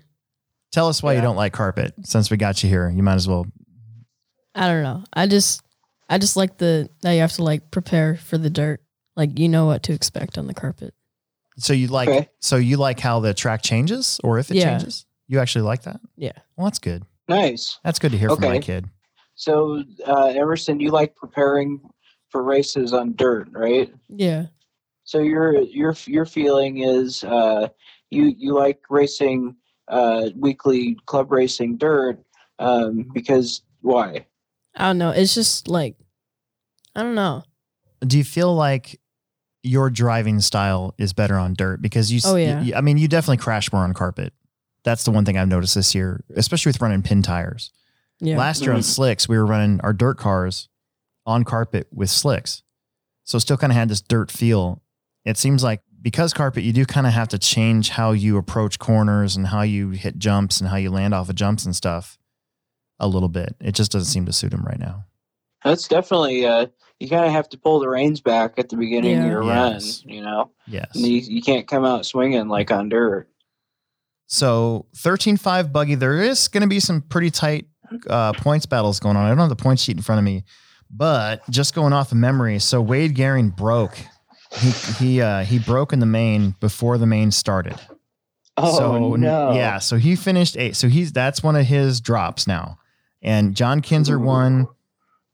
Tell 0.71 0.87
us 0.89 1.01
why 1.01 1.13
you 1.13 1.21
don't 1.21 1.35
like 1.37 1.53
carpet. 1.53 1.93
Since 2.03 2.29
we 2.29 2.37
got 2.37 2.61
you 2.61 2.69
here, 2.69 2.89
you 2.89 3.01
might 3.01 3.15
as 3.15 3.27
well. 3.27 3.47
I 4.53 4.67
don't 4.67 4.83
know. 4.83 5.03
I 5.13 5.25
just 5.25 5.61
I 6.09 6.17
just 6.19 6.35
like 6.35 6.57
the 6.57 6.89
that 7.01 7.13
you 7.13 7.21
have 7.21 7.33
to 7.33 7.43
like 7.43 7.71
prepare 7.71 8.17
for 8.17 8.37
the 8.37 8.49
dirt. 8.51 8.81
Like 9.15 9.39
you 9.39 9.49
know 9.49 9.65
what 9.65 9.81
to 9.83 9.93
expect 9.93 10.37
on 10.37 10.45
the 10.45 10.53
carpet. 10.53 10.93
So 11.57 11.73
you 11.73 11.87
like 11.87 12.07
Okay. 12.09 12.29
so 12.39 12.57
you 12.57 12.77
like 12.77 12.99
how 12.99 13.19
the 13.19 13.33
track 13.33 13.63
changes, 13.63 14.19
or 14.23 14.37
if 14.37 14.51
it 14.51 14.57
Yeah. 14.57 14.77
changes, 14.77 15.05
you 15.27 15.39
actually 15.39 15.63
like 15.63 15.83
that. 15.83 15.99
Yeah. 16.15 16.31
Well, 16.55 16.65
that's 16.67 16.79
good. 16.79 17.03
Nice. 17.27 17.79
That's 17.83 17.99
good 17.99 18.11
to 18.11 18.17
hear 18.17 18.29
from 18.29 18.43
my 18.49 18.59
kid. 18.59 18.85
So 19.35 19.83
uh, 20.05 20.27
Emerson, 20.27 20.79
you 20.79 20.91
like 20.91 21.15
preparing 21.15 21.79
for 22.29 22.43
races 22.43 22.93
on 22.93 23.15
dirt, 23.15 23.49
right? 23.51 23.93
Yeah. 24.09 24.47
So 25.03 25.19
your 25.19 25.61
your 25.61 25.95
your 26.05 26.25
feeling 26.25 26.79
is 26.79 27.23
uh, 27.23 27.69
you 28.09 28.33
you 28.37 28.53
like 28.53 28.79
racing 28.89 29.55
uh, 29.87 30.29
weekly 30.35 30.97
club 31.05 31.31
racing 31.31 31.77
dirt 31.77 32.19
um, 32.59 33.03
because 33.13 33.61
why? 33.81 34.25
I 34.75 34.87
don't 34.87 34.97
know. 34.97 35.11
It's 35.11 35.33
just 35.35 35.67
like 35.67 35.95
I 36.95 37.03
don't 37.03 37.15
know. 37.15 37.43
Do 38.01 38.17
you 38.17 38.23
feel 38.23 38.53
like 38.55 38.99
your 39.63 39.89
driving 39.89 40.39
style 40.39 40.93
is 40.97 41.13
better 41.13 41.35
on 41.35 41.53
dirt 41.53 41.81
because 41.81 42.11
you? 42.11 42.21
Oh, 42.25 42.35
yeah. 42.35 42.61
you- 42.63 42.75
I 42.75 42.81
mean, 42.81 42.97
you 42.97 43.07
definitely 43.07 43.37
crash 43.37 43.71
more 43.71 43.83
on 43.83 43.93
carpet. 43.93 44.33
That's 44.87 45.03
the 45.03 45.11
one 45.11 45.25
thing 45.25 45.37
I've 45.37 45.49
noticed 45.49 45.75
this 45.75 45.93
year, 45.93 46.23
especially 46.37 46.69
with 46.69 46.79
running 46.81 47.01
pin 47.01 47.21
tires. 47.21 47.73
Yeah. 48.21 48.37
Last 48.37 48.61
year 48.61 48.71
on 48.71 48.79
Mhm. 48.79 48.83
slicks, 48.85 49.27
we 49.27 49.37
were 49.37 49.45
running 49.45 49.81
our 49.81 49.91
dirt 49.91 50.17
cars 50.17 50.69
on 51.25 51.43
carpet 51.43 51.87
with 51.91 52.09
slicks. 52.09 52.63
So 53.25 53.37
still 53.37 53.57
kind 53.57 53.73
of 53.73 53.75
had 53.75 53.89
this 53.89 53.99
dirt 53.99 54.31
feel. 54.31 54.81
It 55.25 55.37
seems 55.37 55.61
like 55.61 55.81
because 56.01 56.31
carpet, 56.33 56.63
you 56.63 56.71
do 56.71 56.85
kind 56.85 57.05
of 57.05 57.11
have 57.11 57.27
to 57.27 57.37
change 57.37 57.89
how 57.89 58.13
you 58.13 58.37
approach 58.37 58.79
corners 58.79 59.35
and 59.35 59.47
how 59.47 59.61
you 59.63 59.89
hit 59.89 60.19
jumps 60.19 60.61
and 60.61 60.69
how 60.69 60.77
you 60.77 60.89
land 60.89 61.13
off 61.13 61.27
of 61.27 61.35
jumps 61.35 61.65
and 61.65 61.75
stuff 61.75 62.17
a 62.97 63.09
little 63.09 63.27
bit. 63.27 63.57
It 63.59 63.73
just 63.75 63.91
doesn't 63.91 64.09
seem 64.13 64.25
to 64.25 64.31
suit 64.31 64.53
him 64.53 64.63
right 64.63 64.79
now. 64.79 65.03
That's 65.65 65.85
definitely 65.89 66.45
uh, 66.45 66.67
you 67.01 67.09
kind 67.09 67.25
of 67.25 67.31
have 67.33 67.49
to 67.49 67.57
pull 67.57 67.79
the 67.81 67.89
reins 67.89 68.21
back 68.21 68.57
at 68.57 68.69
the 68.69 68.77
beginning 68.77 69.17
Yeah. 69.17 69.25
of 69.25 69.29
your 69.31 69.43
Yes. 69.43 70.01
run. 70.05 70.15
You 70.15 70.21
know, 70.21 70.51
Yes. 70.65 70.91
and 70.95 71.05
you, 71.05 71.17
you 71.19 71.41
can't 71.41 71.67
come 71.67 71.83
out 71.83 72.05
swinging 72.05 72.47
like 72.47 72.71
on 72.71 72.87
dirt. 72.87 73.27
So 74.27 74.85
13-5 74.95 75.71
buggy, 75.71 75.95
there 75.95 76.21
is 76.21 76.47
going 76.47 76.61
to 76.61 76.67
be 76.67 76.79
some 76.79 77.01
pretty 77.01 77.31
tight 77.31 77.65
uh, 78.09 78.33
points 78.33 78.65
battles 78.65 78.99
going 78.99 79.15
on. 79.15 79.25
I 79.25 79.29
don't 79.29 79.37
have 79.39 79.49
the 79.49 79.55
point 79.55 79.79
sheet 79.79 79.95
in 79.95 80.03
front 80.03 80.19
of 80.19 80.25
me, 80.25 80.43
but 80.91 81.49
just 81.49 81.73
going 81.73 81.93
off 81.93 82.11
of 82.11 82.17
memory. 82.17 82.59
So 82.59 82.81
Wade 82.81 83.15
Garing 83.15 83.49
broke. 83.49 83.97
He 84.59 84.69
he 84.71 85.21
uh, 85.21 85.43
he 85.43 85.59
broke 85.59 85.91
in 85.91 85.99
the 85.99 86.05
main 86.05 86.55
before 86.59 86.97
the 86.97 87.05
main 87.05 87.31
started. 87.31 87.75
Oh 88.55 88.77
so 88.77 89.15
no! 89.15 89.53
yeah, 89.53 89.77
so 89.79 89.97
he 89.97 90.15
finished 90.15 90.57
eight. 90.57 90.75
So 90.75 90.87
he's 90.87 91.11
that's 91.11 91.43
one 91.43 91.55
of 91.55 91.65
his 91.65 92.01
drops 92.01 92.47
now. 92.47 92.77
And 93.21 93.55
John 93.55 93.81
Kinzer 93.81 94.19
won, 94.19 94.67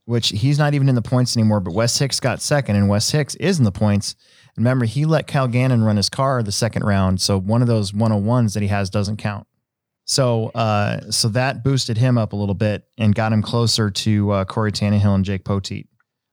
which 0.05 0.29
he's 0.29 0.59
not 0.59 0.73
even 0.73 0.89
in 0.89 0.95
the 0.95 1.01
points 1.01 1.37
anymore. 1.37 1.59
But 1.59 1.73
Wes 1.73 1.97
Hicks 1.97 2.19
got 2.19 2.41
second, 2.41 2.75
and 2.75 2.89
Wes 2.89 3.11
Hicks 3.11 3.35
is 3.35 3.57
in 3.57 3.65
the 3.65 3.71
points. 3.71 4.15
And 4.55 4.65
remember, 4.65 4.85
he 4.85 5.05
let 5.05 5.27
Cal 5.27 5.47
Gannon 5.47 5.83
run 5.83 5.97
his 5.97 6.09
car 6.09 6.43
the 6.43 6.51
second 6.51 6.83
round, 6.83 7.21
so 7.21 7.39
one 7.39 7.61
of 7.61 7.67
those 7.67 7.91
101s 7.91 8.53
that 8.53 8.61
he 8.61 8.67
has 8.67 8.89
doesn't 8.89 9.17
count. 9.17 9.47
So, 10.05 10.49
uh, 10.49 11.09
so 11.11 11.29
that 11.29 11.63
boosted 11.63 11.97
him 11.97 12.17
up 12.17 12.33
a 12.33 12.35
little 12.35 12.55
bit 12.55 12.83
and 12.97 13.15
got 13.15 13.31
him 13.31 13.41
closer 13.41 13.89
to 13.89 14.31
uh, 14.31 14.45
Corey 14.45 14.71
Tannehill 14.71 15.15
and 15.15 15.23
Jake 15.23 15.45
Poteet. 15.45 15.87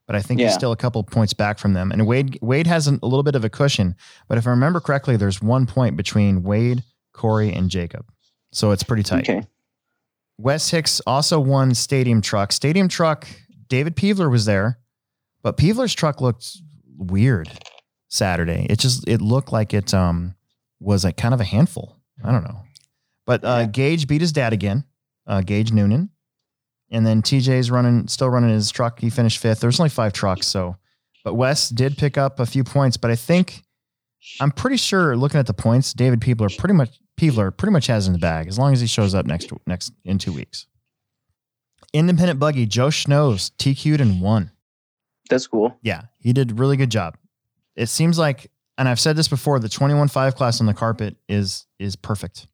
But 0.07 0.17
I 0.17 0.21
think 0.21 0.41
he's 0.41 0.53
still 0.53 0.73
a 0.73 0.77
couple 0.77 1.01
points 1.03 1.33
back 1.33 1.57
from 1.57 1.71
them. 1.71 1.89
And 1.89 2.05
Wade 2.05 2.37
Wade 2.41 2.67
has 2.67 2.87
an, 2.87 2.99
a 3.01 3.07
little 3.07 3.23
bit 3.23 3.35
of 3.35 3.45
a 3.45 3.49
cushion, 3.49 3.95
but 4.27 4.37
if 4.37 4.45
I 4.45 4.49
remember 4.49 4.81
correctly, 4.81 5.15
there's 5.15 5.41
one 5.41 5.65
point 5.65 5.95
between 5.95 6.43
Wade, 6.43 6.83
Corey, 7.13 7.53
and 7.53 7.69
Jacob. 7.69 8.05
So 8.51 8.71
it's 8.71 8.83
pretty 8.83 9.03
tight. 9.03 9.29
Okay. 9.29 9.47
Wes 10.37 10.69
Hicks 10.69 10.99
also 11.07 11.39
won 11.39 11.73
Stadium 11.73 12.19
Truck. 12.19 12.51
Stadium 12.51 12.89
Truck, 12.89 13.25
David 13.71 13.95
Peevler 13.95 14.29
was 14.29 14.43
there, 14.45 14.77
but 15.43 15.55
Peevler's 15.57 15.93
truck 15.95 16.19
looked 16.19 16.57
weird 16.97 17.49
Saturday. 18.09 18.67
It 18.69 18.79
just 18.79 19.07
it 19.07 19.21
looked 19.21 19.53
like 19.53 19.73
it 19.73 19.93
um 19.93 20.35
was 20.81 21.05
like 21.05 21.15
kind 21.15 21.33
of 21.33 21.39
a 21.39 21.45
handful. 21.45 21.95
I 22.21 22.31
don't 22.33 22.43
know. 22.43 22.63
But 23.25 23.45
uh 23.45 23.59
Yeah. 23.61 23.65
Gage 23.67 24.07
beat 24.07 24.19
his 24.19 24.33
dad 24.33 24.51
again, 24.51 24.83
uh 25.25 25.39
Gage 25.41 25.71
Noonan. 25.71 26.09
and 26.91 27.05
then 27.07 27.21
TJ's 27.21 27.71
running, 27.71 28.09
still 28.09 28.29
running 28.29 28.49
his 28.49 28.69
truck. 28.71 28.99
He 28.99 29.09
finished 29.09 29.37
fifth. 29.37 29.61
There's 29.61 29.79
only 29.79 29.89
five 29.89 30.11
trucks, 30.11 30.47
so 30.47 30.75
but 31.23 31.35
Wes 31.35 31.69
did 31.69 31.97
pick 31.97 32.17
up 32.17 32.39
a 32.41 32.45
few 32.45 32.65
points. 32.65 32.97
But 32.97 33.09
I 33.11 33.15
think 33.15 33.63
I'm 34.41 34.51
pretty 34.51 34.75
sure 34.77 35.15
looking 35.15 35.39
at 35.39 35.47
the 35.47 35.53
points, 35.53 35.93
David 35.93 36.19
Peevler 36.19 36.55
pretty 36.57 36.73
much 36.75 36.99
Peevler 37.17 37.55
pretty 37.55 37.71
much 37.71 37.87
has 37.87 38.05
in 38.07 38.11
the 38.13 38.19
bag 38.19 38.47
as 38.49 38.59
long 38.59 38.73
as 38.73 38.81
he 38.81 38.87
shows 38.87 39.15
up 39.15 39.25
next 39.25 39.49
next 39.65 39.93
in 40.03 40.17
two 40.17 40.33
weeks. 40.33 40.67
Independent 41.93 42.39
buggy 42.39 42.65
Joe 42.65 42.87
Schnoes 42.87 43.51
TQ'd 43.57 44.01
and 44.01 44.21
won. 44.21 44.51
That's 45.29 45.47
cool. 45.47 45.77
Yeah, 45.81 46.03
he 46.19 46.33
did 46.33 46.51
a 46.51 46.53
really 46.53 46.77
good 46.77 46.91
job. 46.91 47.17
It 47.75 47.87
seems 47.87 48.17
like, 48.17 48.51
and 48.77 48.87
I've 48.87 48.99
said 48.99 49.15
this 49.15 49.27
before, 49.27 49.59
the 49.59 49.67
21.5 49.67 50.35
class 50.35 50.59
on 50.59 50.67
the 50.67 50.73
carpet 50.73 51.15
is 51.27 51.65
is 51.79 51.95
perfect. 51.95 52.47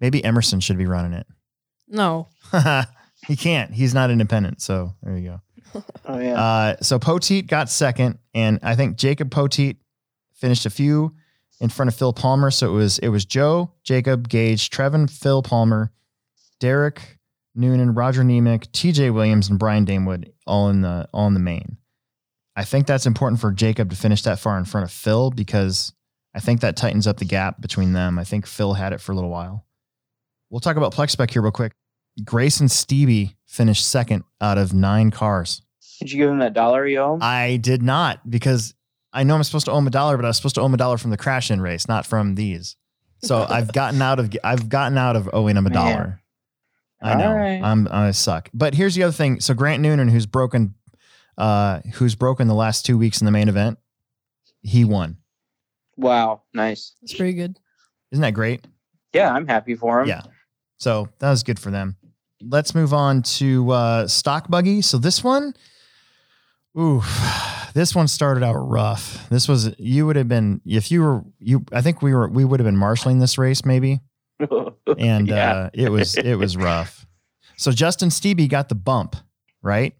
Maybe 0.00 0.24
Emerson 0.24 0.60
should 0.60 0.78
be 0.78 0.86
running 0.86 1.12
it. 1.12 1.26
No. 1.88 2.28
he 3.26 3.36
can't. 3.36 3.72
He's 3.72 3.94
not 3.94 4.10
independent. 4.10 4.62
So 4.62 4.94
there 5.02 5.16
you 5.16 5.28
go. 5.28 5.40
Oh 6.06 6.18
yeah. 6.18 6.40
Uh, 6.40 6.76
so 6.80 6.98
Poteet 6.98 7.46
got 7.46 7.68
second, 7.68 8.18
and 8.34 8.58
I 8.62 8.74
think 8.74 8.96
Jacob 8.96 9.28
Poteet 9.30 9.76
finished 10.32 10.64
a 10.64 10.70
few 10.70 11.14
in 11.60 11.68
front 11.68 11.88
of 11.88 11.94
Phil 11.94 12.14
Palmer. 12.14 12.50
So 12.50 12.70
it 12.70 12.74
was 12.74 12.98
it 13.00 13.08
was 13.08 13.26
Joe, 13.26 13.74
Jacob, 13.84 14.30
Gage, 14.30 14.70
Trevin, 14.70 15.10
Phil 15.10 15.42
Palmer, 15.42 15.92
Derek 16.58 17.17
Noonan, 17.58 17.94
Roger 17.94 18.22
Nemec, 18.22 18.70
T.J. 18.72 19.10
Williams, 19.10 19.50
and 19.50 19.58
Brian 19.58 19.84
Damewood 19.84 20.32
all 20.46 20.68
in 20.70 20.80
the 20.80 21.08
all 21.12 21.26
in 21.26 21.34
the 21.34 21.40
main. 21.40 21.76
I 22.56 22.64
think 22.64 22.86
that's 22.86 23.06
important 23.06 23.40
for 23.40 23.52
Jacob 23.52 23.90
to 23.90 23.96
finish 23.96 24.22
that 24.22 24.38
far 24.38 24.58
in 24.58 24.64
front 24.64 24.84
of 24.84 24.90
Phil 24.90 25.30
because 25.30 25.92
I 26.34 26.40
think 26.40 26.60
that 26.60 26.76
tightens 26.76 27.06
up 27.06 27.18
the 27.18 27.24
gap 27.24 27.60
between 27.60 27.92
them. 27.92 28.18
I 28.18 28.24
think 28.24 28.46
Phil 28.46 28.74
had 28.74 28.92
it 28.92 29.00
for 29.00 29.12
a 29.12 29.14
little 29.14 29.30
while. 29.30 29.66
We'll 30.50 30.60
talk 30.60 30.76
about 30.76 30.94
Plex 30.94 31.10
spec 31.10 31.30
here 31.30 31.42
real 31.42 31.52
quick. 31.52 31.72
Grayson 32.24 32.68
Stevie 32.68 33.36
finished 33.46 33.86
second 33.88 34.24
out 34.40 34.58
of 34.58 34.72
nine 34.72 35.10
cars. 35.10 35.62
Did 36.00 36.12
you 36.12 36.18
give 36.18 36.30
him 36.30 36.38
that 36.38 36.54
dollar 36.54 36.86
you 36.86 36.98
owe? 36.98 37.18
I 37.20 37.56
did 37.56 37.82
not 37.82 38.28
because 38.28 38.74
I 39.12 39.24
know 39.24 39.34
I'm 39.34 39.42
supposed 39.42 39.66
to 39.66 39.72
owe 39.72 39.78
him 39.78 39.86
a 39.86 39.90
dollar, 39.90 40.16
but 40.16 40.24
I 40.24 40.28
was 40.28 40.36
supposed 40.36 40.54
to 40.56 40.60
owe 40.60 40.66
him 40.66 40.74
a 40.74 40.78
dollar 40.78 40.98
from 40.98 41.10
the 41.10 41.16
crash 41.16 41.50
in 41.50 41.60
race, 41.60 41.88
not 41.88 42.06
from 42.06 42.34
these. 42.34 42.76
So 43.22 43.46
I've 43.48 43.72
gotten 43.72 44.00
out 44.00 44.18
of 44.18 44.34
I've 44.44 44.68
gotten 44.68 44.96
out 44.96 45.16
of 45.16 45.28
owing 45.32 45.56
him 45.56 45.66
a 45.66 45.70
dollar. 45.70 46.22
I 47.00 47.14
know 47.14 47.28
All 47.28 47.36
right. 47.36 47.62
I'm 47.62 47.86
I 47.90 48.10
suck. 48.10 48.50
But 48.52 48.74
here's 48.74 48.94
the 48.94 49.04
other 49.04 49.12
thing. 49.12 49.40
So 49.40 49.54
Grant 49.54 49.82
Noonan, 49.82 50.08
who's 50.08 50.26
broken, 50.26 50.74
uh, 51.36 51.80
who's 51.94 52.14
broken 52.14 52.48
the 52.48 52.54
last 52.54 52.84
two 52.84 52.98
weeks 52.98 53.20
in 53.20 53.24
the 53.24 53.30
main 53.30 53.48
event, 53.48 53.78
he 54.62 54.84
won. 54.84 55.18
wow. 55.96 56.42
Nice. 56.52 56.94
That's 57.00 57.14
pretty 57.14 57.34
good. 57.34 57.56
Isn't 58.10 58.22
that 58.22 58.32
great? 58.34 58.66
Yeah, 59.12 59.32
I'm 59.32 59.46
happy 59.46 59.74
for 59.74 60.00
him. 60.00 60.08
Yeah. 60.08 60.22
So 60.78 61.08
that 61.18 61.30
was 61.30 61.42
good 61.42 61.58
for 61.58 61.70
them. 61.70 61.96
Let's 62.40 62.74
move 62.74 62.92
on 62.92 63.22
to 63.22 63.70
uh, 63.70 64.06
stock 64.06 64.48
buggy. 64.48 64.80
So 64.82 64.98
this 64.98 65.22
one, 65.24 65.54
ooh, 66.78 67.02
this 67.74 67.94
one 67.94 68.08
started 68.08 68.42
out 68.44 68.54
rough. 68.54 69.28
This 69.28 69.48
was 69.48 69.74
you 69.78 70.06
would 70.06 70.16
have 70.16 70.28
been 70.28 70.60
if 70.64 70.90
you 70.90 71.02
were 71.02 71.22
you. 71.38 71.64
I 71.72 71.80
think 71.82 72.00
we 72.02 72.14
were 72.14 72.28
we 72.28 72.44
would 72.44 72.60
have 72.60 72.64
been 72.66 72.76
marshaling 72.76 73.18
this 73.18 73.38
race 73.38 73.64
maybe, 73.64 74.00
and 74.98 75.28
Yeah. 75.28 75.52
uh, 75.52 75.70
it 75.72 75.90
was 75.90 76.16
it 76.16 76.34
was 76.36 76.56
rough. 76.56 77.06
So 77.56 77.72
Justin 77.72 78.10
Stevie 78.10 78.48
got 78.48 78.68
the 78.68 78.74
bump 78.74 79.16
right, 79.62 79.94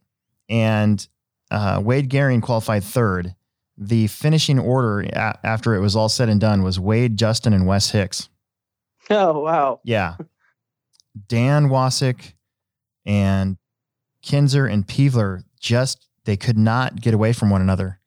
and 0.48 1.06
uh, 1.50 1.80
Wade 1.84 2.08
Garion 2.10 2.42
qualified 2.42 2.84
third. 2.84 3.34
The 3.76 4.06
finishing 4.08 4.58
order 4.58 5.00
a- 5.02 5.38
after 5.44 5.74
it 5.74 5.80
was 5.80 5.94
all 5.96 6.08
said 6.08 6.28
and 6.28 6.40
done 6.40 6.62
was 6.62 6.78
Wade, 6.80 7.16
Justin, 7.16 7.52
and 7.52 7.66
Wes 7.66 7.90
Hicks. 7.90 8.28
oh 9.10 9.40
wow. 9.40 9.80
Yeah. 9.84 10.16
Dan 11.26 11.68
Wasick 11.68 12.34
and 13.04 13.56
Kinzer 14.22 14.66
and 14.66 14.86
Peevler 14.86 15.42
just 15.60 16.06
they 16.24 16.36
could 16.36 16.58
not 16.58 17.00
get 17.00 17.14
away 17.14 17.32
from 17.32 17.50
one 17.50 17.60
another. 17.60 18.00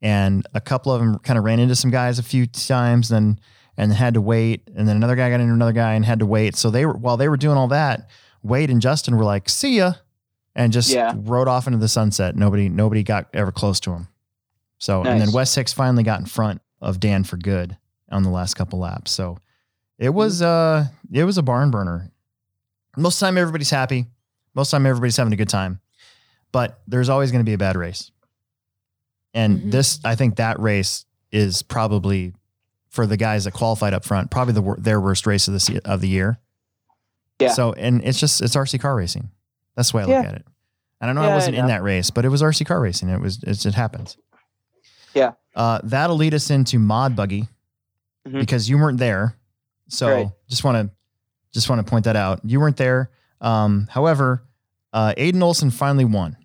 And 0.00 0.46
a 0.54 0.60
couple 0.60 0.92
of 0.92 1.00
them 1.00 1.18
kind 1.20 1.38
of 1.38 1.44
ran 1.44 1.58
into 1.60 1.74
some 1.76 1.90
guys 1.90 2.18
a 2.18 2.22
few 2.22 2.46
times 2.46 3.08
then 3.08 3.38
and 3.76 3.92
had 3.92 4.14
to 4.14 4.20
wait. 4.20 4.68
And 4.76 4.86
then 4.88 4.96
another 4.96 5.16
guy 5.16 5.30
got 5.30 5.40
into 5.40 5.52
another 5.54 5.72
guy 5.72 5.94
and 5.94 6.04
had 6.04 6.18
to 6.20 6.26
wait. 6.26 6.56
So 6.56 6.70
they 6.70 6.84
were 6.86 6.92
while 6.94 7.16
they 7.16 7.28
were 7.28 7.36
doing 7.36 7.56
all 7.56 7.68
that, 7.68 8.08
Wade 8.42 8.70
and 8.70 8.80
Justin 8.82 9.16
were 9.16 9.24
like, 9.24 9.48
see 9.48 9.76
ya. 9.78 9.94
And 10.54 10.72
just 10.72 10.90
Yeah. 10.90 11.14
rode 11.16 11.48
off 11.48 11.66
into 11.66 11.78
the 11.78 11.88
sunset. 11.88 12.36
Nobody 12.36 12.68
nobody 12.68 13.02
got 13.02 13.28
ever 13.32 13.50
close 13.52 13.80
to 13.80 13.92
him. 13.92 14.08
So 14.78 14.98
and 15.02 15.18
then 15.20 15.28
Nice. 15.28 15.34
Wes 15.34 15.54
Hicks 15.54 15.72
finally 15.72 16.02
got 16.02 16.20
in 16.20 16.26
front 16.26 16.60
of 16.80 17.00
Dan 17.00 17.24
for 17.24 17.36
good 17.38 17.76
on 18.10 18.22
the 18.22 18.28
last 18.30 18.54
couple 18.54 18.78
laps. 18.80 19.10
So 19.12 19.38
it 19.98 20.10
was 20.10 20.42
uh 20.42 20.86
it 21.10 21.24
was 21.24 21.38
a 21.38 21.42
barn 21.42 21.70
burner. 21.70 22.10
Most 22.98 23.14
of 23.16 23.20
the 23.20 23.26
time 23.26 23.38
everybody's 23.38 23.70
happy. 23.70 24.06
Most 24.54 24.68
of 24.68 24.70
the 24.72 24.76
time 24.82 24.86
everybody's 24.86 25.16
having 25.16 25.32
a 25.32 25.36
good 25.36 25.48
time. 25.48 25.80
But 26.50 26.80
there's 26.86 27.08
always 27.08 27.32
going 27.32 27.40
to 27.42 27.48
be 27.48 27.54
a 27.54 27.58
bad 27.58 27.76
race. 27.76 28.10
And 29.32 29.60
Mhm. 29.60 29.70
this 29.70 29.98
I 30.04 30.14
think 30.16 30.36
that 30.36 30.60
race 30.60 31.06
is 31.30 31.62
probably 31.62 32.34
for 32.92 33.06
the 33.06 33.16
guys 33.16 33.44
that 33.44 33.52
qualified 33.52 33.92
up 33.94 34.04
front, 34.04 34.30
probably 34.30 34.54
the 34.54 34.74
their 34.78 35.00
worst 35.00 35.26
race 35.26 35.48
of 35.48 35.54
the 35.54 35.80
of 35.84 36.00
the 36.00 36.08
year. 36.08 36.38
Yeah. 37.40 37.48
So 37.52 37.72
and 37.72 38.04
it's 38.04 38.20
just 38.20 38.40
it's 38.40 38.54
RC 38.54 38.78
car 38.80 38.94
racing. 38.94 39.30
That's 39.74 39.90
the 39.90 39.96
way 39.96 40.02
I 40.04 40.06
look 40.06 40.22
Yeah. 40.24 40.28
at 40.28 40.34
it. 40.36 40.46
And 41.00 41.10
I 41.10 41.12
know 41.14 41.22
I 41.22 41.26
Yeah, 41.26 41.32
I 41.32 41.34
wasn't 41.34 41.56
in 41.56 41.62
know. 41.62 41.68
that 41.68 41.82
race, 41.82 42.10
but 42.10 42.24
it 42.24 42.28
was 42.28 42.42
RC 42.42 42.64
car 42.66 42.80
racing. 42.80 43.08
It 43.08 43.20
was 43.20 43.42
it's, 43.42 43.66
it 43.66 43.74
happens. 43.74 44.16
Yeah. 45.14 45.32
Uh, 45.56 45.80
that'll 45.82 46.16
lead 46.16 46.34
us 46.34 46.50
into 46.50 46.78
mod 46.78 47.16
buggy 47.16 47.48
Mhm. 48.28 48.38
because 48.40 48.68
you 48.68 48.78
weren't 48.78 48.98
there. 48.98 49.36
So 49.88 50.08
Right. 50.14 50.30
just 50.48 50.62
want 50.62 50.76
to 50.88 50.94
just 51.52 51.68
want 51.68 51.84
to 51.84 51.90
point 51.90 52.04
that 52.04 52.16
out. 52.16 52.40
You 52.44 52.60
weren't 52.60 52.76
there. 52.76 53.10
Um, 53.40 53.88
however, 53.90 54.44
uh, 54.92 55.12
Aiden 55.18 55.42
Olson 55.42 55.70
finally 55.70 56.04
won. 56.04 56.36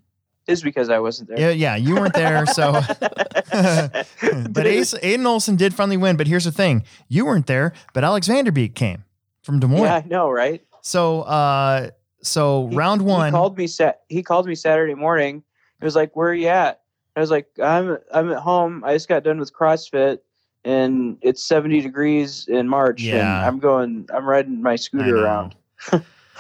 Is 0.48 0.64
because 0.64 0.90
I 0.90 1.00
wasn't 1.00 1.30
there. 1.30 1.40
Yeah, 1.40 1.50
yeah, 1.50 1.76
you 1.76 1.96
weren't 1.96 2.14
there. 2.14 2.46
So, 2.46 2.72
but 3.52 4.66
Ace, 4.66 4.94
Aiden 4.94 5.26
Olson 5.26 5.56
did 5.58 5.74
finally 5.74 5.98
win. 5.98 6.16
But 6.16 6.28
here's 6.28 6.46
the 6.46 6.52
thing: 6.52 6.84
you 7.10 7.26
weren't 7.26 7.48
there, 7.48 7.74
but 7.94 8.04
Alex 8.04 8.28
Vanderbeek 8.28 8.74
came 8.74 9.04
from 9.44 9.60
Des 9.60 9.68
Moines. 9.68 9.84
yeah, 9.84 9.96
I 9.96 10.08
know, 10.08 10.30
right? 10.30 10.62
So, 10.82 11.22
uh, 11.24 11.90
so 12.22 12.68
He- 12.70 12.76
round 12.78 13.02
one. 13.02 13.28
He 13.28 13.32
called 13.32 13.58
me 13.58 13.68
sat. 13.68 14.02
He 14.08 14.24
called 14.24 14.48
me 14.48 14.56
Saturday 14.56 14.94
morning. 14.96 15.44
He 15.80 15.86
was 15.86 15.96
like, 15.96 16.16
"Where 16.16 16.30
are 16.30 16.34
you 16.34 16.48
at?" 16.48 16.82
I 17.16 17.20
was 17.20 17.30
like, 17.32 17.48
"I'm 17.62 17.98
I'm 18.14 18.32
at 18.32 18.40
home. 18.40 18.84
I 18.86 18.94
just 18.94 19.10
got 19.10 19.24
done 19.24 19.40
with 19.40 19.52
CrossFit, 19.54 20.20
and 20.64 21.18
it's 21.22 21.44
70 21.44 21.82
degrees 21.82 22.48
in 22.48 22.70
March, 22.70 23.04
and 23.04 23.28
I'm 23.28 23.60
going. 23.60 24.08
I'm 24.14 24.26
riding 24.26 24.62
my 24.62 24.76
scooter 24.78 25.24
around." 25.24 25.56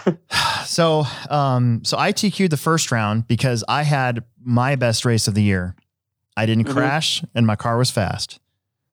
so, 0.65 1.05
um, 1.29 1.83
so 1.83 1.97
I 1.97 2.11
TQ'd 2.11 2.51
the 2.51 2.57
first 2.57 2.91
round 2.91 3.27
because 3.27 3.63
I 3.67 3.83
had 3.83 4.23
my 4.43 4.75
best 4.75 5.05
race 5.05 5.27
of 5.27 5.33
the 5.33 5.43
year. 5.43 5.75
I 6.35 6.45
didn't 6.45 6.65
Mhm. 6.67 6.73
crash 6.73 7.23
and 7.33 7.47
my 7.47 7.55
car 7.55 7.77
was 7.77 7.89
fast. 7.89 8.39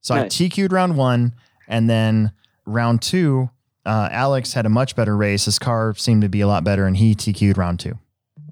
So 0.01 0.15
Nice. 0.15 0.25
I 0.25 0.29
TQ'd 0.29 0.73
round 0.73 0.97
one 0.97 1.35
and 1.69 1.89
then 1.89 2.33
round 2.67 3.03
two, 3.03 3.51
uh, 3.87 4.09
Alex 4.11 4.55
had 4.55 4.67
a 4.67 4.71
much 4.71 4.97
better 4.97 5.17
race. 5.17 5.45
His 5.45 5.59
car 5.59 5.95
seemed 5.97 6.23
to 6.23 6.29
be 6.29 6.41
a 6.41 6.47
lot 6.47 6.65
better 6.65 6.87
and 6.87 6.97
he 6.97 7.15
TQ'd 7.15 7.59
round 7.59 7.81
two 7.81 7.99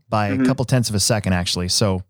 by 0.08 0.28
a 0.28 0.36
Mhm. 0.36 0.46
couple 0.46 0.64
tenths 0.64 0.88
of 0.90 0.94
a 0.94 1.00
second 1.00 1.32
actually. 1.32 1.68
So 1.68 2.02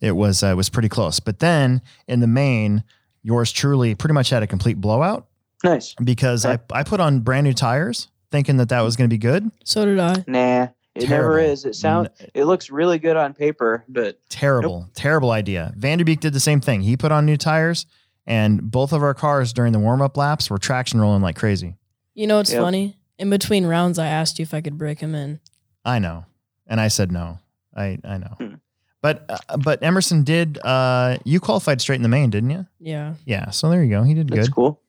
it 0.00 0.12
was, 0.12 0.42
uh, 0.42 0.48
it 0.48 0.56
was 0.56 0.68
pretty 0.68 0.88
close. 0.88 1.18
But 1.20 1.38
then 1.38 1.80
in 2.06 2.20
the 2.20 2.26
main, 2.26 2.84
yours 3.22 3.50
truly 3.52 3.94
pretty 3.94 4.14
much 4.14 4.30
had 4.30 4.42
a 4.42 4.46
complete 4.46 4.80
blowout 4.80 5.26
Nice. 5.64 5.94
because 6.02 6.44
Okay. 6.46 6.62
I, 6.74 6.80
I 6.80 6.82
put 6.82 7.00
on 7.00 7.20
brand 7.20 7.44
new 7.46 7.54
tires 7.54 8.08
thinking 8.30 8.56
that 8.58 8.68
that 8.70 8.80
was 8.82 8.96
going 8.96 9.08
to 9.08 9.12
be 9.14 9.18
good. 9.18 9.50
So 9.64 9.84
did 9.84 9.98
I. 9.98 10.24
Nah, 10.26 10.68
it 10.94 11.08
never 11.08 11.38
is. 11.38 11.64
It 11.64 11.74
sounds. 11.74 12.08
It 12.34 12.44
looks 12.44 12.70
really 12.70 12.98
good 12.98 13.16
on 13.16 13.34
paper, 13.34 13.84
but 13.88 14.18
Terrible, 14.28 14.88
terrible 14.94 15.30
idea. 15.30 15.72
Vanderbeek 15.78 16.20
did 16.20 16.32
the 16.32 16.40
same 16.40 16.60
thing. 16.60 16.82
He 16.82 16.96
put 16.96 17.12
on 17.12 17.24
new 17.26 17.36
tires, 17.36 17.86
and 18.26 18.70
both 18.70 18.92
of 18.92 19.02
our 19.02 19.14
cars 19.14 19.52
during 19.52 19.72
the 19.72 19.78
warm 19.78 20.02
up 20.02 20.16
laps 20.16 20.50
were 20.50 20.58
traction 20.58 21.00
rolling 21.00 21.22
like 21.22 21.36
crazy. 21.36 21.76
You 22.14 22.26
know 22.26 22.36
what's 22.38 22.52
Yep. 22.52 22.62
funny? 22.62 22.96
In 23.18 23.30
between 23.30 23.66
rounds, 23.66 23.98
I 23.98 24.06
asked 24.06 24.38
you 24.38 24.42
if 24.44 24.54
I 24.54 24.60
could 24.60 24.76
break 24.78 25.00
him 25.00 25.14
in. 25.14 25.40
I 25.84 25.98
know, 25.98 26.24
and 26.66 26.80
I 26.80 26.88
said 26.88 27.10
no. 27.12 27.38
I 27.76 27.98
I 28.04 28.18
know, 28.18 28.34
Hmm. 28.38 28.54
but 29.02 29.24
uh, 29.28 29.56
but 29.56 29.82
Emerson 29.82 30.24
did. 30.24 30.58
Uh, 30.64 31.18
you 31.24 31.38
qualified 31.40 31.80
straight 31.80 31.96
in 31.96 32.02
the 32.02 32.08
main, 32.08 32.30
didn't 32.30 32.50
you? 32.50 32.66
Yeah. 32.80 33.14
Yeah. 33.24 33.50
So 33.50 33.70
there 33.70 33.82
you 33.84 33.90
go. 33.90 34.02
He 34.02 34.14
did 34.14 34.28
that's 34.28 34.48
good. 34.48 34.54
cool. 34.54 34.80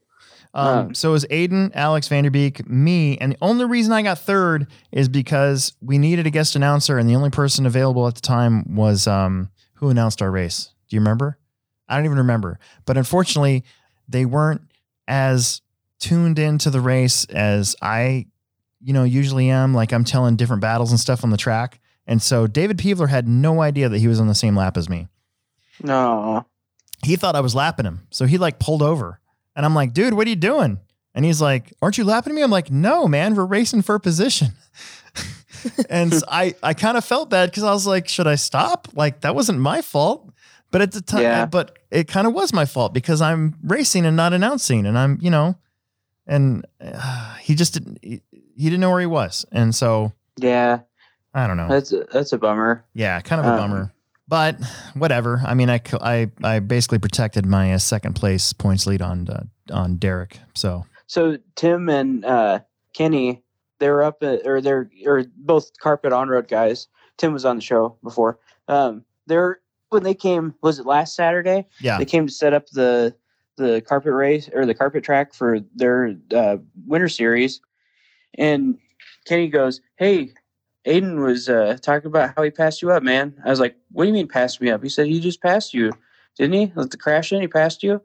Um, 0.54 0.96
so 0.96 1.10
it 1.10 1.12
was 1.14 1.26
Aiden, 1.26 1.72
Alex 1.76 2.10
Vanderbeek, 2.10 2.68
me, 2.68 3.18
and 3.20 3.34
the 3.34 3.38
only 3.42 3.66
reason 3.66 3.94
I 3.94 4.02
got 4.02 4.18
third 4.18 4.66
is 4.92 5.08
because 5.08 5.74
we 5.82 5.98
needed 6.00 6.26
a 6.26 6.32
guest 6.32 6.56
announcer, 6.56 6.98
and 6.98 7.08
the 7.10 7.16
only 7.16 7.30
person 7.30 7.66
available 7.68 8.08
at 8.08 8.16
the 8.16 8.22
time 8.22 8.76
was 8.76 9.06
um, 9.08 9.52
who 9.76 9.90
announced 9.90 10.22
our 10.24 10.32
race. 10.32 10.74
Do 10.90 10.96
you 10.96 11.02
remember? 11.02 11.38
I 11.88 11.96
don't 11.96 12.06
even 12.06 12.18
remember. 12.18 12.60
But 12.86 12.98
unfortunately, 12.98 13.64
they 14.08 14.26
weren't 14.26 14.62
as 15.08 15.62
tuned 16.00 16.40
into 16.40 16.70
the 16.72 16.82
race 16.82 17.26
as 17.26 17.76
I, 17.82 18.26
you 18.82 18.94
know, 18.94 19.04
usually 19.04 19.50
am. 19.52 19.74
Like 19.76 19.92
I'm 19.92 20.04
telling 20.04 20.36
different 20.36 20.62
battles 20.62 20.90
and 20.92 21.00
stuff 21.00 21.24
on 21.24 21.30
the 21.30 21.38
track, 21.38 21.80
and 22.08 22.22
so 22.24 22.48
David 22.48 22.78
Peevler 22.80 23.10
had 23.10 23.28
no 23.28 23.62
idea 23.62 23.88
that 23.88 24.00
he 24.00 24.08
was 24.08 24.20
on 24.20 24.28
the 24.28 24.34
same 24.36 24.56
lap 24.56 24.78
as 24.78 24.90
me 24.90 25.08
No. 25.84 26.46
he 27.06 27.16
thought 27.16 27.36
I 27.36 27.42
was 27.42 27.54
lapping 27.54 27.86
him. 27.86 28.08
So 28.10 28.26
he 28.26 28.38
like 28.40 28.58
pulled 28.60 28.82
over. 28.82 29.20
And 29.56 29.66
I'm 29.66 29.76
like, 29.76 29.94
dude, 29.94 30.14
what 30.14 30.26
are 30.28 30.30
you 30.30 30.36
doing? 30.36 30.80
And 31.16 31.26
he's 31.26 31.42
like, 31.42 31.74
aren't 31.82 31.98
you 31.98 32.04
lapping 32.04 32.34
me? 32.36 32.42
I'm 32.42 32.52
like, 32.52 32.72
no, 32.72 33.08
man, 33.08 33.36
we're 33.36 33.46
racing 33.46 33.82
for 33.82 33.98
position. 34.00 34.50
and 35.90 36.14
I, 36.30 36.56
I 36.64 36.74
kind 36.74 36.98
of 36.98 37.04
felt 37.04 37.30
bad 37.30 37.50
because 37.50 37.64
I 37.64 37.72
was 37.72 37.86
like, 37.88 38.08
should 38.08 38.28
I 38.28 38.36
stop? 38.36 38.88
Like 38.94 39.22
that 39.22 39.36
wasn't 39.36 39.60
my 39.60 39.82
fault. 39.82 40.32
But 40.72 40.82
at 40.82 40.92
the 40.92 41.02
time, 41.02 41.24
Yeah. 41.24 41.46
but 41.48 41.80
it 41.90 42.08
kind 42.08 42.28
of 42.28 42.34
was 42.34 42.54
my 42.54 42.66
fault 42.66 42.94
because 42.94 43.22
I'm 43.22 43.56
racing 43.64 44.06
and 44.06 44.16
not 44.16 44.34
announcing, 44.34 44.86
and 44.86 45.00
I'm 45.00 45.18
you 45.20 45.32
know, 45.32 45.56
and 46.28 46.64
uh, 46.80 47.36
he 47.38 47.56
just 47.56 47.74
didn't 47.74 47.98
he, 48.04 48.22
he 48.32 48.66
didn't 48.66 48.80
know 48.80 48.92
where 48.92 49.00
he 49.00 49.08
was, 49.08 49.48
and 49.52 49.74
so 49.74 50.14
Yeah, 50.38 50.82
I 51.34 51.48
don't 51.48 51.58
know. 51.58 51.68
that's 51.68 51.92
a, 51.92 52.06
that's 52.14 52.34
a 52.34 52.38
bummer. 52.38 52.86
Yeah, 52.94 53.20
kind 53.22 53.40
of 53.42 53.48
a 53.48 53.52
Um, 53.54 53.58
bummer. 53.58 53.94
But 54.30 54.58
whatever. 54.94 55.42
I 55.44 55.56
mean, 55.56 55.72
I, 55.72 55.82
I, 56.00 56.30
I 56.44 56.60
basically 56.60 57.00
protected 57.00 57.48
my 57.48 57.74
uh, 57.74 57.80
second 57.80 58.14
place 58.16 58.54
points 58.54 58.86
lead 58.86 59.02
on 59.02 59.28
uh, 59.28 59.44
on 59.74 59.98
Derek. 59.98 60.40
So 60.54 60.86
So 61.08 61.40
Tim 61.56 61.90
and 61.90 62.24
uh, 62.24 62.60
Kenny, 62.94 63.44
they 63.80 63.90
were 63.90 64.04
up 64.04 64.22
at, 64.22 64.46
or 64.46 64.62
they're 64.62 64.92
or 65.04 65.26
both 65.36 65.72
carpet 65.80 66.14
on 66.14 66.30
road 66.30 66.48
guys. 66.48 66.88
Tim 67.18 67.34
was 67.34 67.44
on 67.44 67.56
the 67.56 67.62
show 67.64 67.98
before. 68.04 68.38
Um, 68.68 69.04
they're 69.26 69.62
when 69.90 70.04
they 70.04 70.14
came. 70.14 70.54
Was 70.62 70.78
it 70.78 70.86
last 70.86 71.16
Saturday? 71.16 71.66
yeah, 71.82 71.98
They 71.98 72.06
came 72.06 72.28
to 72.28 72.32
set 72.34 72.54
up 72.54 72.68
the 72.68 73.16
the 73.58 73.82
carpet 73.82 74.14
race 74.14 74.48
or 74.54 74.66
the 74.68 74.76
carpet 74.76 75.04
track 75.04 75.34
for 75.34 75.60
their 75.76 76.16
uh, 76.34 76.58
winter 76.86 77.10
series, 77.10 77.62
and 78.38 78.78
Kenny 79.26 79.48
goes, 79.48 79.82
"Hey." 79.98 80.34
Aiden 80.86 81.24
was 81.24 81.50
uh, 81.50 81.78
talking 81.82 82.08
about 82.08 82.34
how 82.36 82.44
he 82.44 82.52
passed 82.52 82.82
you 82.82 82.92
up, 82.92 83.04
man. 83.04 83.36
I 83.46 83.50
was 83.50 83.60
like, 83.60 83.76
"What 83.92 84.04
do 84.04 84.08
you 84.08 84.14
mean 84.14 84.28
passed 84.28 84.62
me 84.62 84.70
up?" 84.70 84.82
He 84.82 84.90
said, 84.90 85.08
"He 85.08 85.20
just 85.20 85.42
passed 85.42 85.74
you, 85.74 85.92
didn't 86.38 86.54
he? 86.54 86.72
With 86.76 86.92
the 86.92 86.98
crash 86.98 87.32
in, 87.32 87.42
he 87.42 87.48
passed 87.48 87.84
you." 87.84 88.02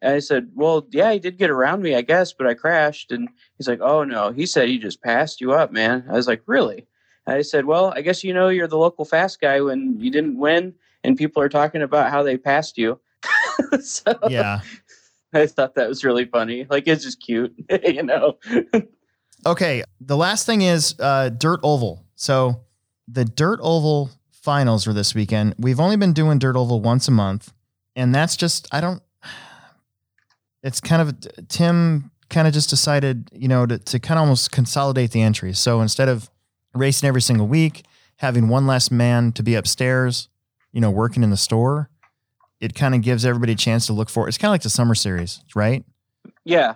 And 0.00 0.14
I 0.14 0.20
said, 0.20 0.50
"Well, 0.54 0.86
yeah, 0.90 1.12
he 1.12 1.18
did 1.18 1.38
get 1.38 1.50
around 1.50 1.82
me, 1.82 1.94
I 1.94 2.02
guess, 2.02 2.32
but 2.32 2.46
I 2.46 2.54
crashed." 2.54 3.12
And 3.12 3.28
he's 3.58 3.68
like, 3.68 3.80
"Oh 3.80 4.04
no," 4.04 4.32
he 4.32 4.46
said 4.46 4.68
he 4.68 4.78
just 4.78 5.02
passed 5.02 5.40
you 5.40 5.52
up, 5.52 5.72
man. 5.72 6.04
I 6.08 6.12
was 6.12 6.26
like, 6.26 6.42
"Really?" 6.46 6.86
And 7.26 7.36
I 7.36 7.42
said, 7.42 7.66
"Well, 7.66 7.92
I 7.94 8.00
guess 8.00 8.24
you 8.24 8.32
know 8.32 8.48
you're 8.48 8.68
the 8.68 8.78
local 8.78 9.04
fast 9.04 9.40
guy 9.40 9.60
when 9.60 10.00
you 10.00 10.10
didn't 10.10 10.38
win, 10.38 10.74
and 11.04 11.18
people 11.18 11.42
are 11.42 11.50
talking 11.50 11.82
about 11.82 12.10
how 12.10 12.22
they 12.22 12.38
passed 12.38 12.78
you." 12.78 12.98
so 13.80 14.18
yeah. 14.28 14.60
I 15.34 15.46
thought 15.46 15.74
that 15.74 15.88
was 15.88 16.02
really 16.02 16.24
funny. 16.24 16.66
Like 16.70 16.88
it's 16.88 17.04
just 17.04 17.20
cute, 17.20 17.54
you 17.84 18.02
know. 18.02 18.38
Okay. 19.44 19.84
The 20.00 20.16
last 20.16 20.46
thing 20.46 20.62
is 20.62 20.94
uh, 20.98 21.28
Dirt 21.28 21.60
Oval. 21.62 22.05
So 22.16 22.62
the 23.06 23.24
Dirt 23.24 23.60
Oval 23.62 24.10
finals 24.32 24.86
were 24.86 24.92
this 24.92 25.14
weekend. 25.14 25.54
We've 25.58 25.80
only 25.80 25.96
been 25.96 26.12
doing 26.12 26.38
Dirt 26.38 26.56
Oval 26.56 26.80
once 26.80 27.06
a 27.08 27.12
month, 27.12 27.52
and 27.94 28.14
that's 28.14 28.36
just 28.36 28.68
I 28.72 28.80
don't. 28.80 29.02
It's 30.62 30.80
kind 30.80 31.00
of 31.00 31.48
Tim 31.48 32.10
kind 32.28 32.48
of 32.48 32.54
just 32.54 32.70
decided, 32.70 33.30
you 33.32 33.46
know, 33.46 33.66
to, 33.66 33.78
to 33.78 34.00
kind 34.00 34.18
of 34.18 34.22
almost 34.22 34.50
consolidate 34.50 35.12
the 35.12 35.22
entries. 35.22 35.60
So 35.60 35.80
instead 35.80 36.08
of 36.08 36.28
racing 36.74 37.06
every 37.06 37.22
single 37.22 37.46
week, 37.46 37.84
having 38.16 38.48
one 38.48 38.66
less 38.66 38.90
man 38.90 39.30
to 39.32 39.44
be 39.44 39.54
upstairs, 39.54 40.28
you 40.72 40.80
know, 40.80 40.90
working 40.90 41.22
in 41.22 41.30
the 41.30 41.36
store, 41.36 41.88
it 42.60 42.74
kind 42.74 42.94
of 42.94 43.02
gives 43.02 43.24
everybody 43.24 43.52
a 43.52 43.56
chance 43.56 43.86
to 43.86 43.92
look 43.92 44.08
for. 44.08 44.26
It's 44.28 44.38
kind 44.38 44.48
of 44.48 44.54
like 44.54 44.62
the 44.62 44.70
summer 44.70 44.94
series, 44.94 45.44
right? 45.54 45.84
yeah, 46.44 46.74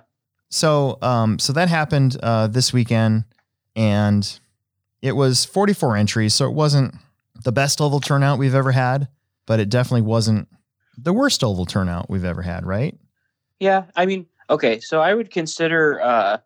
So, 0.51 0.99
um, 1.03 1.38
so 1.38 1.53
that 1.53 1.68
happened 1.68 2.16
uh, 2.22 2.47
this 2.47 2.72
weekend, 2.72 3.24
and 3.74 4.39
it 5.03 5.12
was 5.12 5.44
44 5.44 5.96
entries. 5.96 6.34
So 6.34 6.46
it 6.46 6.55
wasn't 6.55 6.94
the 7.42 7.53
best 7.53 7.80
oval 7.80 8.01
turnout 8.01 8.38
we've 8.38 8.55
ever 8.55 8.72
had, 8.72 9.09
but 9.46 9.61
it 9.61 9.68
definitely 9.68 10.03
wasn't 10.03 10.48
the 10.96 11.12
worst 11.12 11.42
oval 11.42 11.66
turnout 11.66 12.11
we've 12.11 12.24
ever 12.24 12.42
had, 12.42 12.66
right? 12.66 12.98
yeah. 13.59 13.84
I 13.96 14.07
mean, 14.07 14.26
okay, 14.48 14.80
so 14.80 15.01
I 15.01 15.14
would 15.14 15.30
consider 15.30 16.01
uh, 16.03 16.38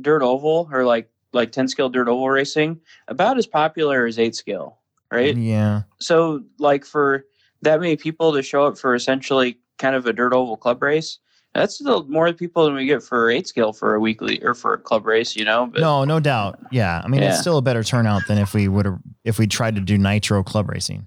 dirt 0.00 0.22
oval 0.22 0.68
or 0.72 0.84
like 0.84 1.10
like 1.32 1.52
ten 1.52 1.68
scale 1.68 1.88
dirt 1.88 2.08
oval 2.08 2.28
racing 2.28 2.80
about 3.08 3.38
as 3.38 3.46
popular 3.46 4.06
as 4.06 4.18
eight 4.18 4.34
scale, 4.34 4.78
right? 5.12 5.36
Yeah, 5.36 5.82
so 6.00 6.42
like 6.58 6.84
for 6.84 7.24
that 7.62 7.80
many 7.80 7.96
people 7.96 8.32
to 8.32 8.42
show 8.42 8.64
up 8.64 8.78
for 8.78 8.94
essentially 8.94 9.58
kind 9.78 9.94
of 9.94 10.06
a 10.06 10.12
dirt 10.12 10.32
oval 10.32 10.56
club 10.56 10.82
race 10.82 11.18
that's 11.54 11.74
still 11.74 12.04
more 12.08 12.32
people 12.32 12.64
than 12.64 12.74
we 12.74 12.86
get 12.86 13.02
for 13.02 13.30
eight 13.30 13.46
scale 13.48 13.72
for 13.72 13.94
a 13.94 14.00
weekly 14.00 14.40
or 14.42 14.54
for 14.54 14.72
a 14.74 14.78
club 14.78 15.04
race 15.06 15.34
you 15.36 15.44
know 15.44 15.66
but 15.66 15.80
no, 15.80 16.04
no 16.04 16.20
doubt. 16.20 16.58
Yeah, 16.70 17.00
I 17.04 17.08
mean 17.08 17.22
it's 17.22 17.40
still 17.40 17.58
a 17.58 17.62
better 17.62 17.82
turnout 17.82 18.26
than 18.28 18.38
if 18.38 18.54
we 18.54 18.68
would 18.68 18.86
have 18.86 18.98
if 19.24 19.38
we 19.38 19.46
tried 19.46 19.74
to 19.76 19.80
do 19.80 19.98
nitro 19.98 20.42
club 20.42 20.68
racing. 20.70 21.06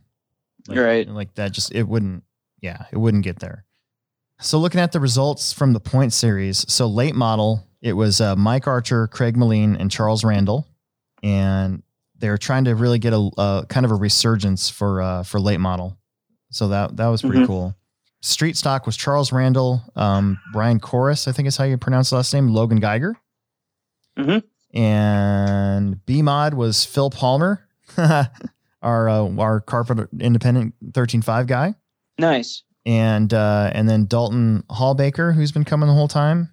Like, 0.68 0.78
Right. 0.78 1.08
like 1.08 1.36
that, 1.36 1.52
just 1.52 1.74
it 1.74 1.84
wouldn't. 1.88 2.24
Yeah, 2.62 2.86
it 2.92 2.98
wouldn't 2.98 3.24
get 3.26 3.40
there. 3.40 3.66
So 4.40 4.58
looking 4.60 4.80
at 4.82 4.92
the 4.94 5.00
results 5.00 5.52
from 5.54 5.74
the 5.74 5.80
point 5.80 6.14
series, 6.14 6.66
so 6.72 6.88
late 6.88 7.16
model, 7.16 7.68
it 7.82 7.94
was 7.94 8.20
uh, 8.22 8.36
Mike 8.36 8.68
Archer, 8.68 9.08
Craig 9.08 9.36
Moline, 9.38 9.76
and 9.76 9.92
Charles 9.92 10.24
Randall, 10.24 10.66
and 11.22 11.84
they're 12.18 12.38
trying 12.38 12.64
to 12.66 12.76
really 12.76 13.00
get 13.00 13.12
a, 13.14 13.30
a 13.38 13.66
kind 13.70 13.86
of 13.86 13.92
a 13.92 13.96
resurgence 13.96 14.70
for 14.70 15.02
uh, 15.02 15.24
for 15.24 15.40
late 15.40 15.60
model. 15.60 15.98
So 16.52 16.70
that 16.70 16.96
that 16.98 17.08
was 17.08 17.22
pretty 17.22 17.40
Mhm. 17.42 17.48
cool. 17.48 17.76
Street 18.26 18.56
stock 18.56 18.86
was 18.86 18.96
Charles 18.96 19.34
Randall, 19.34 19.82
um, 19.98 20.40
Brian 20.54 20.80
Chorus, 20.80 21.28
I 21.28 21.34
think 21.34 21.46
is 21.48 21.58
how 21.58 21.66
you 21.66 21.78
pronounce 21.78 22.10
the 22.10 22.16
last 22.16 22.34
name, 22.34 22.48
Logan 22.48 22.80
Geiger, 22.80 23.18
Mhm. 24.18 24.44
and 24.74 26.06
B 26.06 26.22
mod 26.22 26.54
was 26.54 26.86
Phil 26.86 27.10
Palmer, 27.10 27.68
our 27.98 29.10
uh, 29.10 29.30
our 29.38 29.60
carpet 29.60 30.08
independent 30.20 30.74
thirteen 30.94 31.22
five 31.22 31.48
guy 31.48 31.76
nice 32.18 32.64
and 32.86 33.34
uh, 33.34 33.72
and 33.74 33.90
then 33.90 34.06
Dalton 34.06 34.64
Hallbaker, 34.70 35.36
who's 35.36 35.52
been 35.52 35.66
coming 35.66 35.88
the 35.88 35.94
whole 35.96 36.08
time. 36.08 36.50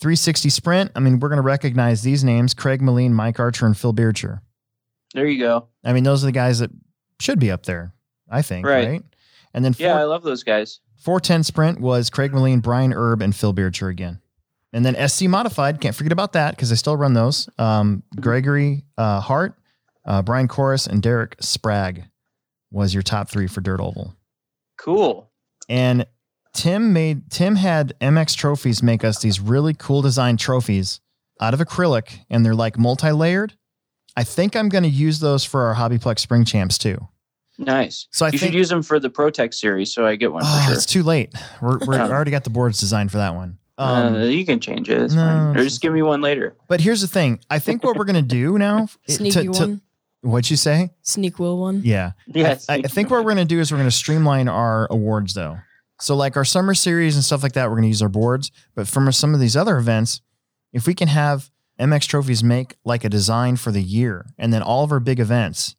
360 0.00 0.48
sprint. 0.48 0.90
I 0.96 1.00
mean, 1.00 1.20
we're 1.20 1.28
going 1.28 1.36
to 1.36 1.42
recognize 1.42 2.02
these 2.02 2.24
names: 2.24 2.54
Craig 2.54 2.82
Moline, 2.82 3.14
Mike 3.14 3.38
Archer, 3.38 3.66
and 3.66 3.76
Phil 3.76 3.92
Bearcher. 3.92 4.42
there 5.14 5.26
you 5.26 5.38
go 5.38 5.68
I 5.84 5.92
mean, 5.92 6.02
those 6.02 6.24
are 6.24 6.26
the 6.26 6.32
guys 6.32 6.58
that 6.58 6.70
should 7.20 7.38
be 7.38 7.52
up 7.52 7.64
there. 7.66 7.94
I 8.28 8.42
think, 8.42 8.66
right? 8.66 8.88
Right. 8.88 9.02
And 9.54 9.64
then 9.64 9.74
yeah 9.78 9.96
i 9.98 10.04
love 10.04 10.22
those 10.22 10.42
guys 10.42 10.80
410 11.02 11.42
sprint 11.42 11.80
was 11.80 12.10
Craig 12.10 12.32
Moline, 12.32 12.60
Brian 12.60 12.92
Erb, 12.92 13.22
and 13.22 13.34
Phil 13.34 13.52
Bearcher 13.52 13.88
again. 13.88 14.20
And 14.72 14.86
then 14.86 15.08
SC 15.08 15.24
modified. 15.24 15.80
Can't 15.80 15.94
forget 15.94 16.12
about 16.12 16.32
that 16.32 16.52
because 16.52 16.70
I 16.72 16.76
still 16.76 16.96
run 16.96 17.12
those. 17.12 17.48
Um, 17.58 18.04
Gregory 18.20 18.84
uh, 18.96 19.20
Hart, 19.20 19.54
uh, 20.06 20.22
Brian 20.22 20.48
Chorus, 20.48 20.86
and 20.86 21.02
Derek 21.02 21.36
Sprague 21.40 22.04
was 22.70 22.94
your 22.94 23.02
top 23.02 23.28
three 23.28 23.46
for 23.46 23.60
Dirt 23.60 23.80
Oval. 23.80 24.14
cool 24.78 25.30
And 25.68 26.06
Tim 26.54 26.92
made 26.92 27.30
Tim 27.30 27.56
had 27.56 27.94
MX 28.00 28.36
Trophies 28.36 28.82
make 28.82 29.04
us 29.04 29.20
these 29.20 29.40
really 29.40 29.74
cool 29.74 30.02
design 30.02 30.36
trophies 30.36 31.00
out 31.40 31.54
of 31.54 31.60
acrylic, 31.60 32.20
and 32.30 32.44
they're 32.44 32.54
like 32.54 32.78
multi-layered. 32.78 33.54
I 34.16 34.24
think 34.24 34.54
I'm 34.54 34.68
going 34.68 34.84
to 34.84 34.90
use 34.90 35.20
those 35.20 35.44
for 35.44 35.64
our 35.64 35.74
Hobbyplex 35.74 36.20
Spring 36.20 36.44
Champs 36.44 36.78
too. 36.78 37.08
Nice 37.58 38.06
So 38.10 38.24
I 38.26 38.28
you 38.28 38.38
think 38.38 38.52
should 38.52 38.58
use 38.58 38.68
them 38.68 38.82
for 38.82 38.98
the 38.98 39.10
protect 39.10 39.54
series 39.54 39.92
so 39.92 40.06
i 40.06 40.16
get 40.16 40.32
one 40.32 40.42
oh, 40.44 40.58
for 40.58 40.64
sure 40.66 40.74
it's 40.74 40.86
too 40.86 41.02
late. 41.02 41.34
We're, 41.60 41.78
we're 41.86 41.98
already 42.00 42.30
got 42.30 42.44
the 42.44 42.50
boards 42.50 42.80
designed 42.80 43.10
for 43.12 43.18
that 43.18 43.34
one. 43.34 43.58
Um, 43.78 44.14
uh, 44.14 44.24
you 44.24 44.44
can 44.44 44.60
change 44.60 44.88
it 44.90 45.12
no, 45.12 45.52
or 45.56 45.62
just 45.62 45.80
give 45.80 45.92
me 45.92 46.02
one 46.02 46.20
later 46.20 46.56
but 46.68 46.80
here's 46.80 47.00
the 47.00 47.08
thing. 47.08 47.40
I 47.50 47.58
think 47.58 47.84
what 47.84 47.96
we're 47.96 48.04
going 48.04 48.16
to 48.22 48.22
do 48.22 48.58
now. 48.58 48.88
Sneaky 49.08 49.46
to- 49.46 49.52
to- 49.52 49.60
one. 49.60 49.82
What'd 50.22 50.50
you 50.50 50.56
say? 50.56 50.90
Sneak 51.02 51.40
will 51.40 51.58
one. 51.58 51.80
Yeah. 51.84 52.12
yeah 52.28 52.56
I, 52.68 52.74
I 52.76 52.82
think 52.82 53.10
what 53.10 53.16
we're 53.24 53.34
going 53.34 53.38
to 53.38 53.44
do 53.44 53.58
is 53.58 53.72
we're 53.72 53.78
going 53.78 53.90
to 53.90 53.96
streamline 53.96 54.46
our 54.46 54.86
awards 54.88 55.34
though. 55.34 55.58
So 56.00 56.16
like 56.16 56.36
our 56.36 56.44
summer 56.44 56.74
series 56.74 57.14
and 57.14 57.24
stuff 57.24 57.42
like 57.42 57.52
that, 57.52 57.68
we're 57.68 57.76
going 57.76 57.82
to 57.82 57.88
use 57.88 58.02
our 58.02 58.08
boards. 58.08 58.50
But 58.74 58.88
from 58.88 59.10
some 59.12 59.34
of 59.34 59.40
these 59.40 59.56
other 59.56 59.76
events, 59.78 60.20
if 60.72 60.86
we 60.86 60.94
can 60.94 61.08
have 61.08 61.50
MX 61.80 62.06
trophies 62.06 62.42
make 62.42 62.76
like 62.84 63.04
a 63.04 63.08
design 63.08 63.56
for 63.56 63.70
the 63.70 63.82
year, 63.82 64.26
and 64.38 64.52
then 64.52 64.62
all 64.62 64.84
of 64.84 64.92
our 64.92 65.00
big 65.00 65.20
events 65.20 65.76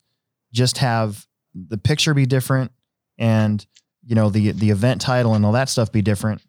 just 0.53 0.77
have 0.79 1.27
the 1.53 1.77
picture 1.77 2.13
be 2.13 2.25
different, 2.25 2.71
and 3.17 3.65
you 4.05 4.15
know 4.15 4.29
the 4.29 4.51
the 4.51 4.69
event 4.69 5.01
title 5.01 5.33
and 5.35 5.45
all 5.45 5.51
that 5.53 5.69
stuff 5.69 5.91
be 5.91 6.01
different. 6.01 6.41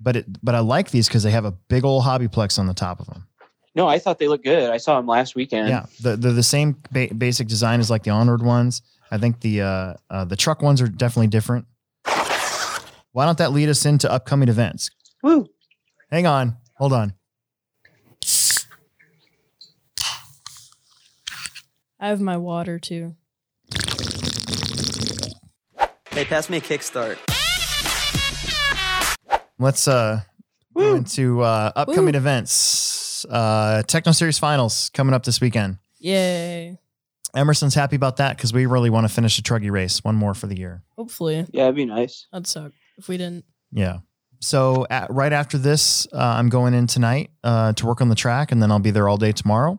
But 0.00 0.16
it 0.16 0.26
but 0.44 0.54
I 0.54 0.60
like 0.60 0.90
these 0.90 1.08
because 1.08 1.22
they 1.22 1.30
have 1.30 1.44
a 1.44 1.52
big 1.52 1.84
old 1.84 2.04
hobbyplex 2.04 2.58
on 2.58 2.66
the 2.66 2.74
top 2.74 3.00
of 3.00 3.06
them. 3.06 3.26
no 3.74 3.86
i 3.88 3.98
thought 3.98 4.18
they 4.18 4.28
looked 4.28 4.44
good 4.44 4.70
i 4.70 4.76
saw 4.78 4.96
them 4.96 5.06
last 5.06 5.34
weekend 5.34 5.68
Yeah, 5.68 5.86
the 6.00 6.16
the, 6.16 6.32
the 6.32 6.42
same 6.42 6.76
ba- 6.90 7.14
basic 7.16 7.46
design 7.48 7.80
as 7.80 7.90
like 7.90 8.02
the 8.02 8.10
onward 8.10 8.42
ones. 8.42 8.82
I 9.10 9.18
think 9.18 9.40
the 9.40 9.62
uh, 9.62 9.94
uh, 10.10 10.24
the 10.24 10.36
truck 10.36 10.62
ones 10.62 10.80
are 10.82 10.88
definitely 10.88 11.28
different. 11.28 11.66
Why 13.12 13.24
don't 13.24 13.38
that 13.38 13.52
lead 13.52 13.68
us 13.70 13.86
into 13.86 14.10
upcoming 14.10 14.48
events? 14.48 14.90
Woo. 15.22 15.46
Hang 16.10 16.26
on, 16.26 16.56
hold 16.74 16.92
on. 16.92 17.14
I 21.98 22.08
have 22.08 22.20
my 22.20 22.36
water 22.36 22.78
too. 22.78 23.16
Hey, 26.16 26.24
pass 26.24 26.48
me 26.48 26.56
a 26.56 26.60
kickstart. 26.62 27.18
Let's 29.58 29.86
uh 29.86 30.22
go 30.74 30.92
Woo. 30.92 30.96
into 30.96 31.42
uh, 31.42 31.72
upcoming 31.76 32.14
Woo. 32.14 32.18
events. 32.18 33.26
Uh, 33.28 33.82
Tekno 33.86 34.14
Series 34.14 34.38
finals 34.38 34.90
coming 34.94 35.12
up 35.12 35.24
this 35.24 35.42
weekend. 35.42 35.76
Yay. 35.98 36.78
Emerson's 37.34 37.74
happy 37.74 37.96
about 37.96 38.16
that 38.16 38.34
because 38.38 38.54
we 38.54 38.64
really 38.64 38.88
want 38.88 39.06
to 39.06 39.12
finish 39.12 39.36
the 39.36 39.42
Truggy 39.42 39.70
race, 39.70 40.02
one 40.02 40.14
more 40.14 40.32
for 40.32 40.46
the 40.46 40.56
year. 40.56 40.82
Hopefully. 40.96 41.44
yeah 41.52 41.64
it'd 41.64 41.76
be 41.76 41.84
nice 41.84 42.26
That'd 42.32 42.46
suck 42.46 42.72
if 42.96 43.08
we 43.08 43.18
didn't. 43.18 43.44
Yeah. 43.70 43.98
So 44.40 44.86
at, 44.88 45.10
right 45.10 45.34
after 45.34 45.58
this, 45.58 46.06
uh, 46.14 46.16
I'm 46.16 46.48
going 46.48 46.72
in 46.72 46.86
tonight 46.86 47.28
uh, 47.44 47.74
to 47.74 47.84
work 47.84 48.00
on 48.00 48.08
the 48.08 48.14
track, 48.14 48.52
and 48.52 48.62
then 48.62 48.70
I'll 48.70 48.78
be 48.78 48.90
there 48.90 49.06
all 49.06 49.18
day 49.18 49.32
tomorrow, 49.32 49.78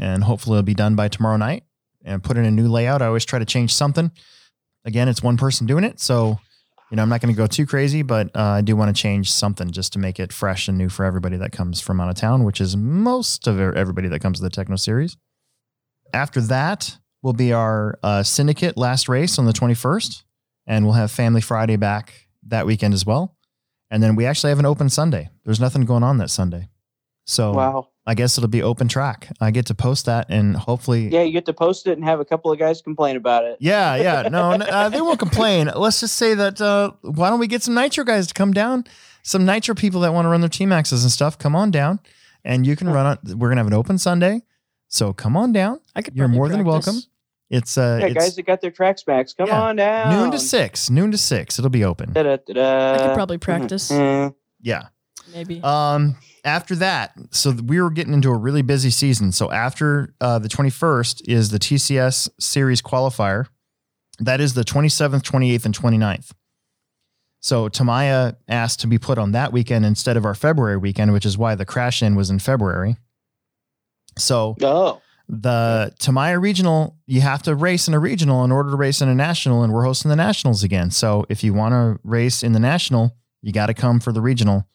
and 0.00 0.24
hopefully 0.24 0.56
it'll 0.56 0.64
be 0.64 0.72
done 0.72 0.94
by 0.96 1.08
tomorrow 1.08 1.36
night. 1.36 1.64
and 2.06 2.22
put 2.22 2.38
in 2.38 2.44
a 2.46 2.50
new 2.50 2.68
layout. 2.68 3.02
I 3.02 3.06
always 3.06 3.24
try 3.26 3.38
to 3.38 3.44
change 3.44 3.74
something. 3.74 4.10
Again, 4.84 5.08
it's 5.08 5.22
one 5.22 5.36
person 5.36 5.66
doing 5.66 5.84
it, 5.84 6.00
so 6.00 6.38
you 6.90 6.96
know 6.96 7.02
I'm 7.02 7.08
not 7.08 7.20
going 7.20 7.34
to 7.34 7.36
go 7.36 7.46
too 7.46 7.66
crazy, 7.66 8.02
but 8.02 8.28
uh, 8.36 8.42
I 8.42 8.60
do 8.60 8.76
want 8.76 8.94
to 8.94 9.00
change 9.00 9.32
something 9.32 9.70
just 9.70 9.92
to 9.94 9.98
make 9.98 10.20
it 10.20 10.32
fresh 10.32 10.68
and 10.68 10.76
new 10.76 10.88
for 10.88 11.04
everybody 11.04 11.36
that 11.38 11.52
comes 11.52 11.80
from 11.80 12.00
out 12.00 12.10
of 12.10 12.16
town, 12.16 12.44
which 12.44 12.60
is 12.60 12.76
most 12.76 13.46
of 13.46 13.58
everybody 13.58 14.08
that 14.08 14.20
comes 14.20 14.40
to 14.40 14.44
the 14.44 14.50
Tekno 14.50 14.78
Series. 14.78 15.16
After 16.12 16.40
that 16.42 16.98
will 17.22 17.32
be 17.32 17.52
our 17.52 17.98
uh, 18.02 18.22
Syndicate 18.22 18.76
last 18.76 19.08
race 19.08 19.38
on 19.38 19.46
the 19.46 19.52
21st, 19.52 20.22
and 20.66 20.84
we'll 20.84 20.94
have 20.94 21.10
Family 21.10 21.40
Friday 21.40 21.76
back 21.76 22.28
that 22.46 22.66
weekend 22.66 22.92
as 22.92 23.06
well. 23.06 23.36
And 23.90 24.02
then 24.02 24.16
we 24.16 24.26
actually 24.26 24.50
have 24.50 24.58
an 24.58 24.66
open 24.66 24.90
Sunday. 24.90 25.30
There's 25.44 25.60
nothing 25.60 25.84
going 25.86 26.02
on 26.02 26.18
that 26.18 26.28
Sunday. 26.28 26.68
So 27.26 27.52
Wow. 27.54 27.88
I 28.06 28.14
guess 28.14 28.36
it'll 28.36 28.48
be 28.48 28.62
open 28.62 28.86
track. 28.88 29.28
I 29.40 29.50
get 29.50 29.66
to 29.66 29.74
post 29.74 30.04
that 30.06 30.26
and 30.28 30.56
hopefully. 30.56 31.08
Yeah, 31.08 31.22
you 31.22 31.32
get 31.32 31.46
to 31.46 31.54
post 31.54 31.86
it 31.86 31.92
and 31.96 32.04
have 32.04 32.20
a 32.20 32.24
couple 32.24 32.52
of 32.52 32.58
guys 32.58 32.82
complain 32.82 33.16
about 33.16 33.44
it. 33.44 33.56
Yeah, 33.60 33.96
yeah. 33.96 34.28
No, 34.30 34.50
n- 34.52 34.62
uh, 34.62 34.88
they 34.90 35.00
won't 35.00 35.18
complain. 35.18 35.70
Let's 35.74 36.00
just 36.00 36.16
say 36.16 36.34
that 36.34 36.60
uh, 36.60 36.90
why 37.00 37.30
don't 37.30 37.40
we 37.40 37.46
get 37.46 37.62
some 37.62 37.74
Nitro 37.74 38.04
guys 38.04 38.26
to 38.26 38.34
come 38.34 38.52
down? 38.52 38.84
Some 39.22 39.46
Nitro 39.46 39.74
people 39.74 40.00
that 40.02 40.12
want 40.12 40.26
to 40.26 40.28
run 40.28 40.40
their 40.40 40.50
team 40.50 40.70
axes 40.70 41.02
and 41.02 41.10
stuff, 41.10 41.38
come 41.38 41.56
on 41.56 41.70
down 41.70 41.98
and 42.44 42.66
you 42.66 42.76
can 42.76 42.88
run 42.90 43.06
on. 43.06 43.18
We're 43.38 43.48
going 43.48 43.56
to 43.56 43.60
have 43.60 43.66
an 43.68 43.72
open 43.72 43.96
Sunday. 43.96 44.42
So 44.88 45.12
come 45.14 45.34
on 45.36 45.52
down. 45.52 45.80
I 45.96 46.02
could. 46.02 46.14
You're 46.14 46.26
probably 46.26 46.36
more 46.36 46.48
than 46.50 46.62
practice. 46.64 46.86
welcome. 46.86 47.02
It's 47.50 47.78
uh, 47.78 47.98
Yeah, 48.00 48.06
it's 48.08 48.14
guys 48.14 48.36
that 48.36 48.46
got 48.46 48.60
their 48.60 48.70
tracks 48.70 49.02
smacks, 49.02 49.32
come 49.32 49.48
Yeah. 49.48 49.62
on 49.62 49.76
down. 49.76 50.14
noon 50.14 50.30
to 50.32 50.38
six. 50.38 50.90
Noon 50.90 51.10
to 51.10 51.18
six. 51.18 51.58
It'll 51.58 51.70
be 51.70 51.84
open. 51.84 52.12
Da-da-da-da. 52.12 52.94
I 52.94 52.98
could 53.06 53.14
probably 53.14 53.38
practice. 53.38 53.90
Mm. 53.90 54.34
Yeah. 54.60 54.88
Maybe. 55.32 55.60
Um, 55.62 56.16
after 56.44 56.74
that, 56.76 57.12
so 57.30 57.52
we 57.52 57.80
were 57.80 57.90
getting 57.90 58.12
into 58.12 58.28
a 58.30 58.36
really 58.36 58.62
busy 58.62 58.90
season. 58.90 59.32
So 59.32 59.50
after 59.50 60.14
uh, 60.20 60.38
the 60.38 60.48
21st 60.48 61.22
is 61.28 61.50
the 61.50 61.58
TCS 61.58 62.28
Series 62.38 62.82
qualifier. 62.82 63.46
That 64.20 64.40
is 64.40 64.54
the 64.54 64.62
27th, 64.62 65.22
28th, 65.22 65.64
and 65.64 65.76
29th. 65.76 66.30
So 67.40 67.68
Tamiya 67.68 68.36
asked 68.48 68.80
to 68.80 68.86
be 68.86 68.96
put 68.98 69.18
on 69.18 69.32
that 69.32 69.52
weekend 69.52 69.84
instead 69.84 70.16
of 70.16 70.24
our 70.24 70.34
February 70.34 70.76
weekend, 70.76 71.12
which 71.12 71.26
is 71.26 71.36
why 71.36 71.54
the 71.56 71.64
crash 71.66 72.02
in 72.02 72.14
was 72.14 72.30
in 72.30 72.38
February. 72.38 72.96
So 74.16 74.54
Oh. 74.62 75.00
the 75.28 75.92
Tamiya 75.98 76.38
regional, 76.38 76.96
you 77.06 77.20
have 77.22 77.42
to 77.42 77.54
race 77.54 77.88
in 77.88 77.94
a 77.94 77.98
regional 77.98 78.44
in 78.44 78.52
order 78.52 78.70
to 78.70 78.76
race 78.76 79.00
in 79.02 79.08
a 79.08 79.14
national, 79.14 79.62
and 79.62 79.72
we're 79.72 79.84
hosting 79.84 80.08
the 80.10 80.16
nationals 80.16 80.62
again. 80.62 80.90
So 80.90 81.26
if 81.28 81.42
you 81.42 81.52
want 81.52 81.72
to 81.72 81.98
race 82.08 82.42
in 82.42 82.52
the 82.52 82.60
national, 82.60 83.16
you 83.42 83.52
got 83.52 83.66
to 83.66 83.74
come 83.74 84.00
for 84.00 84.12
the 84.12 84.20
regional 84.20 84.68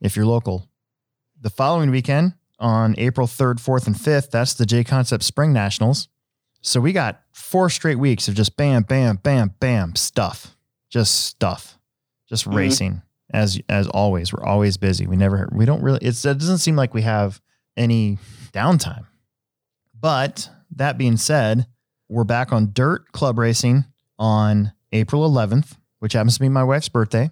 if 0.00 0.14
you're 0.16 0.26
local. 0.26 0.68
The 1.44 1.50
following 1.50 1.90
weekend 1.90 2.32
on 2.58 2.94
April 2.96 3.26
3rd, 3.26 3.56
4th, 3.56 3.86
and 3.86 3.94
5th, 3.94 4.30
that's 4.30 4.54
the 4.54 4.64
J 4.64 4.82
Concept 4.82 5.22
Spring 5.22 5.52
Nationals. 5.52 6.08
So 6.62 6.80
we 6.80 6.94
got 6.94 7.20
four 7.32 7.68
straight 7.68 7.98
weeks 7.98 8.28
of 8.28 8.34
just 8.34 8.56
bam, 8.56 8.84
bam, 8.84 9.16
bam, 9.16 9.52
bam 9.60 9.94
stuff, 9.94 10.56
just 10.88 11.26
stuff, 11.26 11.78
just 12.30 12.46
Mhm. 12.46 12.54
racing. 12.54 13.02
As 13.30 13.60
as 13.68 13.88
always, 13.88 14.32
we're 14.32 14.42
always 14.42 14.78
busy. 14.78 15.06
We 15.06 15.16
never, 15.16 15.46
we 15.52 15.66
don't 15.66 15.82
really. 15.82 15.98
It's 16.00 16.24
it 16.24 16.38
doesn't 16.38 16.58
seem 16.58 16.76
like 16.76 16.94
we 16.94 17.02
have 17.02 17.42
any 17.76 18.16
downtime. 18.54 19.04
But 20.00 20.48
that 20.70 20.96
being 20.96 21.18
said, 21.18 21.66
we're 22.08 22.24
back 22.24 22.54
on 22.54 22.70
dirt 22.72 23.12
club 23.12 23.38
racing 23.38 23.84
on 24.18 24.72
April 24.92 25.26
11th, 25.28 25.76
which 25.98 26.14
happens 26.14 26.34
to 26.34 26.40
be 26.40 26.48
my 26.48 26.64
wife's 26.64 26.88
birthday. 26.88 27.30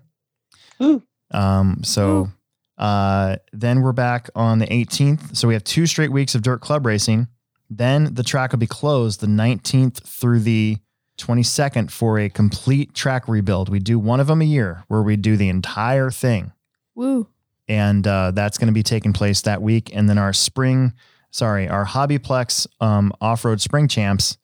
Ooh. 0.82 1.02
Um, 1.30 1.80
so 1.82 2.30
uh, 2.78 3.36
then 3.52 3.82
we're 3.82 3.92
back 3.92 4.30
on 4.34 4.58
the 4.58 4.66
18th. 4.66 5.36
So 5.36 5.48
we 5.48 5.54
have 5.54 5.64
two 5.64 5.86
straight 5.86 6.12
weeks 6.12 6.34
of 6.34 6.42
dirt 6.42 6.60
club 6.60 6.86
racing. 6.86 7.28
Then 7.70 8.14
the 8.14 8.22
track 8.22 8.52
will 8.52 8.58
be 8.58 8.66
closed 8.66 9.20
the 9.20 9.26
19th 9.26 10.02
through 10.02 10.40
the 10.40 10.78
22nd 11.18 11.90
for 11.90 12.18
a 12.18 12.28
complete 12.28 12.94
track 12.94 13.28
rebuild. 13.28 13.68
We 13.68 13.78
do 13.78 13.98
one 13.98 14.20
of 14.20 14.26
them 14.26 14.42
a 14.42 14.46
year 14.46 14.84
where 14.88 15.02
we 15.02 15.16
do 15.16 15.36
the 15.36 15.48
entire 15.48 16.10
thing 16.10 16.52
Woo. 16.94 17.28
and 17.68 18.06
uh, 18.06 18.32
that's 18.32 18.58
going 18.58 18.66
to 18.66 18.72
be 18.72 18.82
taking 18.82 19.12
place 19.12 19.42
that 19.42 19.62
week. 19.62 19.90
And 19.94 20.08
then 20.08 20.18
our 20.18 20.32
spring, 20.32 20.92
sorry, 21.30 21.68
our 21.68 21.86
Hobbyplex 21.86 22.66
um, 22.80 23.12
off 23.20 23.44
road 23.44 23.60
spring 23.60 23.88
champs 23.88 24.38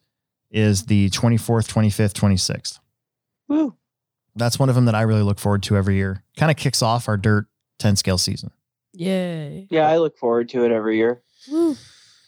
is 0.51 0.85
the 0.85 1.09
24th, 1.09 1.71
25th, 1.71 2.13
26th. 2.13 2.79
Woo. 3.47 3.75
That's 4.35 4.57
one 4.57 4.69
of 4.69 4.75
them 4.75 4.85
that 4.85 4.95
I 4.95 5.01
really 5.01 5.23
look 5.23 5.39
forward 5.39 5.63
to 5.63 5.75
every 5.75 5.95
year. 5.95 6.23
Kind 6.37 6.49
of 6.51 6.57
kicks 6.57 6.81
off 6.81 7.07
our 7.07 7.17
dirt 7.17 7.47
10 7.79 7.95
scale 7.95 8.17
season. 8.17 8.51
Yay. 8.93 9.67
Yeah, 9.69 9.87
I 9.87 9.97
look 9.97 10.17
forward 10.17 10.49
to 10.49 10.65
it 10.65 10.71
every 10.71 10.97
year. 10.97 11.21
Woo. 11.49 11.75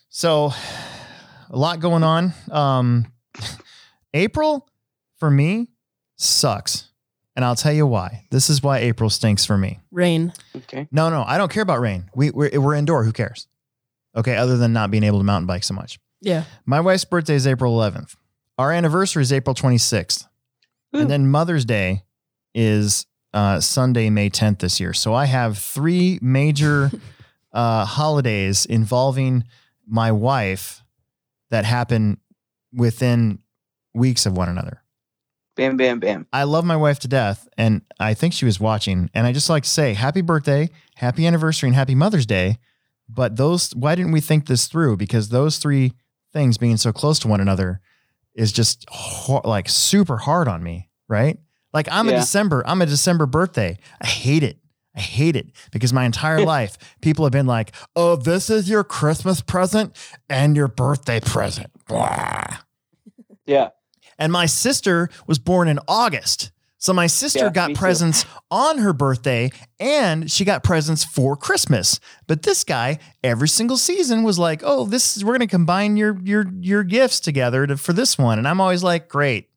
So 0.09 0.51
a 1.49 1.57
lot 1.57 1.79
going 1.79 2.03
on. 2.03 2.33
Um, 2.49 3.11
April 4.13 4.67
for 5.17 5.29
me 5.29 5.69
sucks. 6.17 6.87
And 7.35 7.45
I'll 7.45 7.55
tell 7.55 7.71
you 7.71 7.87
why. 7.87 8.25
This 8.29 8.49
is 8.49 8.61
why 8.61 8.79
April 8.79 9.09
stinks 9.09 9.45
for 9.45 9.57
me. 9.57 9.79
Rain. 9.91 10.33
Okay. 10.55 10.87
No, 10.91 11.09
no, 11.09 11.23
I 11.25 11.37
don't 11.37 11.49
care 11.49 11.63
about 11.63 11.79
rain. 11.79 12.09
We, 12.13 12.29
we're, 12.29 12.59
we're 12.59 12.75
indoor. 12.75 13.03
Who 13.05 13.13
cares? 13.13 13.47
Okay, 14.15 14.35
other 14.35 14.57
than 14.57 14.73
not 14.73 14.91
being 14.91 15.03
able 15.03 15.19
to 15.19 15.23
mountain 15.23 15.47
bike 15.47 15.63
so 15.63 15.73
much. 15.73 15.97
Yeah. 16.19 16.43
My 16.65 16.81
wife's 16.81 17.05
birthday 17.05 17.35
is 17.35 17.47
April 17.47 17.73
11th. 17.77 18.15
Our 18.57 18.73
anniversary 18.73 19.23
is 19.23 19.31
April 19.31 19.55
26th. 19.55 20.27
Ooh. 20.95 20.99
And 20.99 21.09
then 21.09 21.29
Mother's 21.29 21.63
Day 21.63 22.03
is 22.53 23.05
uh, 23.33 23.59
Sunday, 23.59 24.09
May 24.09 24.29
10th 24.29 24.59
this 24.59 24.79
year. 24.79 24.93
So 24.93 25.13
I 25.13 25.25
have 25.25 25.57
three 25.57 26.19
major 26.21 26.91
uh, 27.53 27.85
holidays 27.85 28.65
involving 28.65 29.43
my 29.87 30.11
wife 30.11 30.83
that 31.49 31.65
happen 31.65 32.17
within 32.73 33.39
weeks 33.93 34.25
of 34.25 34.37
one 34.37 34.49
another. 34.49 34.81
Bam, 35.55 35.75
bam, 35.75 35.99
bam. 35.99 36.27
I 36.31 36.43
love 36.43 36.63
my 36.63 36.77
wife 36.77 36.99
to 36.99 37.09
death, 37.09 37.47
and 37.57 37.81
I 37.99 38.13
think 38.13 38.33
she 38.33 38.45
was 38.45 38.59
watching. 38.59 39.09
And 39.13 39.27
I 39.27 39.33
just 39.33 39.49
like 39.49 39.63
to 39.63 39.69
say 39.69 39.93
happy 39.93 40.21
birthday, 40.21 40.69
happy 40.95 41.27
anniversary, 41.27 41.67
and 41.67 41.75
happy 41.75 41.93
Mother's 41.93 42.25
Day. 42.25 42.57
But 43.09 43.35
those, 43.35 43.71
why 43.75 43.95
didn't 43.95 44.13
we 44.13 44.21
think 44.21 44.47
this 44.47 44.67
through? 44.67 44.95
Because 44.95 45.29
those 45.29 45.57
three 45.57 45.91
things 46.31 46.57
being 46.57 46.77
so 46.77 46.93
close 46.93 47.19
to 47.19 47.27
one 47.27 47.41
another 47.41 47.81
is 48.33 48.53
just 48.53 48.85
ho- 48.89 49.41
like 49.43 49.67
super 49.67 50.17
hard 50.17 50.47
on 50.47 50.63
me, 50.63 50.89
right? 51.09 51.37
Like 51.73 51.87
I'm 51.91 52.07
a 52.09 52.11
December, 52.11 52.63
I'm 52.65 52.81
a 52.81 52.85
December 52.85 53.25
birthday. 53.25 53.77
I 54.01 54.07
hate 54.07 54.43
it. 54.43 54.57
I 54.95 54.99
hate 54.99 55.37
it 55.37 55.51
because 55.71 55.93
my 55.93 56.03
entire 56.05 56.41
life 56.45 56.77
people 57.01 57.23
have 57.25 57.31
been 57.31 57.45
like, 57.47 57.73
"Oh, 57.95 58.15
this 58.17 58.49
is 58.49 58.69
your 58.69 58.83
Christmas 58.83 59.39
present 59.41 59.95
and 60.29 60.55
your 60.55 60.67
birthday 60.67 61.19
present." 61.19 61.71
Blah. 61.87 62.45
Yeah. 63.45 63.69
And 64.19 64.31
my 64.31 64.45
sister 64.45 65.09
was 65.27 65.39
born 65.39 65.67
in 65.67 65.79
August. 65.87 66.51
So 66.77 66.93
my 66.93 67.07
sister 67.07 67.45
Yeah, 67.45 67.49
got 67.51 67.67
me 67.69 67.73
too. 67.75 67.79
presents 67.79 68.25
on 68.49 68.77
her 68.79 68.93
birthday 68.93 69.51
and 69.79 70.31
she 70.31 70.45
got 70.45 70.63
presents 70.63 71.03
for 71.03 71.35
Christmas. 71.35 71.99
But 72.27 72.43
this 72.43 72.63
guy 72.63 72.97
every 73.23 73.47
single 73.47 73.77
season 73.77 74.23
was 74.23 74.39
like, 74.39 74.61
"Oh, 74.63 74.85
this 74.85 75.15
is 75.17 75.23
we're 75.25 75.33
going 75.37 75.47
to 75.47 75.47
combine 75.47 75.97
your 75.97 76.17
your 76.23 76.45
your 76.59 76.83
gifts 76.83 77.19
together 77.19 77.67
to, 77.67 77.77
for 77.77 77.93
this 77.93 78.17
one." 78.17 78.37
And 78.39 78.47
I'm 78.47 78.59
always 78.61 78.83
like, 78.83 79.09
"Great. 79.09 79.49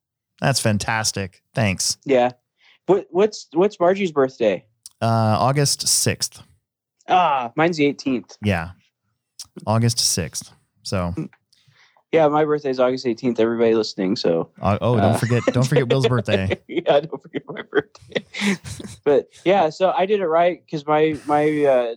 That's 0.45 0.61
fantastic. 0.61 1.43
Thanks." 1.55 1.97
Yeah. 2.05 2.33
What 2.87 3.07
what's 3.11 3.49
what's 3.55 3.81
Margie's 3.81 4.13
birthday? 4.13 4.65
Uh 5.01 5.07
August 5.41 5.87
6th. 5.87 6.43
Ah, 7.09 7.53
mine's 7.57 7.77
the 7.77 7.93
18th. 7.93 8.37
Yeah. 8.43 8.71
August 9.67 9.99
6th. 9.99 10.51
So, 10.83 11.15
Yeah, 12.13 12.29
my 12.29 12.45
birthday's 12.45 12.79
August 12.79 13.07
18th. 13.07 13.41
Everybody 13.41 13.75
listening, 13.75 14.17
so 14.17 14.51
uh, 14.61 14.79
oh, 14.81 14.97
don't 14.97 15.05
Uh, 15.15 15.19
forget 15.19 15.43
don't 15.47 15.67
forget 15.67 15.89
Will's 15.89 16.07
birthday. 16.09 16.61
yeah, 16.69 17.01
don't 17.01 17.23
forget 17.23 17.43
my 17.49 17.63
birthday. 17.63 18.25
but 19.05 19.29
yeah, 19.45 19.71
so 19.71 19.93
I 19.97 20.07
did 20.07 20.21
it 20.21 20.27
right 20.27 20.63
because 20.65 20.87
my 20.87 21.19
my 21.27 21.65
uh, 21.65 21.95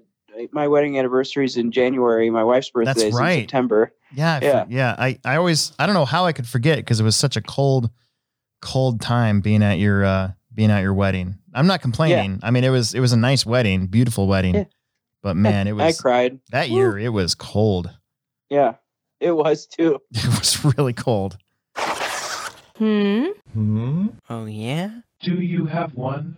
my 0.52 0.68
wedding 0.68 0.98
anniversary 0.98 1.46
is 1.46 1.58
in 1.58 1.72
January. 1.72 2.30
My 2.30 2.44
wife's 2.44 2.70
birthday 2.70 2.94
That's 2.94 3.04
is 3.04 3.14
right. 3.14 3.32
in 3.34 3.40
September. 3.44 3.94
Yeah, 4.14 4.40
Yeah. 4.42 4.66
yeah. 4.70 4.96
I, 4.98 5.20
I 5.26 5.36
always 5.36 5.74
I 5.80 5.86
don't 5.86 5.96
know 5.96 6.06
how 6.06 6.26
I 6.26 6.32
could 6.32 6.48
forget 6.48 6.78
because 6.80 7.00
it 7.00 7.04
was 7.04 7.16
such 7.16 7.36
a 7.38 7.42
cold, 7.42 7.90
cold 8.62 9.02
time 9.02 9.42
being 9.42 9.64
at 9.64 9.80
your 9.80 10.04
uh 10.06 10.32
being 10.54 10.72
at 10.72 10.82
your 10.82 10.94
wedding. 10.94 11.36
I'm 11.54 11.68
not 11.68 11.82
complaining. 11.82 12.40
I 12.44 12.52
mean, 12.52 12.64
it 12.64 12.70
was 12.70 12.94
it 12.94 13.00
was 13.00 13.14
a 13.14 13.18
nice 13.18 13.46
wedding, 13.46 13.88
beautiful 13.88 14.28
wedding, 14.28 14.56
Yeah. 14.56 14.64
but 15.24 15.36
man, 15.36 15.68
it 15.70 15.74
was 15.74 15.98
I 15.98 16.02
cried. 16.02 16.40
that 16.52 16.70
year. 16.70 16.98
It 16.98 17.10
was 17.10 17.36
cold. 17.36 17.90
Yeah, 18.50 18.76
it 19.20 19.32
was 19.32 19.68
too. 19.68 20.00
It 20.14 20.26
was 20.40 20.64
really 20.78 20.94
cold. 20.94 21.38
Hmm. 22.78 23.26
Hmm? 23.54 24.08
Oh, 24.30 24.46
yeah? 24.46 24.92
Do 25.22 25.34
you 25.42 25.66
have 25.66 25.96
one? 25.96 26.38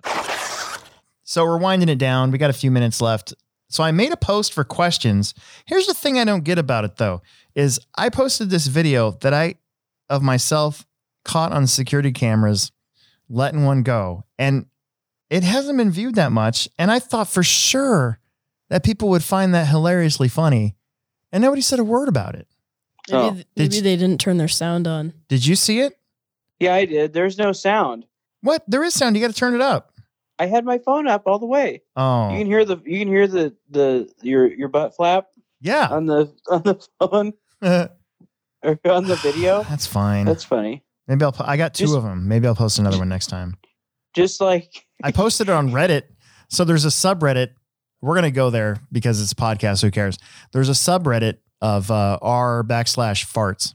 So 1.23 1.43
we're 1.45 1.57
winding 1.57 1.89
it 1.89 1.97
down. 1.97 2.31
We 2.31 2.37
got 2.37 2.49
a 2.49 2.53
few 2.53 2.71
minutes 2.71 3.01
left. 3.01 3.33
So 3.69 3.83
I 3.83 3.91
made 3.91 4.11
a 4.11 4.17
post 4.17 4.53
for 4.53 4.63
questions. 4.63 5.33
Here's 5.65 5.85
the 5.85 5.93
thing 5.93 6.17
I 6.17 6.23
don't 6.23 6.43
get 6.43 6.57
about 6.57 6.85
it 6.85 6.95
though 6.97 7.21
is 7.55 7.79
I 7.95 8.09
posted 8.09 8.49
this 8.49 8.67
video 8.67 9.11
that 9.21 9.33
I 9.33 9.55
of 10.09 10.23
myself 10.23 10.87
caught 11.29 11.51
on 11.51 11.67
security 11.67 12.11
cameras 12.11 12.71
letting 13.29 13.63
one 13.65 13.83
go 13.83 14.23
and 14.39 14.65
it 15.29 15.43
hasn't 15.43 15.77
been 15.77 15.91
viewed 15.91 16.15
that 16.15 16.31
much 16.31 16.67
and 16.79 16.89
I 16.89 16.97
thought 16.99 17.27
for 17.27 17.43
sure 17.43 18.19
that 18.69 18.83
people 18.83 19.09
would 19.09 19.23
find 19.23 19.53
that 19.53 19.67
hilariously 19.67 20.27
funny 20.27 20.75
and 21.31 21.41
nobody 21.43 21.61
said 21.61 21.77
a 21.79 21.83
word 21.83 22.07
about 22.07 22.33
it. 22.35 22.47
Maybe, 23.11 23.23
Oh. 23.23 23.31
th- 23.55 23.69
Did 23.71 23.83
they 23.83 23.95
didn't 23.95 24.19
turn 24.19 24.37
their 24.37 24.47
sound 24.47 24.87
on. 24.87 25.13
Did 25.27 25.45
you 25.45 25.55
see 25.55 25.79
it? 25.81 25.93
Yeah, 26.59 26.73
I 26.73 26.85
did. 26.85 27.13
There's 27.13 27.37
no 27.37 27.51
sound. 27.53 28.05
What? 28.41 28.63
There 28.67 28.83
is 28.83 28.93
sound. 28.93 29.15
You 29.15 29.21
got 29.21 29.27
to 29.33 29.37
turn 29.39 29.53
it 29.55 29.61
up. 29.61 29.93
I 30.39 30.45
had 30.47 30.65
my 30.65 30.77
phone 30.79 31.07
up 31.07 31.23
all 31.27 31.37
the 31.39 31.45
way. 31.45 31.81
Oh, 31.95 32.29
You 32.31 32.37
can 32.39 32.47
hear 32.47 32.65
the 32.65 32.77
you 32.85 32.99
can 32.99 33.07
hear 33.07 33.27
the 33.27 33.55
the 33.69 34.09
your 34.21 34.47
your 34.47 34.67
butt 34.69 34.95
flap 34.95 35.25
yeah. 35.61 35.87
on 35.91 36.05
the 36.07 36.33
on 36.49 36.61
the 36.63 36.75
phone 36.99 37.33
or 37.61 38.79
on 38.85 39.05
the 39.05 39.15
video. 39.21 39.63
That's 39.63 39.85
fine. 39.87 40.25
That's 40.25 40.43
funny. 40.43 40.83
Maybe 41.09 41.25
I'll. 41.25 41.33
po- 41.33 41.43
I 41.45 41.57
got 41.57 41.73
two 41.73 41.85
Just- 41.85 41.97
of 41.97 42.03
them. 42.03 42.27
Maybe 42.29 42.47
I'll 42.47 42.55
post 42.55 42.79
another 42.79 42.97
one 42.99 43.09
next 43.09 43.27
time. 43.27 43.57
Just 44.15 44.39
like 44.39 44.85
I 45.03 45.11
posted 45.11 45.49
it 45.49 45.51
on 45.51 45.71
Reddit. 45.71 46.03
So 46.49 46.63
there's 46.63 46.85
a 46.85 46.89
subreddit. 46.89 47.49
We're 48.01 48.15
gonna 48.15 48.31
go 48.31 48.49
there 48.49 48.77
because 48.91 49.21
it's 49.21 49.33
a 49.33 49.35
podcast. 49.35 49.81
Who 49.81 49.91
cares? 49.91 50.17
There's 50.53 50.69
a 50.69 50.73
subreddit 50.73 51.39
of 51.61 51.91
uh, 51.91 52.17
r 52.21 52.63
backslash 52.63 53.25
farts, 53.25 53.73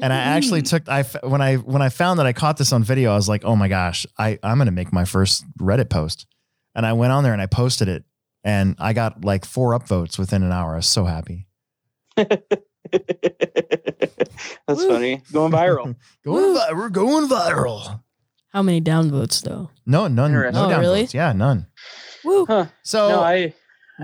and 0.00 0.12
I 0.12 0.16
actually 0.16 0.62
took. 0.62 0.88
I 0.88 1.02
when 1.24 1.40
I 1.42 1.56
when 1.56 1.82
I 1.82 1.88
found 1.88 2.20
that 2.20 2.26
I 2.26 2.32
caught 2.32 2.58
this 2.58 2.72
on 2.72 2.84
video, 2.84 3.10
I 3.12 3.16
was 3.16 3.28
like, 3.28 3.44
oh 3.44 3.56
my 3.56 3.66
gosh, 3.68 4.06
I 4.18 4.38
I'm 4.44 4.58
gonna 4.58 4.70
make 4.70 4.92
my 4.92 5.04
first 5.04 5.44
Reddit 5.58 5.90
post, 5.90 6.26
and 6.76 6.86
I 6.86 6.92
went 6.92 7.12
on 7.12 7.24
there 7.24 7.32
and 7.32 7.42
I 7.42 7.46
posted 7.46 7.88
it, 7.88 8.04
and 8.44 8.76
I 8.78 8.92
got 8.92 9.24
like 9.24 9.44
four 9.44 9.76
upvotes 9.76 10.16
within 10.18 10.42
an 10.44 10.52
hour. 10.52 10.74
I 10.74 10.76
was 10.76 10.86
so 10.86 11.04
happy. 11.06 11.48
that's 14.66 14.82
Woo. 14.82 14.88
funny. 14.88 15.22
Going 15.32 15.52
viral. 15.52 15.96
Going 16.24 16.42
Woo. 16.44 16.54
vi- 16.54 16.72
we're 16.72 16.88
going 16.88 17.28
viral. 17.28 18.00
How 18.52 18.62
many 18.62 18.80
downvotes 18.80 19.42
though? 19.42 19.70
No, 19.84 20.06
none. 20.08 20.32
No 20.32 20.38
Interesting. 20.38 20.64
Oh, 20.64 20.68
downvotes. 20.68 20.80
really? 20.80 21.08
Yeah, 21.12 21.32
none. 21.32 21.66
Woo! 22.24 22.46
Huh. 22.46 22.66
So 22.82 23.08
no, 23.08 23.20
I 23.20 23.54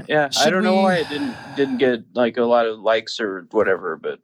yeah, 0.08 0.28
I 0.38 0.50
don't 0.50 0.62
know 0.62 0.76
we- 0.76 0.82
why 0.82 0.96
it 0.96 1.08
didn't 1.08 1.34
didn't 1.56 1.78
get 1.78 2.00
like 2.14 2.36
a 2.36 2.44
lot 2.44 2.66
of 2.66 2.78
likes 2.80 3.18
or 3.20 3.46
whatever, 3.50 3.96
but 3.96 4.20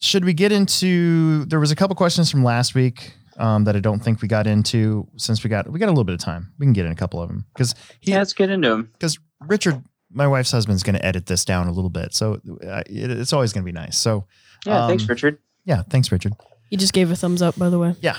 should 0.00 0.24
we 0.24 0.32
get 0.32 0.50
into 0.52 1.44
there 1.46 1.60
was 1.60 1.70
a 1.70 1.76
couple 1.76 1.94
questions 1.96 2.30
from 2.30 2.42
last 2.42 2.74
week 2.74 3.12
um, 3.36 3.64
that 3.64 3.76
i 3.76 3.80
don't 3.80 4.00
think 4.00 4.22
we 4.22 4.28
got 4.28 4.46
into 4.46 5.06
since 5.16 5.44
we 5.44 5.50
got 5.50 5.70
we 5.70 5.78
got 5.78 5.86
a 5.86 5.92
little 5.92 6.04
bit 6.04 6.14
of 6.14 6.20
time 6.20 6.50
we 6.58 6.64
can 6.64 6.72
get 6.72 6.86
in 6.86 6.92
a 6.92 6.96
couple 6.96 7.20
of 7.20 7.28
them 7.28 7.44
because 7.52 7.74
he 8.00 8.10
yeah, 8.12 8.18
let's 8.18 8.32
get 8.32 8.48
into 8.48 8.66
them. 8.68 8.88
because 8.94 9.18
richard 9.46 9.82
my 10.12 10.26
wife's 10.26 10.50
husband's 10.50 10.82
going 10.82 10.96
to 10.96 11.04
edit 11.04 11.26
this 11.26 11.44
down 11.44 11.66
a 11.68 11.72
little 11.72 11.90
bit 11.90 12.12
so 12.14 12.34
uh, 12.66 12.82
it, 12.86 13.10
it's 13.10 13.32
always 13.32 13.52
going 13.52 13.62
to 13.64 13.66
be 13.66 13.72
nice 13.72 13.96
so 13.98 14.26
Yeah, 14.66 14.86
thanks, 14.88 15.04
Um, 15.04 15.08
Richard. 15.08 15.38
yeah 15.64 15.82
thanks 15.88 16.10
richard. 16.12 16.32
He 16.70 16.76
just 16.76 16.92
gave 16.92 17.10
a 17.10 17.16
thumbs 17.16 17.42
up, 17.42 17.56
by 17.58 17.68
the 17.68 17.78
way. 17.78 17.94
yeah. 18.00 18.16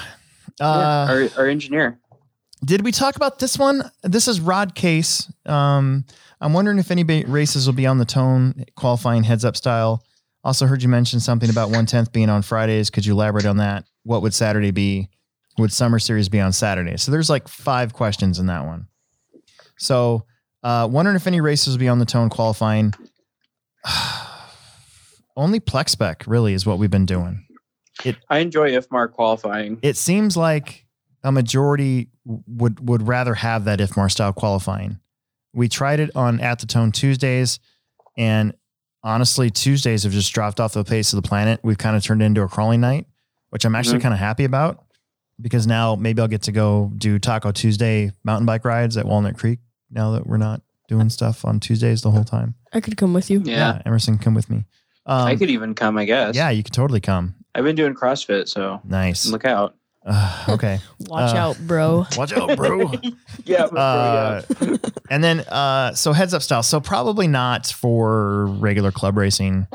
Yeah, 0.60 0.66
uh, 0.68 1.08
our 1.10 1.30
our 1.38 1.48
engineer. 1.48 2.00
did 2.66 2.84
we 2.84 2.92
talk 2.92 3.16
about 3.16 3.40
this 3.40 3.58
one? 3.58 3.90
This 4.04 4.28
is 4.28 4.42
rod 4.42 4.76
case. 4.76 5.32
Um, 5.46 6.06
i'm 6.42 6.52
wondering 6.54 6.80
if 6.80 6.92
any 6.92 7.04
ba- 7.04 7.24
races 7.28 7.66
will 7.68 7.74
be 7.76 7.86
on 7.88 7.98
the 8.00 8.06
tone 8.06 8.66
qualifying 8.76 9.24
heads 9.24 9.46
up 9.46 9.56
style. 9.56 10.04
Also 10.44 10.66
heard 10.66 10.82
you 10.84 10.90
mention 10.90 11.20
something 11.20 11.50
about 11.50 11.70
110th 11.70 12.12
being 12.12 12.30
on 12.30 12.42
fridays. 12.42 12.90
Could 12.90 13.06
you 13.06 13.14
elaborate 13.14 13.46
on 13.46 13.58
that? 13.58 13.86
What 14.04 14.22
would 14.24 14.34
saturday 14.34 14.72
be? 14.72 15.08
Would 15.60 15.72
summer 15.72 16.00
series 16.00 16.28
be 16.30 16.40
on 16.40 16.52
saturday? 16.52 16.98
So 16.98 17.12
there's 17.12 17.30
like 17.30 17.48
five 17.48 17.94
questions 17.94 18.40
in 18.40 18.48
that 18.48 18.66
one. 18.66 18.88
So 19.78 20.26
uh, 20.64 20.88
wondering 20.90 21.16
if 21.16 21.28
any 21.28 21.42
races 21.42 21.74
will 21.74 21.80
be 21.80 21.88
on 21.88 22.00
the 22.00 22.06
tone 22.06 22.30
qualifying 22.30 22.94
only 25.36 25.60
plex 25.60 25.90
spec 25.90 26.24
really 26.28 26.54
is 26.54 26.66
what 26.66 26.78
we've 26.78 26.92
been 26.92 27.06
doing 27.06 27.46
It, 28.04 28.16
I 28.30 28.40
enjoy 28.40 28.72
IFMAR 28.72 29.12
qualifying. 29.12 29.80
it 29.82 29.98
seems 29.98 30.36
like 30.38 30.86
a 31.24 31.32
majority 31.32 32.10
would 32.26 32.88
would 32.88 33.08
rather 33.08 33.36
have 33.36 33.66
that 33.66 33.80
IFMAR 33.80 34.10
style 34.12 34.34
qualifying. 34.34 35.00
We 35.54 35.68
tried 35.70 36.00
it 36.00 36.10
on 36.16 36.40
at 36.40 36.60
the 36.60 36.66
tone 36.66 36.92
Tuesdays, 36.92 37.60
and 38.18 38.54
honestly, 39.04 39.50
Tuesdays 39.52 40.02
have 40.04 40.14
just 40.14 40.34
dropped 40.34 40.60
off 40.60 40.74
the 40.74 40.84
pace 40.84 41.14
of 41.14 41.22
the 41.22 41.28
planet. 41.28 41.60
We've 41.64 41.78
kind 41.78 41.96
of 41.96 42.04
turned 42.04 42.22
it 42.24 42.26
into 42.26 42.42
a 42.42 42.48
crawling 42.48 42.82
night, 42.82 43.06
which 43.52 43.66
I'm 43.66 43.76
actually 43.76 44.00
Mhm. 44.00 44.04
kind 44.04 44.14
of 44.16 44.20
happy 44.20 44.46
about 44.46 44.84
because 45.40 45.68
now 45.68 45.96
maybe 45.96 46.22
I'll 46.22 46.28
get 46.28 46.42
to 46.44 46.52
go 46.52 46.92
do 46.98 47.20
Taco 47.20 47.52
Tuesday 47.52 48.12
mountain 48.24 48.46
bike 48.48 48.66
rides 48.66 48.98
at 48.98 49.06
Walnut 49.06 49.36
Creek. 49.38 49.60
Now 49.92 50.12
that 50.12 50.26
we're 50.26 50.38
not 50.38 50.62
doing 50.88 51.10
stuff 51.10 51.46
on 51.46 51.60
Tuesdays 51.60 52.02
the 52.02 52.12
whole 52.12 52.24
time, 52.24 52.56
I 52.74 52.80
could 52.82 52.98
come 52.98 53.14
with 53.14 53.30
you. 53.30 53.42
Yeah. 53.44 53.82
Emerson, 53.86 54.18
come 54.18 54.34
with 54.34 54.50
me. 54.50 54.66
Um, 55.06 55.28
I 55.28 55.36
could 55.36 55.50
even 55.50 55.74
come, 55.74 55.98
I 55.98 56.06
guess. 56.06 56.36
yeah, 56.36 56.50
you 56.50 56.64
could 56.64 56.74
totally 56.74 57.00
come. 57.02 57.36
I've 57.56 57.64
been 57.64 57.76
doing 57.76 57.94
CrossFit, 57.96 58.48
so 58.48 58.80
Nice. 58.84 59.26
look 59.30 59.46
out. 59.46 59.76
Uh, 60.06 60.46
okay, 60.50 60.80
Watch 61.02 61.34
Uh, 61.36 61.38
out, 61.38 61.58
bro. 61.68 62.06
watch 62.18 62.34
out, 62.34 62.56
bro. 62.58 62.92
Yeah, 63.46 63.66
Uh, 63.66 64.42
and 65.10 65.24
then 65.24 65.42
uh 65.42 65.94
so 65.94 66.14
heads 66.14 66.34
up 66.34 66.42
style 66.42 66.64
so 66.64 66.80
probably 66.80 67.28
not 67.28 67.68
for 67.68 68.46
regular 68.48 68.92
club 68.92 69.18
racing 69.18 69.68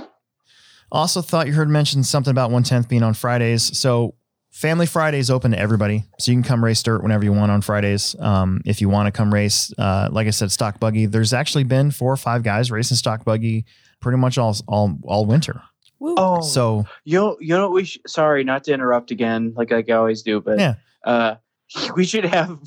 also 0.91 1.21
thought 1.21 1.47
you 1.47 1.53
heard 1.53 1.69
mentioned 1.69 2.07
something 2.07 2.31
about 2.31 2.51
110th 2.51 2.89
being 2.89 3.03
on 3.03 3.13
fridays 3.13 3.77
so 3.79 4.15
family 4.57 4.87
fridays 4.87 5.29
open 5.31 5.51
to 5.51 5.59
everybody 5.59 6.03
so 6.19 6.33
you 6.33 6.37
can 6.37 6.43
come 6.43 6.65
race 6.65 6.83
dirt 6.83 7.03
whenever 7.03 7.23
you 7.25 7.33
want 7.33 7.53
on 7.53 7.61
fridays 7.61 8.17
um, 8.21 8.63
if 8.65 8.81
you 8.81 8.89
want 8.89 9.07
to 9.07 9.13
come 9.13 9.33
race 9.33 9.71
uh, 9.79 10.09
like 10.11 10.27
i 10.27 10.31
said 10.31 10.51
stock 10.51 10.81
buggy 10.81 11.05
there's 11.05 11.35
actually 11.35 11.63
been 11.65 11.91
four 11.91 12.11
or 12.11 12.17
five 12.17 12.43
guys 12.43 12.71
racing 12.71 12.97
stock 12.97 13.23
buggy 13.23 13.67
pretty 14.01 14.17
much 14.17 14.39
all 14.39 14.57
all, 14.67 14.97
all 15.05 15.27
winter 15.27 15.61
Woo. 15.99 16.15
Oh, 16.19 16.41
so 16.41 16.85
you 17.05 17.19
know, 17.19 17.37
you 17.41 17.49
know 17.55 17.63
what 17.69 17.73
we 17.73 17.85
sh- 17.85 17.99
sorry 18.07 18.45
not 18.45 18.65
to 18.65 18.73
interrupt 18.73 19.11
again 19.11 19.53
like 19.57 19.71
like 19.71 19.89
I 19.91 19.95
always 19.95 20.23
do, 20.23 20.41
but 20.41 20.59
Yeah. 20.59 20.75
uh 21.05 21.35
we 21.97 22.05
should 22.07 22.25
have 22.25 22.59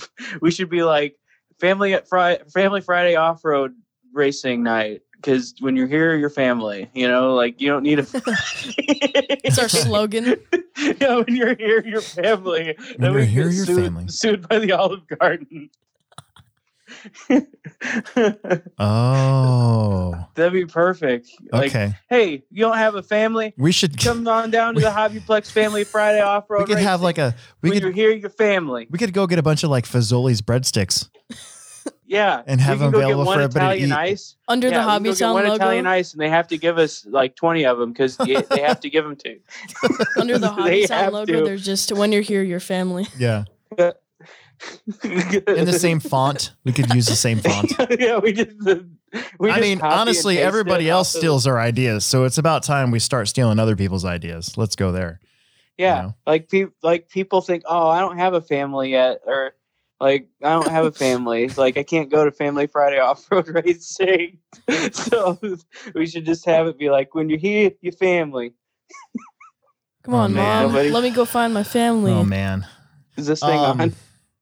we 0.41 0.51
should 0.51 0.69
be 0.69 0.83
like 0.83 1.15
family 1.59 1.93
at 1.95 2.07
Friday 2.07 2.41
family 2.53 2.81
Friday 2.81 3.15
off 3.15 3.43
road 3.45 3.73
racing 4.13 4.63
night 4.63 5.01
because 5.15 5.53
when 5.59 5.75
you're 5.75 5.87
here 5.87 6.15
you're 6.15 6.29
family, 6.31 6.89
you 6.93 7.07
know, 7.07 7.35
like 7.35 7.61
you 7.61 7.69
don't 7.69 7.83
need 7.83 7.99
a 7.99 8.05
It's 9.43 9.59
our 9.59 9.69
slogan. 9.83 10.35
yeah, 11.01 11.15
when 11.17 11.36
you're 11.36 11.55
here 11.55 11.84
you're 11.86 12.01
family. 12.01 12.75
Then 12.97 13.11
you're 13.13 13.21
here, 13.21 13.45
get 13.49 13.53
you're 13.55 13.65
sued, 13.65 13.84
family. 13.86 14.07
Sued 14.07 14.47
by 14.47 14.59
the 14.59 14.71
Olive 14.73 15.01
Garden. 15.07 15.69
oh 18.80 20.25
That'd 20.36 20.53
be 20.53 20.65
perfect. 20.65 21.30
Like, 21.51 21.69
okay 21.69 21.93
hey, 22.09 22.43
you 22.51 22.61
don't 22.65 22.77
have 22.77 22.95
a 22.95 23.03
family? 23.03 23.53
we 23.57 23.71
should 23.71 23.99
Come 24.01 24.27
on 24.38 24.51
down 24.51 24.73
to 24.73 24.77
We- 24.80 24.84
the 24.84 24.89
Hobbyplex 24.89 25.51
Family 25.51 25.84
Friday 25.84 26.21
off 26.21 26.49
road. 26.49 26.67
we 26.67 26.73
could 26.75 26.84
have 26.84 27.01
like 27.01 27.17
a 27.17 27.36
we 27.61 27.69
when 27.69 27.75
could 27.77 27.84
you're 27.84 27.91
here, 27.91 28.11
your 28.11 28.30
family. 28.30 28.88
we 28.89 28.97
could 28.97 29.13
go 29.13 29.27
get 29.27 29.39
a 29.39 29.43
bunch 29.43 29.63
of 29.63 29.69
like 29.69 29.86
Fazoli's 29.86 30.41
breadsticks 30.41 31.09
Yeah, 32.10 32.41
And 32.47 32.60
have 32.60 32.80
them 32.80 32.89
go 32.91 32.97
get 32.97 33.05
available 33.05 33.26
for 33.26 33.38
one 33.38 33.41
everybody 33.43 33.80
to 33.82 33.86
eat. 33.86 33.91
ice. 33.91 34.36
Under 34.47 34.68
yeah, 34.70 34.72
the 34.72 34.80
we 34.80 34.82
can 34.82 34.89
Hobby 34.89 35.03
go 35.03 35.12
get 35.12 35.18
Sound 35.18 35.34
one 35.36 35.43
logo. 35.43 35.55
Italian 35.55 35.86
ice, 35.86 36.12
and 36.14 36.20
they 36.20 36.30
have 36.30 36.47
to 36.47 36.57
give 36.57 36.80
us 36.80 37.05
like 37.05 37.36
twenty 37.36 37.66
of 37.68 37.78
them 37.78 37.91
because 37.91 38.18
they 38.18 38.62
have 38.62 38.80
to 38.80 38.89
give 38.89 39.05
them 39.05 39.16
to. 39.18 39.38
Under 40.20 40.39
the 40.39 40.47
They 40.57 40.62
Hobby 40.62 40.88
Sound 40.88 41.14
logo, 41.14 41.39
to. 41.39 41.45
there's 41.45 41.64
just 41.64 41.91
when 41.91 42.12
you're 42.12 42.24
here, 42.24 42.41
your 42.41 42.60
family. 42.60 43.05
Yeah. 43.20 43.43
In 43.78 45.66
the 45.66 45.78
same 45.80 45.99
font. 45.99 46.53
We 46.66 46.74
could 46.74 46.91
use 46.93 47.05
the 47.05 47.16
same 47.16 47.38
font. 47.39 47.72
yeah, 47.99 48.18
we 48.18 48.34
just. 48.34 48.57
The, 48.60 48.89
we 49.39 49.51
I 49.51 49.57
just 49.57 49.62
mean, 49.62 49.82
honestly, 49.82 50.39
everybody 50.39 50.89
else 50.89 51.16
off 51.16 51.20
steals 51.20 51.45
our 51.45 51.60
ideas. 51.60 52.05
So 52.05 52.24
it's 52.26 52.39
about 52.39 52.64
time 52.64 52.89
we 52.91 52.99
start 52.99 53.28
stealing 53.28 53.60
other 53.60 53.76
people's 53.76 54.03
ideas. 54.03 54.57
Let's 54.57 54.76
go 54.76 54.91
there. 54.91 55.20
Yeah, 55.78 55.95
you 55.95 56.01
know? 56.07 56.16
like 56.26 56.49
people, 56.49 56.74
like 56.84 57.07
people 57.10 57.41
think, 57.41 57.64
oh, 57.68 57.88
I 57.88 57.99
don't 58.01 58.18
have 58.18 58.34
a 58.34 58.41
family 58.41 58.91
yet, 58.91 59.22
or 59.26 59.53
like 59.99 60.29
I 60.43 60.49
don't 60.51 60.67
have 60.69 60.85
a 60.85 60.91
family. 60.91 61.49
like 61.49 61.77
I 61.77 61.83
can't 61.83 62.09
go 62.09 62.25
to 62.25 62.31
Family 62.31 62.67
Friday 62.67 62.99
off 62.99 63.29
road 63.31 63.47
racing. 63.65 64.39
so 64.91 65.37
we 65.95 66.05
should 66.07 66.25
just 66.25 66.45
have 66.45 66.67
it 66.67 66.77
be 66.77 66.89
like, 66.89 67.13
when 67.15 67.29
you're 67.29 67.39
here, 67.39 67.71
your 67.81 67.93
family. 67.93 68.53
Come 70.03 70.13
Oh, 70.13 70.17
on, 70.19 70.33
man. 70.33 70.63
mom. 70.63 70.71
Nobody- 70.71 70.91
Let 70.91 71.03
me 71.03 71.09
go 71.11 71.25
find 71.25 71.53
my 71.53 71.63
family. 71.63 72.11
Oh, 72.11 72.23
man. 72.23 72.65
Is 73.17 73.27
this 73.27 73.41
thing 73.41 73.59
Um, 73.59 73.81
on? 73.81 73.93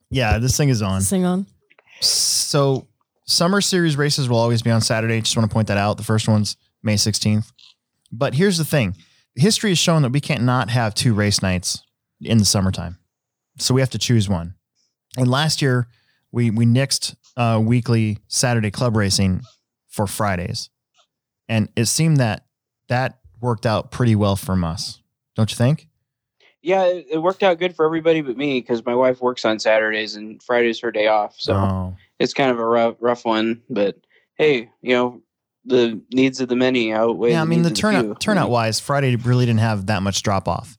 Yeah, 0.09 0.37
this 0.37 0.55
thing 0.55 0.69
is 0.69 0.81
on. 0.81 1.01
Sing 1.01 1.25
on. 1.25 1.47
So 1.99 2.87
summer 3.25 3.59
series 3.59 3.97
races 3.97 4.29
will 4.29 4.37
always 4.37 4.61
be 4.61 4.69
on 4.69 4.81
Saturday. 4.81 5.19
Just 5.21 5.35
want 5.35 5.49
to 5.49 5.53
point 5.53 5.67
that 5.67 5.77
out. 5.77 5.97
The 5.97 6.03
first 6.03 6.27
one's 6.27 6.55
May 6.83 6.93
16th. 6.95 7.51
But 8.11 8.35
here's 8.35 8.57
the 8.57 8.63
thing 8.65 8.95
history 9.35 9.71
has 9.71 9.79
shown 9.79 10.01
that 10.03 10.11
we 10.11 10.21
can't 10.21 10.43
not 10.43 10.69
have 10.69 10.93
two 10.95 11.13
race 11.13 11.41
nights 11.41 11.81
in 12.21 12.37
the 12.37 12.45
summertime. 12.45 12.97
So 13.57 13.73
we 13.73 13.81
have 13.81 13.89
to 13.91 13.97
choose 13.99 14.29
one. 14.29 14.53
And 15.18 15.28
last 15.28 15.61
year, 15.61 15.88
we, 16.32 16.51
we 16.51 16.65
nixed 16.65 17.15
uh, 17.36 17.59
weekly 17.61 18.20
Saturday 18.28 18.72
club 18.72 18.95
racing 18.95 19.41
for 19.89 20.07
Fridays. 20.07 20.70
And 21.49 21.70
it 21.76 21.86
seemed 21.86 22.18
that 22.18 22.45
that 22.88 23.20
worked 23.41 23.65
out 23.65 23.91
pretty 23.91 24.15
well 24.15 24.36
for 24.36 24.53
us. 24.63 25.01
Don't 25.36 25.51
you 25.51 25.55
think? 25.55 25.88
Yeah, 26.61 26.86
it, 26.86 27.22
worked 27.22 27.43
out 27.43 27.59
good 27.59 27.76
for 27.76 27.86
everybody 27.86 28.22
but 28.22 28.36
me 28.36 28.59
because 28.59 28.86
my 28.86 28.95
wife 28.95 29.22
works 29.22 29.45
on 29.45 29.59
Saturdays 29.59 30.15
and 30.15 30.41
Friday's 30.41 30.80
her 30.82 30.91
day 30.91 31.07
off. 31.07 31.36
So 31.38 31.53
oh, 31.53 31.95
it's 32.20 32.34
kind 32.34 32.51
of 32.51 32.59
a 32.59 32.65
rough, 32.65 32.95
rough 32.99 33.26
one. 33.26 33.61
But 33.70 33.97
hey, 34.36 34.70
you 34.82 34.95
know, 34.95 35.22
the 35.63 36.01
needs 36.11 36.41
of 36.41 36.49
the 36.49 36.55
many 36.55 36.91
outweigh. 36.91 37.32
yeah. 37.32 37.41
I 37.41 37.45
mean, 37.45 37.61
the 37.61 37.70
of 37.70 37.76
turnout 37.76 38.03
few. 38.03 38.15
turnout 38.15 38.49
wise, 38.49 38.80
Friday 38.80 39.15
really 39.15 39.45
didn't 39.45 39.59
have 39.59 39.86
that 39.86 40.01
much 40.01 40.24
drop 40.24 40.47
off. 40.47 40.78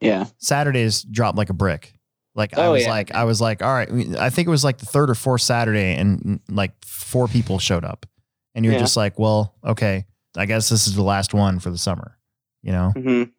Yeah, 0.00 0.26
Saturdays 0.38 1.02
dropped 1.02 1.36
like 1.36 1.50
a 1.50 1.54
brick. 1.54 1.94
Like 2.34 2.56
I 2.56 2.66
Oh, 2.66 2.72
was 2.72 2.82
yeah. 2.84 2.90
like, 2.90 3.12
I 3.12 3.24
was 3.24 3.40
like, 3.40 3.62
all 3.62 3.72
right. 3.72 3.88
I 4.18 4.30
think 4.30 4.46
it 4.46 4.50
was 4.50 4.62
like 4.64 4.78
the 4.78 4.86
third 4.86 5.10
or 5.10 5.14
fourth 5.14 5.42
Saturday, 5.42 5.94
and 5.94 6.40
like 6.48 6.72
four 6.84 7.26
people 7.28 7.58
showed 7.58 7.84
up, 7.84 8.06
and 8.54 8.64
you're 8.64 8.74
Yeah. 8.74 8.80
just 8.80 8.96
like, 8.96 9.18
well, 9.18 9.56
okay, 9.64 10.06
I 10.36 10.46
guess 10.46 10.68
this 10.68 10.86
is 10.86 10.94
the 10.94 11.02
last 11.02 11.34
one 11.34 11.58
for 11.58 11.70
the 11.70 11.78
summer. 11.78 12.16
You 12.62 12.72
know, 12.72 12.92
Mm-hmm. 12.96 13.30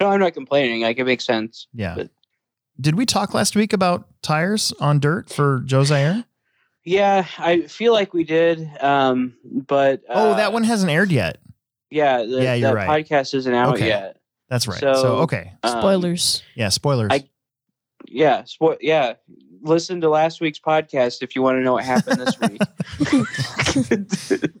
No, 0.00 0.08
I'm 0.08 0.20
not 0.20 0.32
complaining. 0.32 0.80
Like 0.82 0.98
it 0.98 1.04
makes 1.04 1.26
sense. 1.26 1.66
Yeah. 1.74 1.94
But- 1.96 2.10
Did 2.80 2.94
we 2.94 3.04
talk 3.04 3.34
last 3.34 3.54
week 3.54 3.74
about 3.74 4.08
tires 4.22 4.72
on 4.80 4.98
dirt 5.00 5.28
for 5.28 5.60
Joe 5.66 5.84
Zaire? 5.84 6.24
Yeah, 6.86 7.26
I 7.36 7.62
feel 7.66 7.92
like 7.92 8.14
we 8.14 8.24
did. 8.24 8.66
Um, 8.80 9.34
but 9.44 10.00
oh, 10.08 10.30
uh, 10.30 10.36
that 10.38 10.54
one 10.54 10.64
hasn't 10.64 10.90
aired 10.90 11.12
yet. 11.12 11.36
Yeah, 11.90 12.22
the, 12.22 12.42
Yeah, 12.42 12.54
you're 12.54 12.70
that 12.74 12.86
right. 12.88 13.04
podcast 13.06 13.34
isn't 13.34 13.52
out 13.52 13.74
Okay. 13.74 13.88
yet. 13.88 14.16
That's 14.48 14.66
right. 14.66 14.80
So, 14.80 14.94
So- 14.94 15.16
okay. 15.18 15.52
Um, 15.62 15.78
Spoilers. 15.80 16.42
Yeah, 16.54 16.70
spoilers. 16.70 17.10
I- 17.12 17.28
Yeah, 18.10 18.42
spo- 18.42 18.78
yeah. 18.80 19.14
Listen 19.62 20.00
to 20.00 20.08
last 20.08 20.40
week's 20.40 20.58
podcast 20.58 21.22
if 21.22 21.36
you 21.36 21.42
want 21.42 21.56
to 21.56 21.62
know 21.62 21.74
what 21.74 21.84
happened 21.84 22.20
this 22.20 22.38
week. 22.40 22.60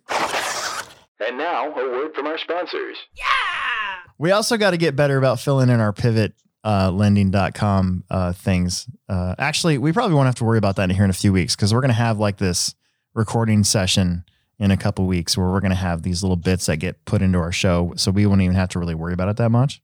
And 1.26 1.36
now, 1.36 1.70
a 1.70 1.74
word 1.74 2.14
from 2.14 2.26
our 2.26 2.38
sponsors. 2.38 2.96
Yeah. 3.14 3.24
We 4.18 4.30
also 4.30 4.56
got 4.56 4.70
to 4.70 4.78
get 4.78 4.96
better 4.96 5.18
about 5.18 5.38
filling 5.38 5.68
in 5.68 5.78
our 5.78 5.92
pivot 5.92 6.32
uh, 6.64 6.90
lending.com 6.90 8.04
uh, 8.10 8.32
things. 8.32 8.86
Uh, 9.08 9.34
actually, 9.38 9.78
we 9.78 9.92
probably 9.92 10.14
won't 10.14 10.26
have 10.26 10.34
to 10.36 10.44
worry 10.44 10.58
about 10.58 10.76
that 10.76 10.90
here 10.90 11.04
in 11.04 11.10
a 11.10 11.14
few 11.14 11.32
weeks 11.32 11.56
because 11.56 11.72
we're 11.72 11.80
going 11.80 11.90
to 11.90 11.94
have 11.94 12.18
like 12.18 12.38
this 12.38 12.74
recording 13.14 13.64
session 13.64 14.24
in 14.58 14.70
a 14.70 14.76
couple 14.76 15.06
weeks 15.06 15.36
where 15.36 15.48
we're 15.48 15.60
going 15.60 15.70
to 15.70 15.76
have 15.76 16.02
these 16.02 16.22
little 16.22 16.36
bits 16.36 16.66
that 16.66 16.76
get 16.76 17.02
put 17.06 17.22
into 17.22 17.38
our 17.38 17.52
show. 17.52 17.92
So 17.96 18.10
we 18.10 18.26
won't 18.26 18.42
even 18.42 18.56
have 18.56 18.68
to 18.70 18.78
really 18.78 18.94
worry 18.94 19.14
about 19.14 19.28
it 19.28 19.36
that 19.38 19.50
much. 19.50 19.82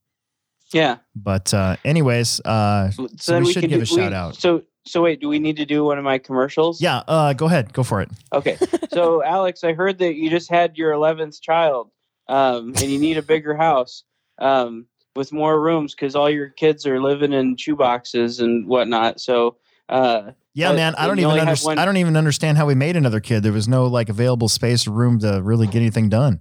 Yeah. 0.73 0.97
But, 1.15 1.53
uh, 1.55 1.77
anyways, 1.85 2.41
uh, 2.45 2.91
So, 2.91 3.09
So 3.19 3.33
then 3.33 3.45
we 3.45 3.53
should 3.53 3.63
give 3.63 3.71
do- 3.79 3.83
a 3.83 3.87
shout 3.87 4.11
we- 4.11 4.15
out. 4.17 4.37
So, 4.37 4.63
so 4.87 5.03
wait, 5.03 5.21
do 5.21 5.29
we 5.29 5.39
need 5.39 5.57
to 5.57 5.67
do 5.67 5.85
one 5.85 5.99
of 5.99 6.05
my 6.05 6.19
commercials? 6.19 6.81
yeah, 6.81 7.03
uh, 7.09 7.33
go 7.33 7.47
ahead. 7.47 7.73
Go 7.73 7.83
for 7.83 8.01
it. 8.01 8.11
Okay. 8.33 8.57
So, 8.97 9.23
Alex, 9.23 9.63
I 9.63 9.75
heard 9.75 9.99
that 9.99 10.15
you 10.15 10.31
just 10.31 10.49
had 10.49 10.79
your 10.79 10.93
11th 10.93 11.43
child, 11.43 11.91
um, 12.29 12.69
and 12.69 12.85
you 12.85 12.99
need 12.99 13.19
a 13.19 13.23
bigger 13.23 13.55
house 13.67 14.05
um, 14.39 14.87
with 15.15 15.33
more 15.33 15.61
rooms 15.61 15.95
because 15.95 16.15
all 16.17 16.31
your 16.31 16.49
kids 16.49 16.87
are 16.87 16.99
living 17.01 17.33
in 17.35 17.57
shoe 17.59 17.77
boxes 17.77 18.41
and 18.41 18.67
whatnot. 18.67 19.21
So, 19.21 19.57
uh, 19.91 20.31
Yeah, 20.55 20.73
man. 20.73 20.95
I 20.97 21.07
don't 21.07 21.19
even 21.19 21.39
understand. 21.39 21.77
one- 21.77 21.79
I 21.79 21.85
don't 21.85 21.99
even 21.99 22.17
understand 22.17 22.57
how 22.57 22.65
we 22.67 22.75
made 22.75 22.97
another 22.97 23.21
kid. 23.21 23.43
There 23.43 23.53
was 23.53 23.69
no 23.69 23.85
like 23.87 24.09
available 24.09 24.49
space 24.49 24.87
or 24.87 24.93
room 24.93 25.19
to 25.19 25.43
really 25.43 25.67
get 25.67 25.77
anything 25.77 26.09
done. 26.09 26.41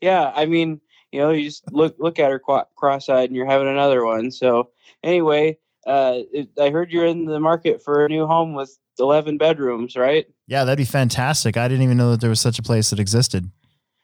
yeah, 0.00 0.32
I 0.34 0.46
mean, 0.46 0.80
you 1.12 1.20
know, 1.20 1.30
you 1.30 1.44
just 1.44 1.70
look 1.72 1.96
look 1.98 2.18
at 2.18 2.30
her 2.30 2.38
cross-eyed, 2.38 3.28
and 3.30 3.36
you're 3.36 3.46
having 3.46 3.68
another 3.68 4.04
one. 4.04 4.30
So, 4.30 4.70
anyway, 5.02 5.58
uh, 5.86 6.20
it, 6.32 6.48
I 6.60 6.70
heard 6.70 6.90
you're 6.90 7.06
in 7.06 7.24
the 7.24 7.40
market 7.40 7.82
for 7.82 8.04
a 8.04 8.08
new 8.08 8.26
home 8.26 8.54
with 8.54 8.76
11 8.98 9.38
bedrooms, 9.38 9.96
right? 9.96 10.26
Yeah, 10.46 10.64
that'd 10.64 10.76
be 10.76 10.84
fantastic. 10.84 11.56
I 11.56 11.68
didn't 11.68 11.84
even 11.84 11.96
know 11.96 12.10
that 12.10 12.20
there 12.20 12.30
was 12.30 12.40
such 12.40 12.58
a 12.58 12.62
place 12.62 12.90
that 12.90 12.98
existed. 12.98 13.50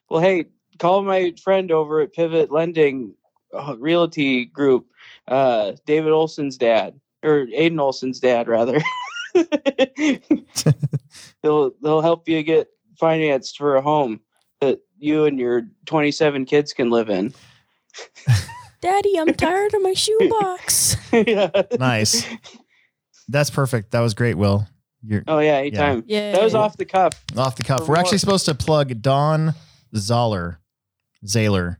Well, 0.08 0.20
hey, 0.20 0.46
call 0.78 1.02
my 1.02 1.34
friend 1.42 1.70
over 1.70 2.00
at 2.00 2.12
Pivot 2.12 2.50
Lending 2.50 3.14
uh, 3.52 3.76
Realty 3.78 4.46
Group, 4.46 4.86
uh, 5.28 5.72
David 5.86 6.12
Olson's 6.12 6.56
dad, 6.56 6.98
or 7.22 7.46
Aiden 7.46 7.80
Olson's 7.80 8.20
dad, 8.20 8.48
rather. 8.48 8.80
they'll 11.42 11.72
they'll 11.82 12.00
help 12.00 12.28
you 12.28 12.42
get 12.44 12.68
financed 12.98 13.58
for 13.58 13.74
a 13.74 13.82
home 13.82 14.20
that 14.60 14.78
you 15.04 15.26
and 15.26 15.38
your 15.38 15.62
27 15.86 16.44
kids 16.46 16.72
can 16.72 16.90
live 16.90 17.10
in. 17.10 17.32
Daddy, 18.80 19.18
I'm 19.18 19.32
tired 19.34 19.72
of 19.74 19.82
my 19.82 19.94
shoebox. 19.94 20.96
yeah. 21.12 21.50
Nice. 21.78 22.26
That's 23.28 23.50
perfect. 23.50 23.92
That 23.92 24.00
was 24.00 24.14
great, 24.14 24.34
Will. 24.36 24.66
You're 25.06 25.22
Oh 25.26 25.38
yeah, 25.38 25.56
anytime. 25.56 26.04
Yeah. 26.06 26.32
That 26.32 26.42
was 26.42 26.54
off 26.54 26.76
the 26.76 26.84
cuff. 26.84 27.12
off 27.36 27.56
the 27.56 27.62
cuff. 27.62 27.80
For 27.86 27.92
We're 27.92 27.96
actually 27.98 28.18
supposed 28.18 28.46
to 28.46 28.54
plug 28.54 29.00
Don 29.02 29.54
Zoller, 29.94 30.60
Zahler, 31.26 31.76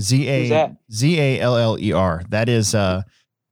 Z 0.00 0.18
Who's 0.18 0.28
A 0.28 0.48
that? 0.50 0.76
Z 0.92 1.18
A 1.20 1.40
L 1.40 1.56
L 1.56 1.78
E 1.78 1.92
R. 1.92 2.22
That 2.28 2.48
is 2.48 2.74
uh, 2.74 3.02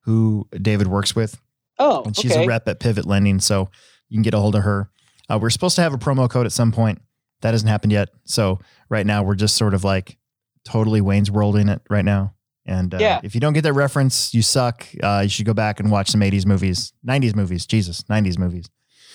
who 0.04 0.46
David 0.60 0.86
works 0.86 1.16
with, 1.16 1.40
Oh, 1.78 2.02
and 2.04 2.14
she's 2.16 2.32
okay. 2.32 2.44
a 2.44 2.46
rep 2.46 2.68
at 2.68 2.78
Pivot 2.78 3.06
Lending, 3.06 3.40
so 3.40 3.70
you 4.08 4.16
can 4.16 4.22
get 4.22 4.34
a 4.34 4.38
hold 4.38 4.54
of 4.54 4.62
her. 4.64 4.90
Uh, 5.30 5.38
we're 5.40 5.50
supposed 5.50 5.76
to 5.76 5.82
have 5.82 5.92
a 5.94 5.98
promo 5.98 6.28
code 6.30 6.46
at 6.46 6.52
some 6.52 6.70
point. 6.70 7.00
That 7.42 7.52
hasn't 7.54 7.68
happened 7.70 7.92
yet. 7.92 8.08
So 8.24 8.58
right 8.88 9.06
now 9.06 9.22
we're 9.22 9.34
just 9.34 9.56
sort 9.56 9.74
of 9.74 9.84
like 9.84 10.16
totally 10.64 11.00
Wayne's 11.00 11.30
Worlding 11.30 11.68
it 11.68 11.82
right 11.90 12.04
now. 12.04 12.34
And 12.64 12.92
uh, 12.94 12.98
Yeah. 12.98 13.20
if 13.22 13.34
you 13.34 13.40
don't 13.40 13.52
get 13.52 13.62
that 13.62 13.74
reference, 13.74 14.34
you 14.34 14.42
suck. 14.42 14.86
Uh, 15.02 15.20
you 15.22 15.28
should 15.28 15.46
go 15.46 15.54
back 15.54 15.78
and 15.78 15.90
watch 15.90 16.10
some 16.10 16.20
80s 16.20 16.44
movies, 16.46 16.92
90s 17.06 17.36
movies. 17.36 17.64
Jesus, 17.66 18.02
90s 18.02 18.38
movies. 18.38 18.68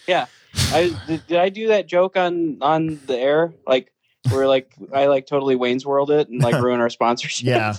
Yeah. 0.07 0.27
I 0.71 0.95
did, 1.07 1.27
did 1.27 1.37
I 1.39 1.49
do 1.49 1.67
that 1.69 1.87
joke 1.87 2.15
on 2.17 2.57
on 2.61 2.99
the 3.07 3.17
air? 3.17 3.53
Like 3.67 3.91
where 4.29 4.47
like 4.47 4.73
I 4.93 5.07
like 5.07 5.25
totally 5.25 5.55
Wayne's 5.55 5.85
World 5.85 6.11
it 6.11 6.29
and 6.29 6.41
like 6.41 6.61
ruin 6.61 6.79
our 6.79 6.89
sponsorship. 6.89 7.47
Yeah. 7.47 7.75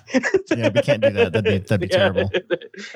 Yeah, 0.50 0.70
we 0.74 0.82
can't 0.82 1.02
do 1.02 1.10
that. 1.10 1.32
That'd 1.32 1.44
be- 1.44 1.58
that'd 1.58 1.80
be 1.80 1.88
terrible. 1.94 2.30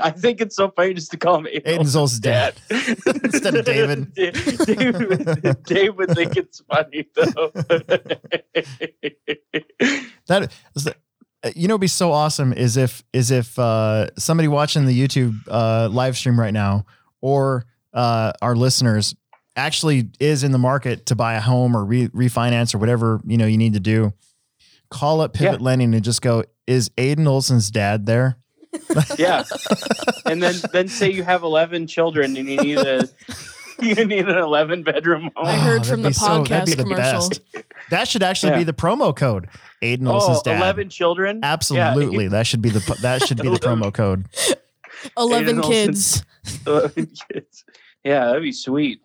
I 0.01 0.11
think 0.11 0.41
it's 0.41 0.57
so 0.57 0.71
funny 0.71 0.95
just 0.95 1.11
to 1.13 1.17
call 1.17 1.37
him 1.39 1.45
Aiden 1.47 1.65
Aiden's 1.79 1.97
Olson's 1.97 2.21
dad. 2.21 2.55
Instead 2.71 3.55
of 3.55 3.65
David. 3.65 4.13
Dave, 4.15 5.63
Dave 5.65 5.97
would 5.97 6.11
think 6.15 6.37
it's 6.37 6.61
funny 6.69 7.07
though. 7.15 7.53
That 10.29 10.51
is 10.75 10.87
uh, 10.89 10.93
you 11.55 11.69
know, 11.69 11.75
it'd 11.75 11.81
be 11.83 11.87
so 11.87 12.11
awesome 12.13 12.53
is 12.53 12.77
if 12.77 13.05
is 13.13 13.31
if 13.31 13.57
uh, 13.59 14.09
somebody 14.19 14.49
watching 14.49 14.87
the 14.87 15.01
YouTube 15.01 15.37
uh, 15.49 15.89
live 15.91 16.17
stream 16.17 16.39
right 16.41 16.53
now 16.53 16.85
or 17.21 17.65
uh, 17.93 18.33
our 18.43 18.57
listeners 18.57 19.15
actually 19.57 20.11
is 20.21 20.45
in 20.45 20.53
the 20.53 20.59
market 20.59 21.07
to 21.07 21.15
buy 21.15 21.35
a 21.35 21.41
home 21.41 21.77
or 21.77 21.85
re- 21.85 22.09
refinance 22.09 22.75
or 22.75 22.79
whatever 22.79 23.21
you 23.27 23.37
know 23.39 23.47
you 23.47 23.59
need 23.59 23.75
to 23.75 23.81
do. 23.81 24.13
Call 24.91 25.21
up 25.21 25.33
Pivot 25.35 25.61
Lending 25.61 25.95
and 25.95 26.05
just 26.05 26.23
go. 26.23 26.45
Is 26.67 26.89
Aiden 26.91 27.27
Olson's 27.27 27.71
dad 27.71 28.07
there? 28.07 28.37
yeah, 29.19 29.43
and 30.27 30.43
then 30.43 30.55
then 30.73 30.87
say 30.89 31.11
you 31.11 31.23
have 31.25 31.43
eleven 31.43 31.87
children 31.87 32.37
and 32.37 32.49
you 32.49 32.57
need 32.61 32.79
a 32.79 33.09
you 33.81 33.95
need 34.05 34.29
an 34.29 34.37
eleven 34.39 34.83
bedroom 34.83 35.31
home. 35.35 35.47
I 35.47 35.57
heard 35.57 35.81
Oh, 35.81 35.85
from 35.85 36.03
that'd 36.03 36.05
the 36.05 36.09
be 36.09 36.13
so- 36.13 36.43
be 36.43 36.51
podcast 36.51 36.77
the 36.77 36.83
commercial. 36.83 37.29
best. 37.29 37.41
That 37.91 38.09
should 38.09 38.23
actually 38.23 38.53
Yeah. 38.53 38.59
be 38.59 38.65
the 38.65 38.73
promo 38.75 39.15
code. 39.17 39.49
Aiden 39.83 40.09
Olson's 40.09 40.39
Oh, 40.39 40.43
dad. 40.45 40.59
11 40.61 40.89
children? 40.91 41.41
Absolutely, 41.43 42.29
that 42.29 42.47
should 42.47 42.63
be 42.63 42.71
the 42.71 42.81
that 43.03 43.27
should 43.27 43.41
be 43.41 43.49
the 43.49 43.57
promo 43.61 43.93
code. 43.93 44.27
11 45.17 45.57
Aiden 45.59 45.63
kids. 45.69 46.25
Yeah. 46.67 46.73
11 46.73 47.13
kids. 47.33 47.65
Yeah, 48.05 48.27
that'd 48.27 48.43
be 48.43 48.53
sweet. 48.53 49.01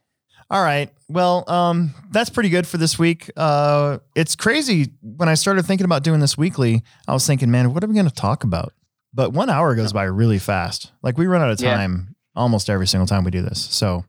All 0.52 0.62
right. 0.62 0.90
Well, 1.08 1.50
um, 1.50 1.96
that's 2.12 2.30
pretty 2.30 2.50
good 2.50 2.68
for 2.68 2.78
this 2.78 3.00
week. 3.00 3.32
Uh, 3.38 4.00
it's 4.16 4.36
crazy. 4.36 4.92
When 5.02 5.30
I 5.30 5.36
started 5.36 5.66
thinking 5.66 5.86
about 5.86 6.04
doing 6.04 6.20
this 6.20 6.38
weekly, 6.38 6.84
I 7.08 7.14
was 7.14 7.26
thinking, 7.26 7.50
man, 7.50 7.74
what 7.74 7.86
are 7.86 7.88
we 7.88 7.94
going 7.94 8.08
to 8.10 8.14
talk 8.14 8.44
about? 8.44 8.74
But 9.14 9.32
one 9.32 9.50
hour 9.50 9.74
goes 9.76 9.94
by 9.94 10.04
really 10.04 10.40
fast. 10.40 10.92
Like 11.02 11.18
we 11.18 11.26
run 11.26 11.42
out 11.42 11.52
of 11.52 11.62
Yeah. 11.62 11.76
time 11.78 12.16
almost 12.36 12.70
every 12.70 12.86
single 12.86 13.08
time 13.08 13.24
we 13.24 13.32
do 13.32 13.42
this. 13.42 13.62
So 13.62 14.04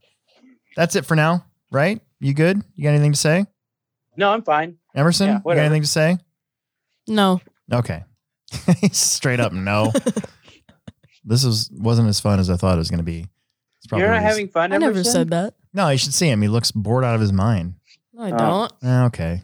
that's 0.74 0.96
it 0.96 1.06
for 1.06 1.14
now, 1.14 1.44
right? 1.70 2.00
You 2.18 2.34
good? 2.34 2.60
You 2.74 2.82
got 2.84 2.90
anything 2.90 3.12
to 3.12 3.18
say? 3.18 3.46
No, 4.16 4.32
I'm 4.32 4.42
fine. 4.42 4.78
Emerson, 4.96 5.28
Yeah, 5.28 5.36
you 5.46 5.54
got 5.54 5.58
anything 5.58 5.82
to 5.82 5.88
say? 5.88 6.18
No. 7.06 7.40
Okay. 7.72 8.02
Straight 8.92 9.38
up, 9.38 9.52
no. 9.52 9.92
this 11.24 11.44
was 11.44 11.70
wasn't 11.72 12.08
as 12.08 12.18
fun 12.18 12.40
as 12.40 12.50
I 12.50 12.56
thought 12.56 12.74
it 12.74 12.78
was 12.78 12.90
going 12.90 12.98
to 12.98 13.04
be. 13.04 13.28
It's 13.84 13.92
You're 13.92 14.08
not 14.08 14.22
his- 14.22 14.30
having 14.30 14.48
fun, 14.48 14.72
I 14.72 14.76
never 14.78 14.94
Emerson? 14.94 15.12
said 15.12 15.30
that. 15.30 15.54
No, 15.72 15.88
you 15.88 15.98
should 15.98 16.14
see 16.14 16.28
him. 16.28 16.42
He 16.42 16.48
looks 16.48 16.70
bored 16.70 17.04
out 17.04 17.14
of 17.14 17.20
his 17.20 17.32
mind. 17.32 17.74
No, 18.12 18.22
I 18.24 18.30
Oh. 18.32 18.36
don't. 18.38 18.72
Eh, 18.84 19.04
Okay. 19.06 19.42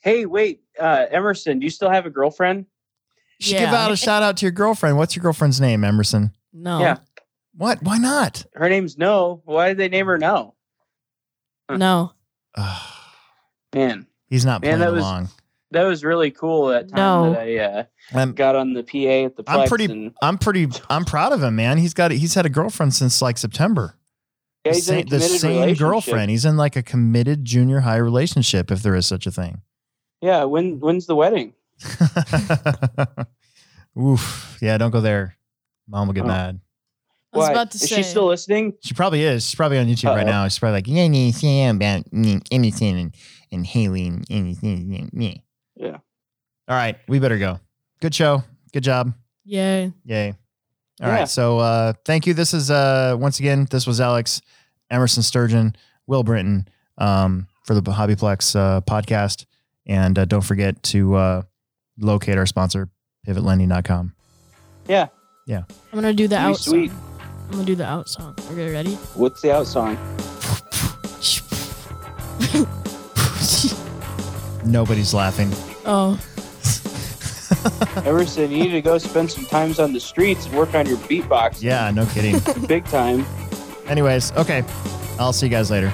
Hey, 0.00 0.26
wait, 0.26 0.62
uh, 0.80 1.06
Emerson, 1.10 1.58
do 1.60 1.64
you 1.64 1.70
still 1.70 1.88
have 1.90 2.04
a 2.06 2.10
girlfriend? 2.10 2.66
You 3.38 3.46
should 3.46 3.58
give 3.58 3.70
Yeah. 3.70 3.84
out 3.84 3.92
a 3.92 3.96
shout 3.96 4.22
out 4.22 4.36
to 4.38 4.44
your 4.44 4.50
girlfriend. 4.52 4.96
What's 4.98 5.14
your 5.16 5.22
girlfriend's 5.22 5.60
name, 5.60 5.84
Emerson? 5.84 6.32
No. 6.52 6.80
Yeah. 6.80 6.96
What? 7.54 7.82
Why 7.82 7.98
not? 7.98 8.44
Her 8.54 8.68
name's 8.68 8.98
No. 8.98 9.42
Why 9.44 9.68
did 9.68 9.76
they 9.78 9.88
name 9.88 10.06
her 10.06 10.18
No? 10.18 10.54
No. 11.70 12.12
Man, 13.74 14.06
He's 14.28 14.44
not 14.44 14.60
Man, 14.62 14.70
playing 14.78 14.80
that 14.80 14.92
was- 14.92 15.00
along. 15.02 15.28
That 15.72 15.84
was 15.84 16.04
really 16.04 16.30
cool 16.30 16.68
that 16.68 16.88
time 16.88 16.96
No. 16.96 17.32
that 17.32 17.40
I 17.40 17.58
uh, 17.58 17.84
I'm, 18.14 18.32
got 18.32 18.54
on 18.56 18.72
the 18.74 18.82
PA 18.82 19.26
at 19.26 19.36
the 19.36 19.44
Plex. 19.44 19.62
I'm 19.62 19.68
pretty. 19.68 19.84
and, 19.86 20.12
I'm 20.22 20.38
pretty. 20.38 20.68
I'm 20.88 21.04
proud 21.04 21.32
of 21.32 21.42
him, 21.42 21.56
man. 21.56 21.78
He's 21.78 21.94
got. 21.94 22.10
He's 22.10 22.34
had 22.34 22.46
a 22.46 22.50
girlfriend 22.50 22.94
since 22.94 23.20
like 23.20 23.38
September. 23.38 23.96
yeah, 24.64 24.72
the 24.72 24.76
he's 24.76 24.88
in 24.88 24.98
a 24.98 25.00
same, 25.00 25.08
the 25.08 25.20
same 25.20 25.74
girlfriend. 25.74 26.30
He's 26.30 26.44
in 26.44 26.56
like 26.56 26.76
a 26.76 26.82
committed 26.82 27.44
junior 27.44 27.80
high 27.80 27.96
relationship, 27.96 28.70
if 28.70 28.82
there 28.82 28.94
is 28.94 29.06
such 29.06 29.26
a 29.26 29.30
thing. 29.30 29.62
Yeah, 30.20 30.44
when 30.44 30.80
when's 30.80 31.06
the 31.06 31.16
wedding? 31.16 31.54
Oof. 33.98 34.58
Yeah, 34.60 34.78
don't 34.78 34.90
go 34.90 35.00
there. 35.00 35.36
Mom 35.88 36.06
will 36.08 36.14
get 36.14 36.24
Oh. 36.24 36.28
mad. 36.28 36.60
I 37.34 37.38
was 37.38 37.46
Why? 37.46 37.52
about 37.52 37.70
to 37.70 37.76
Is 37.76 37.88
say. 37.88 37.96
she 37.96 38.02
still 38.02 38.26
listening? 38.26 38.74
She 38.82 38.92
probably 38.94 39.22
is. 39.24 39.46
She's 39.46 39.54
probably 39.54 39.78
on 39.78 39.86
YouTube 39.86 40.14
right 40.14 40.26
Uh-oh. 40.26 40.30
now. 40.30 40.48
She's 40.48 40.58
probably 40.58 40.78
like, 40.78 40.86
yeah, 40.86 41.04
yeah, 41.04 41.32
yeah, 41.40 41.70
about 41.70 42.04
Emerson 42.52 42.96
and, 42.98 43.14
and 43.50 43.66
Haley 43.66 44.06
and 44.06 44.24
anything. 44.30 45.08
Yeah. 45.14 45.34
Yeah. 45.82 45.98
All 46.68 46.76
right, 46.76 46.96
we 47.08 47.18
better 47.18 47.38
go. 47.38 47.58
Good 48.00 48.14
show. 48.14 48.42
Good 48.72 48.84
job. 48.84 49.12
Yay. 49.44 49.92
Yay. 50.04 50.34
All 51.02 51.08
right. 51.08 51.18
Yeah. 51.20 51.24
So 51.24 51.58
uh 51.58 51.92
thank 52.04 52.26
you. 52.26 52.34
This 52.34 52.54
is 52.54 52.70
uh 52.70 53.16
once 53.18 53.40
again, 53.40 53.66
this 53.70 53.86
was 53.86 54.00
Alex, 54.00 54.40
Emerson 54.90 55.22
Sturgeon, 55.22 55.74
Will 56.06 56.22
Brinton, 56.22 56.68
um, 56.98 57.48
for 57.64 57.74
the 57.74 57.82
Hobbyplex 57.82 58.54
uh 58.56 58.80
podcast. 58.82 59.44
And 59.86 60.16
uh, 60.18 60.24
don't 60.26 60.42
forget 60.42 60.80
to 60.84 61.14
uh 61.16 61.42
locate 61.98 62.38
our 62.38 62.46
sponsor, 62.46 62.88
pivotlending.com. 63.26 64.14
Yeah. 64.88 65.08
Yeah. 65.46 65.64
I'm 65.92 65.98
gonna 65.98 66.12
do 66.14 66.28
the 66.28 66.36
Be 66.36 66.40
out 66.40 66.56
sweet. 66.58 66.90
song. 66.92 67.00
I'm 67.46 67.50
gonna 67.50 67.64
do 67.64 67.74
the 67.74 67.84
out 67.86 68.08
song. 68.08 68.36
Are 68.46 68.52
Okay, 68.52 68.72
ready? 68.72 68.94
What's 69.14 69.40
the 69.42 69.52
out 69.52 69.66
song? 69.66 69.96
Nobody's 74.64 75.12
laughing. 75.12 75.50
Oh, 75.84 76.20
Emerson, 78.04 78.50
you 78.50 78.64
need 78.64 78.70
to 78.70 78.82
go 78.82 78.98
spend 78.98 79.30
some 79.30 79.44
times 79.46 79.78
on 79.78 79.92
the 79.92 80.00
streets 80.00 80.46
and 80.46 80.56
work 80.56 80.74
on 80.74 80.86
your 80.86 80.98
beatbox. 80.98 81.62
Yeah, 81.62 81.90
no 81.90 82.06
kidding. 82.06 82.40
Big 82.66 82.84
time. 82.86 83.24
Anyways, 83.86 84.32
okay. 84.32 84.64
I'll 85.18 85.32
see 85.32 85.46
you 85.46 85.50
guys 85.50 85.70
later. 85.70 85.92